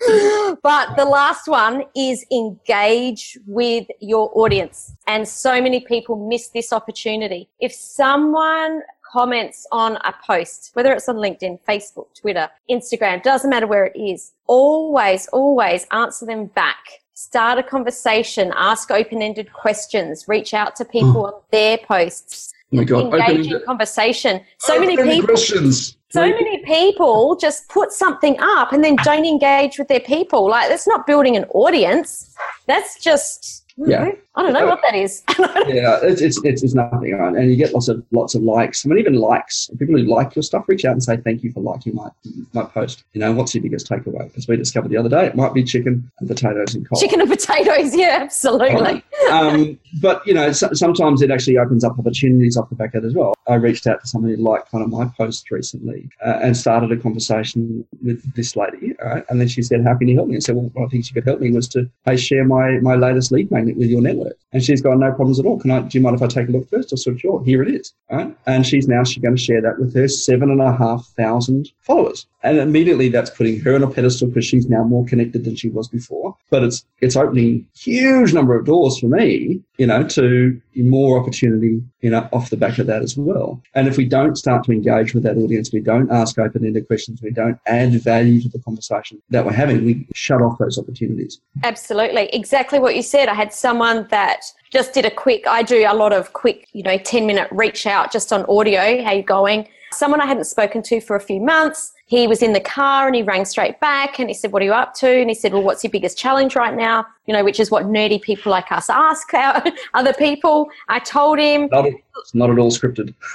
but 0.62 0.96
the 0.96 1.04
last 1.04 1.48
one 1.48 1.84
is 1.96 2.24
engage 2.30 3.38
with 3.46 3.86
your 4.00 4.30
audience. 4.34 4.94
And 5.06 5.26
so 5.26 5.60
many 5.60 5.80
people 5.80 6.28
miss 6.28 6.48
this 6.48 6.72
opportunity. 6.72 7.48
If 7.60 7.72
someone 7.72 8.82
comments 9.10 9.66
on 9.72 9.96
a 9.96 10.14
post, 10.24 10.70
whether 10.74 10.92
it's 10.92 11.08
on 11.08 11.16
LinkedIn, 11.16 11.58
Facebook, 11.68 12.06
Twitter, 12.20 12.48
Instagram, 12.70 13.22
doesn't 13.22 13.50
matter 13.50 13.66
where 13.66 13.86
it 13.86 13.98
is, 13.98 14.32
always, 14.46 15.26
always 15.28 15.86
answer 15.90 16.26
them 16.26 16.46
back. 16.46 16.78
Start 17.14 17.58
a 17.58 17.62
conversation, 17.64 18.52
ask 18.56 18.90
open 18.92 19.20
ended 19.20 19.52
questions, 19.52 20.26
reach 20.28 20.54
out 20.54 20.76
to 20.76 20.84
people 20.84 21.14
mm. 21.14 21.32
on 21.32 21.40
their 21.50 21.78
posts. 21.78 22.52
Oh 22.72 22.76
my 22.76 22.84
God. 22.84 23.12
Engage 23.12 23.52
in 23.52 23.60
conversation. 23.64 24.40
So 24.58 24.78
many 24.78 24.96
people. 24.96 25.26
Questions. 25.26 25.97
So 26.10 26.22
many 26.22 26.58
people 26.64 27.36
just 27.36 27.68
put 27.68 27.92
something 27.92 28.38
up 28.40 28.72
and 28.72 28.82
then 28.82 28.96
don't 29.04 29.26
engage 29.26 29.78
with 29.78 29.88
their 29.88 30.00
people. 30.00 30.48
Like 30.48 30.70
that's 30.70 30.86
not 30.86 31.06
building 31.06 31.36
an 31.36 31.44
audience. 31.50 32.34
That's 32.66 32.98
just 32.98 33.64
yeah. 33.86 34.12
I 34.38 34.42
don't 34.42 34.52
know 34.52 34.66
what 34.66 34.80
that 34.82 34.94
is. 34.94 35.24
yeah, 35.68 35.98
it's, 36.00 36.22
it's, 36.22 36.62
it's, 36.62 36.72
nothing. 36.72 37.12
Right? 37.12 37.34
And 37.34 37.50
you 37.50 37.56
get 37.56 37.74
lots 37.74 37.88
of 37.88 38.04
lots 38.12 38.36
of 38.36 38.42
likes. 38.42 38.86
I 38.86 38.88
mean, 38.88 39.00
even 39.00 39.14
likes. 39.14 39.68
People 39.80 39.96
who 39.96 40.04
like 40.04 40.36
your 40.36 40.44
stuff 40.44 40.68
reach 40.68 40.84
out 40.84 40.92
and 40.92 41.02
say 41.02 41.16
thank 41.16 41.42
you 41.42 41.50
for 41.50 41.58
liking 41.58 41.96
my 41.96 42.08
my 42.52 42.62
post. 42.62 43.02
You 43.14 43.20
know, 43.20 43.32
what's 43.32 43.52
your 43.52 43.62
biggest 43.62 43.88
takeaway? 43.90 44.28
Because 44.28 44.46
we 44.46 44.56
discovered 44.56 44.90
the 44.90 44.96
other 44.96 45.08
day, 45.08 45.26
it 45.26 45.34
might 45.34 45.54
be 45.54 45.64
chicken 45.64 46.08
and 46.20 46.28
potatoes 46.28 46.76
and 46.76 46.88
coal. 46.88 47.00
Chicken 47.00 47.20
and 47.20 47.28
potatoes, 47.28 47.96
yeah, 47.96 48.18
absolutely. 48.20 49.02
um, 49.32 49.76
but 50.00 50.24
you 50.24 50.34
know, 50.34 50.52
so, 50.52 50.72
sometimes 50.72 51.20
it 51.20 51.32
actually 51.32 51.58
opens 51.58 51.82
up 51.82 51.98
opportunities 51.98 52.56
off 52.56 52.68
the 52.68 52.76
back 52.76 52.94
of 52.94 53.02
it 53.02 53.08
as 53.08 53.14
well. 53.14 53.34
I 53.48 53.54
reached 53.54 53.88
out 53.88 54.00
to 54.02 54.06
somebody 54.06 54.36
who 54.36 54.42
liked 54.42 54.72
one 54.72 54.82
of 54.82 54.88
my 54.88 55.06
posts 55.16 55.50
recently 55.50 56.08
uh, 56.24 56.38
and 56.42 56.56
started 56.56 56.92
a 56.92 56.96
conversation 56.96 57.84
with 58.04 58.22
this 58.34 58.54
lady. 58.54 58.94
Right? 59.02 59.24
And 59.28 59.40
then 59.40 59.48
she 59.48 59.62
said, 59.62 59.82
"How 59.82 59.96
can 59.96 60.06
you 60.06 60.14
help 60.14 60.28
me?" 60.28 60.34
And 60.34 60.42
I 60.42 60.44
said, 60.44 60.54
"Well, 60.54 60.70
one 60.74 60.84
of 60.84 60.90
the 60.90 60.94
things 60.94 61.08
you 61.08 61.14
could 61.14 61.24
help 61.24 61.40
me 61.40 61.50
was 61.50 61.66
to 61.70 61.90
hey, 62.04 62.16
share 62.16 62.44
my 62.44 62.78
my 62.78 62.94
latest 62.94 63.32
lead 63.32 63.50
magnet 63.50 63.67
with 63.76 63.88
your 63.88 64.00
network." 64.00 64.36
And 64.52 64.64
she's 64.64 64.80
gone, 64.80 65.00
no 65.00 65.12
problems 65.12 65.38
at 65.38 65.44
all. 65.44 65.58
Can 65.60 65.70
I, 65.70 65.80
do 65.80 65.98
you 65.98 66.02
mind 66.02 66.16
if 66.16 66.22
I 66.22 66.26
take 66.26 66.48
a 66.48 66.52
look 66.52 66.70
first? 66.70 66.90
I 66.92 66.96
said, 66.96 67.20
sure, 67.20 67.44
here 67.44 67.62
it 67.62 67.68
is. 67.68 67.92
Right? 68.10 68.34
And 68.46 68.66
she's 68.66 68.88
now 68.88 69.04
she's 69.04 69.22
going 69.22 69.36
to 69.36 69.42
share 69.42 69.60
that 69.60 69.78
with 69.78 69.94
her 69.94 70.08
seven 70.08 70.50
and 70.50 70.62
a 70.62 70.74
half 70.74 71.06
thousand 71.18 71.70
followers. 71.80 72.26
And 72.42 72.56
immediately 72.56 73.10
that's 73.10 73.28
putting 73.28 73.60
her 73.60 73.74
on 73.74 73.82
a 73.82 73.90
pedestal 73.90 74.28
because 74.28 74.46
she's 74.46 74.66
now 74.66 74.84
more 74.84 75.04
connected 75.04 75.44
than 75.44 75.54
she 75.54 75.68
was 75.68 75.88
before. 75.88 76.34
But 76.48 76.62
it's, 76.62 76.84
it's 77.00 77.14
opening 77.14 77.66
huge 77.76 78.32
number 78.32 78.56
of 78.58 78.64
doors 78.64 78.98
for 78.98 79.08
me, 79.08 79.60
you 79.76 79.86
know, 79.86 80.04
to 80.08 80.58
more 80.76 81.18
opportunity, 81.18 81.82
you 82.00 82.08
know, 82.08 82.26
off 82.32 82.48
the 82.48 82.56
back 82.56 82.78
of 82.78 82.86
that 82.86 83.02
as 83.02 83.18
well. 83.18 83.60
And 83.74 83.86
if 83.86 83.98
we 83.98 84.06
don't 84.06 84.36
start 84.36 84.64
to 84.64 84.72
engage 84.72 85.12
with 85.12 85.24
that 85.24 85.36
audience, 85.36 85.72
we 85.72 85.80
don't 85.80 86.10
ask 86.10 86.38
open-ended 86.38 86.86
questions, 86.86 87.20
we 87.20 87.32
don't 87.32 87.58
add 87.66 87.92
value 88.00 88.40
to 88.40 88.48
the 88.48 88.60
conversation 88.60 89.20
that 89.30 89.44
we're 89.44 89.52
having, 89.52 89.84
we 89.84 90.06
shut 90.14 90.40
off 90.40 90.56
those 90.58 90.78
opportunities. 90.78 91.40
Absolutely. 91.64 92.30
Exactly 92.32 92.78
what 92.78 92.96
you 92.96 93.02
said. 93.02 93.28
I 93.28 93.34
had 93.34 93.52
someone 93.58 94.06
that 94.10 94.42
just 94.70 94.92
did 94.92 95.04
a 95.04 95.10
quick, 95.10 95.46
I 95.46 95.62
do 95.62 95.84
a 95.88 95.94
lot 95.94 96.12
of 96.12 96.32
quick, 96.32 96.68
you 96.72 96.82
know, 96.82 96.98
10 96.98 97.26
minute 97.26 97.48
reach 97.50 97.86
out 97.86 98.12
just 98.12 98.32
on 98.32 98.44
audio. 98.46 99.02
How 99.02 99.12
you 99.12 99.22
going? 99.22 99.68
Someone 99.90 100.20
I 100.20 100.26
hadn't 100.26 100.44
spoken 100.44 100.82
to 100.82 101.00
for 101.00 101.16
a 101.16 101.20
few 101.20 101.40
months. 101.40 101.92
He 102.06 102.26
was 102.26 102.42
in 102.42 102.52
the 102.52 102.60
car 102.60 103.06
and 103.06 103.16
he 103.16 103.22
rang 103.22 103.44
straight 103.44 103.80
back 103.80 104.18
and 104.18 104.28
he 104.28 104.34
said, 104.34 104.52
What 104.52 104.62
are 104.62 104.66
you 104.66 104.72
up 104.72 104.94
to? 104.94 105.08
And 105.08 105.30
he 105.30 105.34
said, 105.34 105.52
Well, 105.52 105.62
what's 105.62 105.82
your 105.82 105.90
biggest 105.90 106.18
challenge 106.18 106.56
right 106.56 106.74
now? 106.74 107.06
You 107.26 107.34
know, 107.34 107.42
which 107.42 107.58
is 107.58 107.70
what 107.70 107.84
nerdy 107.84 108.20
people 108.20 108.52
like 108.52 108.70
us 108.70 108.90
ask 108.90 109.32
our 109.32 109.64
other 109.94 110.12
people. 110.12 110.68
I 110.88 110.98
told 110.98 111.38
him. 111.38 111.68
Not, 111.72 111.86
it's 111.86 112.34
not 112.34 112.50
at 112.50 112.58
all 112.58 112.70
scripted. 112.70 113.14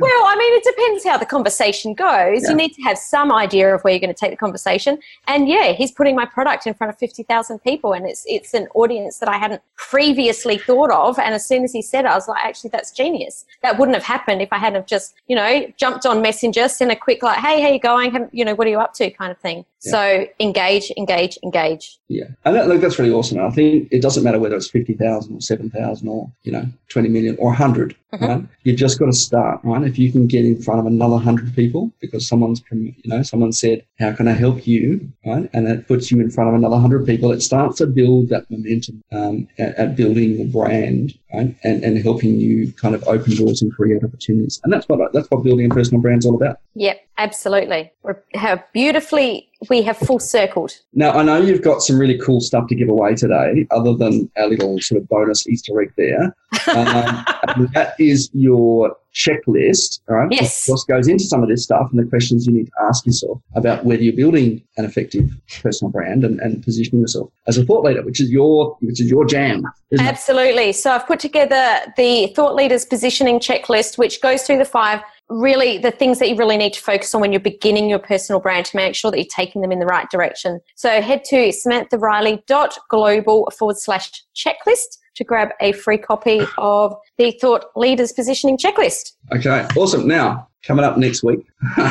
well, 0.00 0.24
I 0.26 0.36
mean, 0.36 0.54
it 0.54 0.64
depends 0.64 1.04
how 1.04 1.18
the 1.18 1.26
conversation 1.26 1.94
goes. 1.94 2.42
Yeah. 2.42 2.50
You 2.50 2.54
need 2.54 2.74
to 2.74 2.82
have 2.82 2.98
some 2.98 3.32
idea 3.32 3.74
of 3.74 3.82
where 3.82 3.92
you're 3.92 4.00
going 4.00 4.14
to 4.14 4.18
take 4.18 4.30
the 4.30 4.36
conversation. 4.36 4.98
And 5.26 5.48
yeah, 5.48 5.72
he's 5.72 5.92
putting 5.92 6.14
my 6.14 6.24
product 6.24 6.66
in 6.66 6.74
front 6.74 6.92
of 6.92 6.98
50,000 6.98 7.58
people, 7.60 7.92
and 7.92 8.06
it's, 8.06 8.24
it's 8.26 8.54
an 8.54 8.68
audience 8.74 9.18
that 9.18 9.28
I 9.28 9.38
hadn't 9.38 9.62
previously 9.76 10.58
thought 10.58 10.90
of. 10.90 11.18
And 11.18 11.34
as 11.34 11.46
soon 11.46 11.64
as 11.64 11.72
he 11.72 11.82
said 11.82 12.04
it, 12.04 12.08
I 12.08 12.14
was 12.14 12.28
like, 12.28 12.44
actually, 12.44 12.70
that's 12.70 12.90
genius. 12.90 13.44
That 13.62 13.78
wouldn't 13.78 13.96
have 13.96 14.04
happened 14.04 14.42
if 14.42 14.52
I 14.52 14.58
hadn't 14.58 14.76
have 14.76 14.86
just, 14.86 15.14
you 15.28 15.36
know, 15.36 15.66
jumped 15.76 16.06
on 16.06 16.22
Messenger, 16.22 16.68
sent 16.68 16.90
a 16.90 16.96
quick, 16.96 17.22
like, 17.22 17.38
hey, 17.38 17.60
how 17.60 17.68
you 17.68 17.80
going? 17.80 18.28
You 18.32 18.44
know, 18.44 18.54
what 18.54 18.66
are 18.66 18.70
you 18.70 18.80
up 18.80 18.94
to 18.94 19.10
kind 19.10 19.30
of 19.30 19.38
thing. 19.38 19.64
Yeah. 19.84 19.90
So 19.90 20.26
engage, 20.40 20.90
engage, 20.96 21.38
engage. 21.42 21.98
Yeah. 22.08 22.26
And 22.44 22.56
that, 22.56 22.68
look, 22.68 22.80
that's 22.80 22.98
really 22.98 23.12
awesome. 23.12 23.38
I 23.38 23.50
think 23.50 23.88
it 23.90 24.02
doesn't 24.02 24.22
matter 24.24 24.38
whether 24.38 24.56
it's 24.56 24.70
50,000 24.70 25.34
or 25.34 25.40
7,000 25.40 26.08
or, 26.08 26.30
you 26.42 26.52
know, 26.52 26.66
20 26.88 27.08
million 27.08 27.36
or 27.38 27.48
100, 27.48 27.94
mm-hmm. 28.16 28.24
right? 28.24 28.44
You've 28.62 28.78
just 28.78 28.98
got 28.98 29.06
to 29.06 29.12
start, 29.12 29.60
right? 29.62 29.82
If 29.82 29.98
you 29.98 30.10
can 30.12 30.26
get 30.26 30.44
in 30.44 30.60
front 30.60 30.80
of 30.80 30.86
another 30.86 31.14
100 31.14 31.54
people 31.54 31.92
because 32.00 32.26
someone's, 32.26 32.62
you 32.70 32.94
know, 33.04 33.22
someone 33.22 33.52
said, 33.52 33.84
how 33.98 34.12
can 34.12 34.28
I 34.28 34.32
help 34.32 34.66
you, 34.66 35.08
right? 35.24 35.48
And 35.52 35.66
that 35.66 35.86
puts 35.88 36.10
you 36.10 36.20
in 36.20 36.30
front 36.30 36.48
of 36.48 36.54
another 36.54 36.74
100 36.74 37.06
people. 37.06 37.32
It 37.32 37.40
starts 37.40 37.78
to 37.78 37.86
build 37.86 38.28
that 38.30 38.50
momentum 38.50 39.02
um, 39.12 39.48
at, 39.58 39.74
at, 39.76 39.96
building 39.96 40.38
the 40.38 40.44
brand, 40.44 41.14
right? 41.32 41.54
And, 41.64 41.84
and 41.84 41.98
helping 42.02 42.38
you 42.38 42.72
kind 42.72 42.94
of 42.94 43.06
open 43.06 43.36
doors 43.36 43.62
and 43.62 43.72
create 43.72 44.02
opportunities. 44.02 44.60
And 44.64 44.72
that's 44.72 44.88
what, 44.88 45.12
that's 45.12 45.30
what 45.30 45.42
building 45.42 45.70
a 45.70 45.74
personal 45.74 46.00
brand 46.00 46.18
is 46.18 46.26
all 46.26 46.36
about. 46.36 46.60
Yep, 46.74 47.00
absolutely. 47.18 47.92
We're, 48.02 48.22
how 48.34 48.62
beautifully 48.72 49.48
we 49.70 49.82
have 49.82 49.96
full 49.96 50.18
circled. 50.18 50.72
Now, 50.92 51.12
I 51.12 51.22
know 51.22 51.40
you've 51.40 51.62
got 51.62 51.82
some 51.82 51.98
really 51.98 52.18
cool 52.18 52.40
stuff 52.40 52.66
to 52.68 52.74
give 52.74 52.88
away 52.88 53.14
today, 53.14 53.66
other 53.70 53.94
than 53.94 54.30
our 54.36 54.48
little 54.48 54.80
sort 54.80 55.00
of 55.00 55.08
bonus 55.08 55.46
Easter 55.48 55.80
egg 55.80 55.92
there. 55.96 56.34
Um, 56.66 57.70
that 57.74 57.94
is 57.98 58.28
your 58.32 58.96
checklist, 59.14 60.00
all 60.08 60.16
right? 60.16 60.28
Yes. 60.30 60.68
What 60.68 60.80
goes 60.88 61.08
into 61.08 61.24
some 61.24 61.42
of 61.42 61.48
this 61.48 61.62
stuff 61.62 61.88
and 61.90 61.98
the 61.98 62.08
questions 62.08 62.46
you 62.46 62.52
need 62.52 62.66
to 62.66 62.72
ask 62.86 63.06
yourself 63.06 63.40
about 63.54 63.84
whether 63.84 64.02
you're 64.02 64.12
building 64.16 64.62
an 64.76 64.84
effective 64.84 65.30
personal 65.62 65.90
brand 65.90 66.24
and, 66.24 66.38
and 66.40 66.62
positioning 66.62 67.00
yourself 67.00 67.30
as 67.46 67.56
a 67.56 67.64
thought 67.64 67.84
leader, 67.84 68.02
which 68.02 68.20
is 68.20 68.30
your 68.30 68.76
which 68.80 69.00
is 69.00 69.08
your 69.08 69.24
jam. 69.24 69.64
Absolutely. 69.98 70.70
It? 70.70 70.76
So 70.76 70.90
I've 70.90 71.06
put 71.06 71.20
together 71.20 71.78
the 71.96 72.32
thought 72.34 72.54
leaders 72.54 72.84
positioning 72.84 73.38
checklist, 73.38 73.96
which 73.96 74.20
goes 74.20 74.42
through 74.42 74.58
the 74.58 74.64
five 74.64 75.00
really 75.28 75.78
the 75.78 75.90
things 75.90 76.18
that 76.18 76.28
you 76.28 76.36
really 76.36 76.56
need 76.56 76.72
to 76.72 76.80
focus 76.80 77.14
on 77.14 77.20
when 77.20 77.32
you're 77.32 77.40
beginning 77.40 77.88
your 77.88 77.98
personal 77.98 78.40
brand 78.40 78.66
to 78.66 78.76
make 78.76 78.94
sure 78.94 79.10
that 79.10 79.18
you're 79.18 79.26
taking 79.34 79.62
them 79.62 79.72
in 79.72 79.78
the 79.78 79.86
right 79.86 80.08
direction. 80.10 80.60
So 80.74 81.00
head 81.00 81.24
to 81.24 81.48
samanthariley.global 81.48 83.50
forward 83.58 83.78
slash 83.78 84.22
checklist 84.34 84.98
to 85.16 85.24
grab 85.24 85.48
a 85.60 85.72
free 85.72 85.98
copy 85.98 86.42
of 86.58 86.94
the 87.18 87.32
Thought 87.40 87.64
Leaders 87.74 88.12
Positioning 88.12 88.58
Checklist. 88.58 89.12
Okay, 89.34 89.66
awesome. 89.76 90.06
Now, 90.06 90.48
coming 90.62 90.84
up 90.84 90.98
next 90.98 91.22
week. 91.22 91.40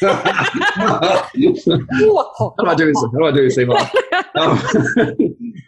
How 0.00 1.28
do 2.58 2.66
I 2.66 2.74
do 2.74 2.86
this? 2.86 3.02
How 3.02 3.18
do 3.18 3.26
I 3.26 3.32
do 3.32 3.48
this, 3.48 3.58
Um, 4.36 4.60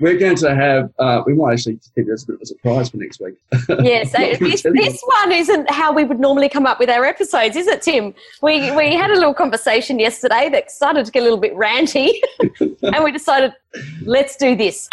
we're 0.03 0.19
going 0.19 0.35
to 0.35 0.53
have, 0.53 0.93
uh, 0.99 1.23
we 1.25 1.33
might 1.33 1.53
actually 1.53 1.79
keep 1.95 2.09
this 2.09 2.25
a 2.25 2.27
bit 2.27 2.35
of 2.35 2.43
a 2.43 2.47
surprise 2.47 2.91
for 2.91 2.97
next 2.97 3.21
week. 3.21 3.37
yes, 3.83 4.11
this, 4.41 4.63
this 4.63 5.01
one 5.21 5.31
isn't 5.31 5.71
how 5.71 5.93
we 5.93 6.03
would 6.03 6.19
normally 6.19 6.49
come 6.49 6.67
up 6.67 6.81
with 6.81 6.91
our 6.91 7.05
episodes, 7.05 7.55
is 7.55 7.69
it, 7.69 7.83
Tim? 7.83 8.13
We, 8.43 8.73
we 8.73 8.97
had 8.97 9.13
a 9.13 9.15
little 9.15 9.33
conversation 9.33 10.01
yesterday 10.01 10.49
that 10.51 10.73
started 10.73 11.07
to 11.07 11.13
get 11.13 11.21
a 11.21 11.23
little 11.23 11.39
bit 11.39 11.55
ranty, 11.55 12.15
and 12.61 13.05
we 13.05 13.13
decided, 13.13 13.55
let's 14.03 14.37
do 14.37 14.57
this. 14.57 14.91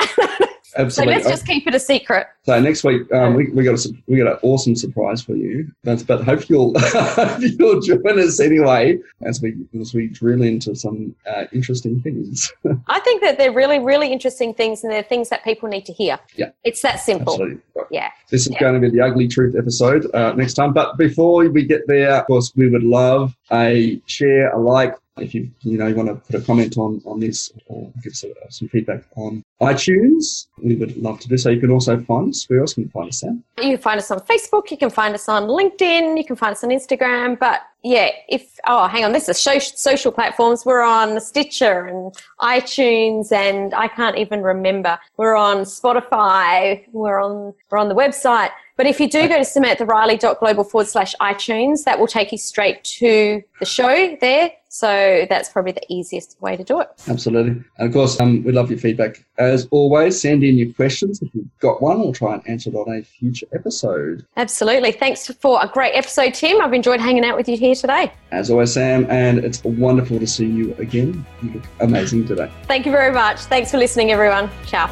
Absolutely. 0.77 1.13
So 1.13 1.17
let's 1.17 1.29
just 1.29 1.47
keep 1.47 1.67
it 1.67 1.75
a 1.75 1.79
secret. 1.79 2.27
So 2.43 2.59
next 2.59 2.83
week 2.83 3.11
um, 3.11 3.33
we, 3.33 3.49
we 3.51 3.63
got 3.63 3.83
a 3.83 3.93
we 4.07 4.17
got 4.17 4.31
an 4.31 4.39
awesome 4.41 4.75
surprise 4.75 5.21
for 5.21 5.35
you. 5.35 5.71
But, 5.83 6.05
but 6.07 6.23
hope 6.23 6.49
you'll 6.49 6.73
you'll 7.39 7.81
join 7.81 8.19
us 8.19 8.39
anyway 8.39 8.99
as 9.23 9.41
we 9.41 9.55
as 9.79 9.93
we 9.93 10.07
drill 10.07 10.41
into 10.41 10.75
some 10.75 11.15
uh, 11.27 11.45
interesting 11.53 12.01
things. 12.01 12.51
I 12.87 12.99
think 12.99 13.21
that 13.21 13.37
they're 13.37 13.53
really 13.53 13.79
really 13.79 14.11
interesting 14.11 14.53
things, 14.53 14.83
and 14.83 14.91
they're 14.91 15.03
things 15.03 15.29
that 15.29 15.43
people 15.43 15.69
need 15.69 15.85
to 15.85 15.93
hear. 15.93 16.19
Yeah, 16.35 16.51
it's 16.63 16.81
that 16.81 16.97
simple. 16.97 17.33
Absolutely. 17.33 17.61
Yeah. 17.91 18.11
This 18.29 18.45
is 18.45 18.53
yeah. 18.53 18.59
going 18.59 18.73
to 18.75 18.79
be 18.79 18.95
the 18.95 19.03
ugly 19.03 19.27
truth 19.27 19.55
episode 19.57 20.13
uh, 20.13 20.33
next 20.33 20.53
time. 20.53 20.73
But 20.73 20.97
before 20.97 21.47
we 21.49 21.65
get 21.65 21.87
there, 21.87 22.11
of 22.11 22.27
course, 22.27 22.51
we 22.55 22.69
would 22.69 22.83
love 22.83 23.35
a 23.51 24.01
share, 24.05 24.51
a 24.51 24.59
like, 24.59 24.95
if 25.17 25.33
you 25.33 25.51
you 25.61 25.77
know 25.77 25.87
you 25.87 25.95
want 25.95 26.09
to 26.09 26.15
put 26.15 26.41
a 26.41 26.45
comment 26.45 26.77
on 26.77 27.01
on 27.05 27.19
this 27.19 27.51
or 27.65 27.91
give 28.03 28.15
some, 28.15 28.31
some 28.49 28.67
feedback 28.69 29.03
on 29.15 29.43
iTunes, 29.61 30.47
we 30.57 30.75
would 30.75 30.95
love 30.97 31.19
to 31.19 31.27
do 31.27 31.37
so. 31.37 31.49
You 31.49 31.59
can 31.59 31.69
also 31.69 31.99
find 32.01 32.29
us. 32.29 32.49
Where 32.49 32.61
else 32.61 32.73
can 32.73 32.83
you 32.83 32.89
find 32.89 33.09
us, 33.09 33.19
Sam? 33.19 33.43
You 33.57 33.71
can 33.71 33.77
find 33.77 33.99
us 33.99 34.09
on 34.09 34.19
Facebook. 34.21 34.71
You 34.71 34.77
can 34.77 34.89
find 34.89 35.13
us 35.13 35.27
on 35.27 35.43
LinkedIn. 35.43 36.17
You 36.17 36.23
can 36.23 36.37
find 36.37 36.53
us 36.53 36.63
on 36.63 36.69
Instagram. 36.69 37.37
But 37.37 37.61
yeah, 37.83 38.09
if 38.29 38.57
oh, 38.67 38.87
hang 38.87 39.03
on, 39.03 39.11
this 39.11 39.27
is 39.27 39.37
social 39.37 40.11
platforms. 40.11 40.65
We're 40.65 40.81
on 40.81 41.19
Stitcher 41.19 41.87
and 41.87 42.13
iTunes, 42.39 43.33
and 43.33 43.73
I 43.73 43.89
can't 43.89 44.17
even 44.17 44.41
remember. 44.43 44.97
We're 45.17 45.35
on 45.35 45.59
Spotify. 45.59 46.85
We're 46.93 47.19
on 47.19 47.53
we're 47.69 47.77
on 47.77 47.89
the 47.89 47.95
website. 47.95 48.51
But 48.77 48.85
if 48.85 48.97
you 48.97 49.09
do 49.09 49.27
go 49.27 49.35
to 49.35 49.43
samanthariley.global 49.43 50.63
forward 50.63 50.87
slash 50.87 51.13
iTunes, 51.19 51.83
that 51.83 51.99
will 51.99 52.07
take 52.07 52.31
you 52.31 52.37
straight 52.37 52.81
to 52.85 53.43
the 53.59 53.65
show 53.65 54.15
there. 54.21 54.51
So 54.71 55.25
that's 55.27 55.49
probably 55.49 55.71
the 55.71 55.81
easiest 55.89 56.39
way 56.41 56.55
to 56.55 56.63
do 56.63 56.79
it. 56.79 56.89
Absolutely. 57.07 57.63
And 57.79 57.87
of 57.87 57.91
course, 57.91 58.19
um, 58.19 58.43
we 58.43 58.51
love 58.51 58.69
your 58.69 58.79
feedback. 58.79 59.25
As 59.39 59.67
always, 59.71 60.21
send 60.21 60.43
in 60.43 60.57
your 60.57 60.71
questions 60.73 61.21
if 61.23 61.33
you've 61.33 61.49
got 61.59 61.81
one. 61.81 61.99
We'll 61.99 62.13
try 62.13 62.35
and 62.35 62.47
answer 62.47 62.69
it 62.69 62.75
on 62.75 62.95
a 62.95 63.01
future 63.01 63.47
episode. 63.51 64.25
Absolutely. 64.37 64.91
Thanks 64.91 65.25
for 65.25 65.59
a 65.61 65.67
great 65.67 65.93
episode, 65.93 66.35
Tim. 66.35 66.61
I've 66.61 66.73
enjoyed 66.73 66.99
hanging 66.99 67.25
out 67.25 67.35
with 67.35 67.49
you 67.49 67.57
here 67.57 67.73
today. 67.73 68.13
As 68.31 68.51
always, 68.51 68.71
Sam, 68.71 69.07
and 69.09 69.39
it's 69.39 69.63
wonderful 69.63 70.19
to 70.19 70.27
see 70.27 70.45
you 70.45 70.75
again. 70.75 71.25
You 71.41 71.53
look 71.53 71.63
amazing 71.79 72.27
today. 72.27 72.51
Thank 72.67 72.85
you 72.85 72.91
very 72.91 73.11
much. 73.11 73.39
Thanks 73.39 73.71
for 73.71 73.79
listening, 73.79 74.11
everyone. 74.11 74.51
Ciao. 74.67 74.87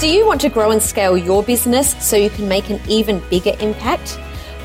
Do 0.00 0.08
you 0.08 0.26
want 0.26 0.40
to 0.40 0.48
grow 0.48 0.70
and 0.70 0.82
scale 0.82 1.18
your 1.18 1.42
business 1.42 1.94
so 2.02 2.16
you 2.16 2.30
can 2.30 2.48
make 2.48 2.70
an 2.70 2.80
even 2.88 3.22
bigger 3.28 3.52
impact? 3.60 4.18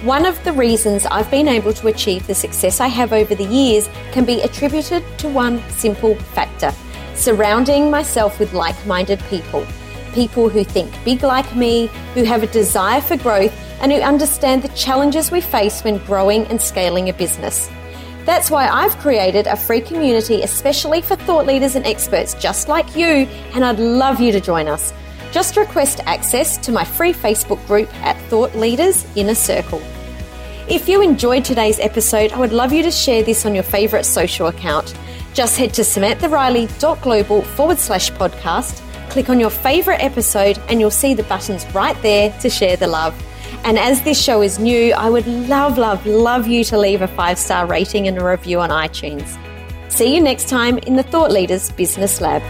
One 0.05 0.27
of 0.27 0.41
the 0.43 0.53
reasons 0.53 1.07
I've 1.07 1.31
been 1.31 1.47
able 1.47 1.73
to 1.73 1.87
achieve 1.87 2.27
the 2.27 2.35
success 2.35 2.79
I 2.79 2.85
have 2.89 3.11
over 3.11 3.33
the 3.33 3.43
years 3.43 3.89
can 4.11 4.23
be 4.23 4.39
attributed 4.41 5.03
to 5.17 5.27
one 5.27 5.67
simple 5.71 6.13
factor 6.13 6.71
surrounding 7.15 7.89
myself 7.89 8.37
with 8.37 8.53
like 8.53 8.75
minded 8.85 9.19
people 9.31 9.65
people 10.13 10.47
who 10.47 10.63
think 10.63 10.93
big 11.03 11.23
like 11.23 11.55
me, 11.55 11.87
who 12.13 12.23
have 12.23 12.43
a 12.43 12.47
desire 12.47 13.01
for 13.01 13.17
growth, 13.17 13.51
and 13.81 13.91
who 13.91 13.99
understand 13.99 14.61
the 14.61 14.69
challenges 14.69 15.31
we 15.31 15.41
face 15.41 15.83
when 15.83 15.97
growing 16.05 16.45
and 16.45 16.61
scaling 16.61 17.09
a 17.09 17.13
business. 17.13 17.67
That's 18.25 18.51
why 18.51 18.67
I've 18.67 18.95
created 18.99 19.47
a 19.47 19.57
free 19.57 19.81
community 19.81 20.43
especially 20.43 21.01
for 21.01 21.15
thought 21.15 21.47
leaders 21.47 21.75
and 21.75 21.85
experts 21.85 22.35
just 22.35 22.69
like 22.69 22.95
you, 22.95 23.27
and 23.55 23.65
I'd 23.65 23.79
love 23.79 24.21
you 24.21 24.31
to 24.33 24.39
join 24.39 24.67
us. 24.67 24.93
Just 25.31 25.57
request 25.57 25.99
access 26.05 26.57
to 26.59 26.71
my 26.71 26.85
free 26.85 27.11
Facebook 27.11 27.65
group 27.65 27.91
at 27.95 28.15
Thought 28.29 28.55
Leaders 28.55 29.03
Inner 29.15 29.35
Circle. 29.35 29.81
If 30.67 30.89
you 30.89 31.03
enjoyed 31.03 31.45
today's 31.45 31.79
episode, 31.79 32.31
I 32.31 32.39
would 32.39 32.51
love 32.51 32.73
you 32.73 32.81
to 32.81 32.89
share 32.89 33.21
this 33.21 33.45
on 33.45 33.53
your 33.53 33.63
favourite 33.63 34.03
social 34.03 34.47
account. 34.47 34.95
Just 35.35 35.57
head 35.57 35.75
to 35.75 35.83
samanthariley.global 35.83 37.43
forward 37.43 37.77
slash 37.77 38.11
podcast, 38.11 38.81
click 39.11 39.29
on 39.29 39.39
your 39.39 39.51
favourite 39.51 40.01
episode, 40.01 40.59
and 40.67 40.79
you'll 40.79 40.89
see 40.89 41.13
the 41.13 41.21
buttons 41.23 41.67
right 41.75 42.01
there 42.01 42.31
to 42.39 42.49
share 42.49 42.77
the 42.77 42.87
love. 42.87 43.13
And 43.63 43.77
as 43.77 44.01
this 44.01 44.19
show 44.19 44.41
is 44.41 44.57
new, 44.57 44.93
I 44.93 45.07
would 45.07 45.27
love, 45.27 45.77
love, 45.77 46.03
love 46.07 46.47
you 46.47 46.63
to 46.63 46.79
leave 46.79 47.03
a 47.03 47.07
five 47.09 47.37
star 47.37 47.67
rating 47.67 48.07
and 48.07 48.17
a 48.17 48.25
review 48.25 48.59
on 48.59 48.71
iTunes. 48.71 49.37
See 49.91 50.15
you 50.15 50.19
next 50.19 50.49
time 50.49 50.79
in 50.79 50.95
the 50.95 51.03
Thought 51.03 51.31
Leaders 51.31 51.71
Business 51.73 52.21
Lab. 52.21 52.41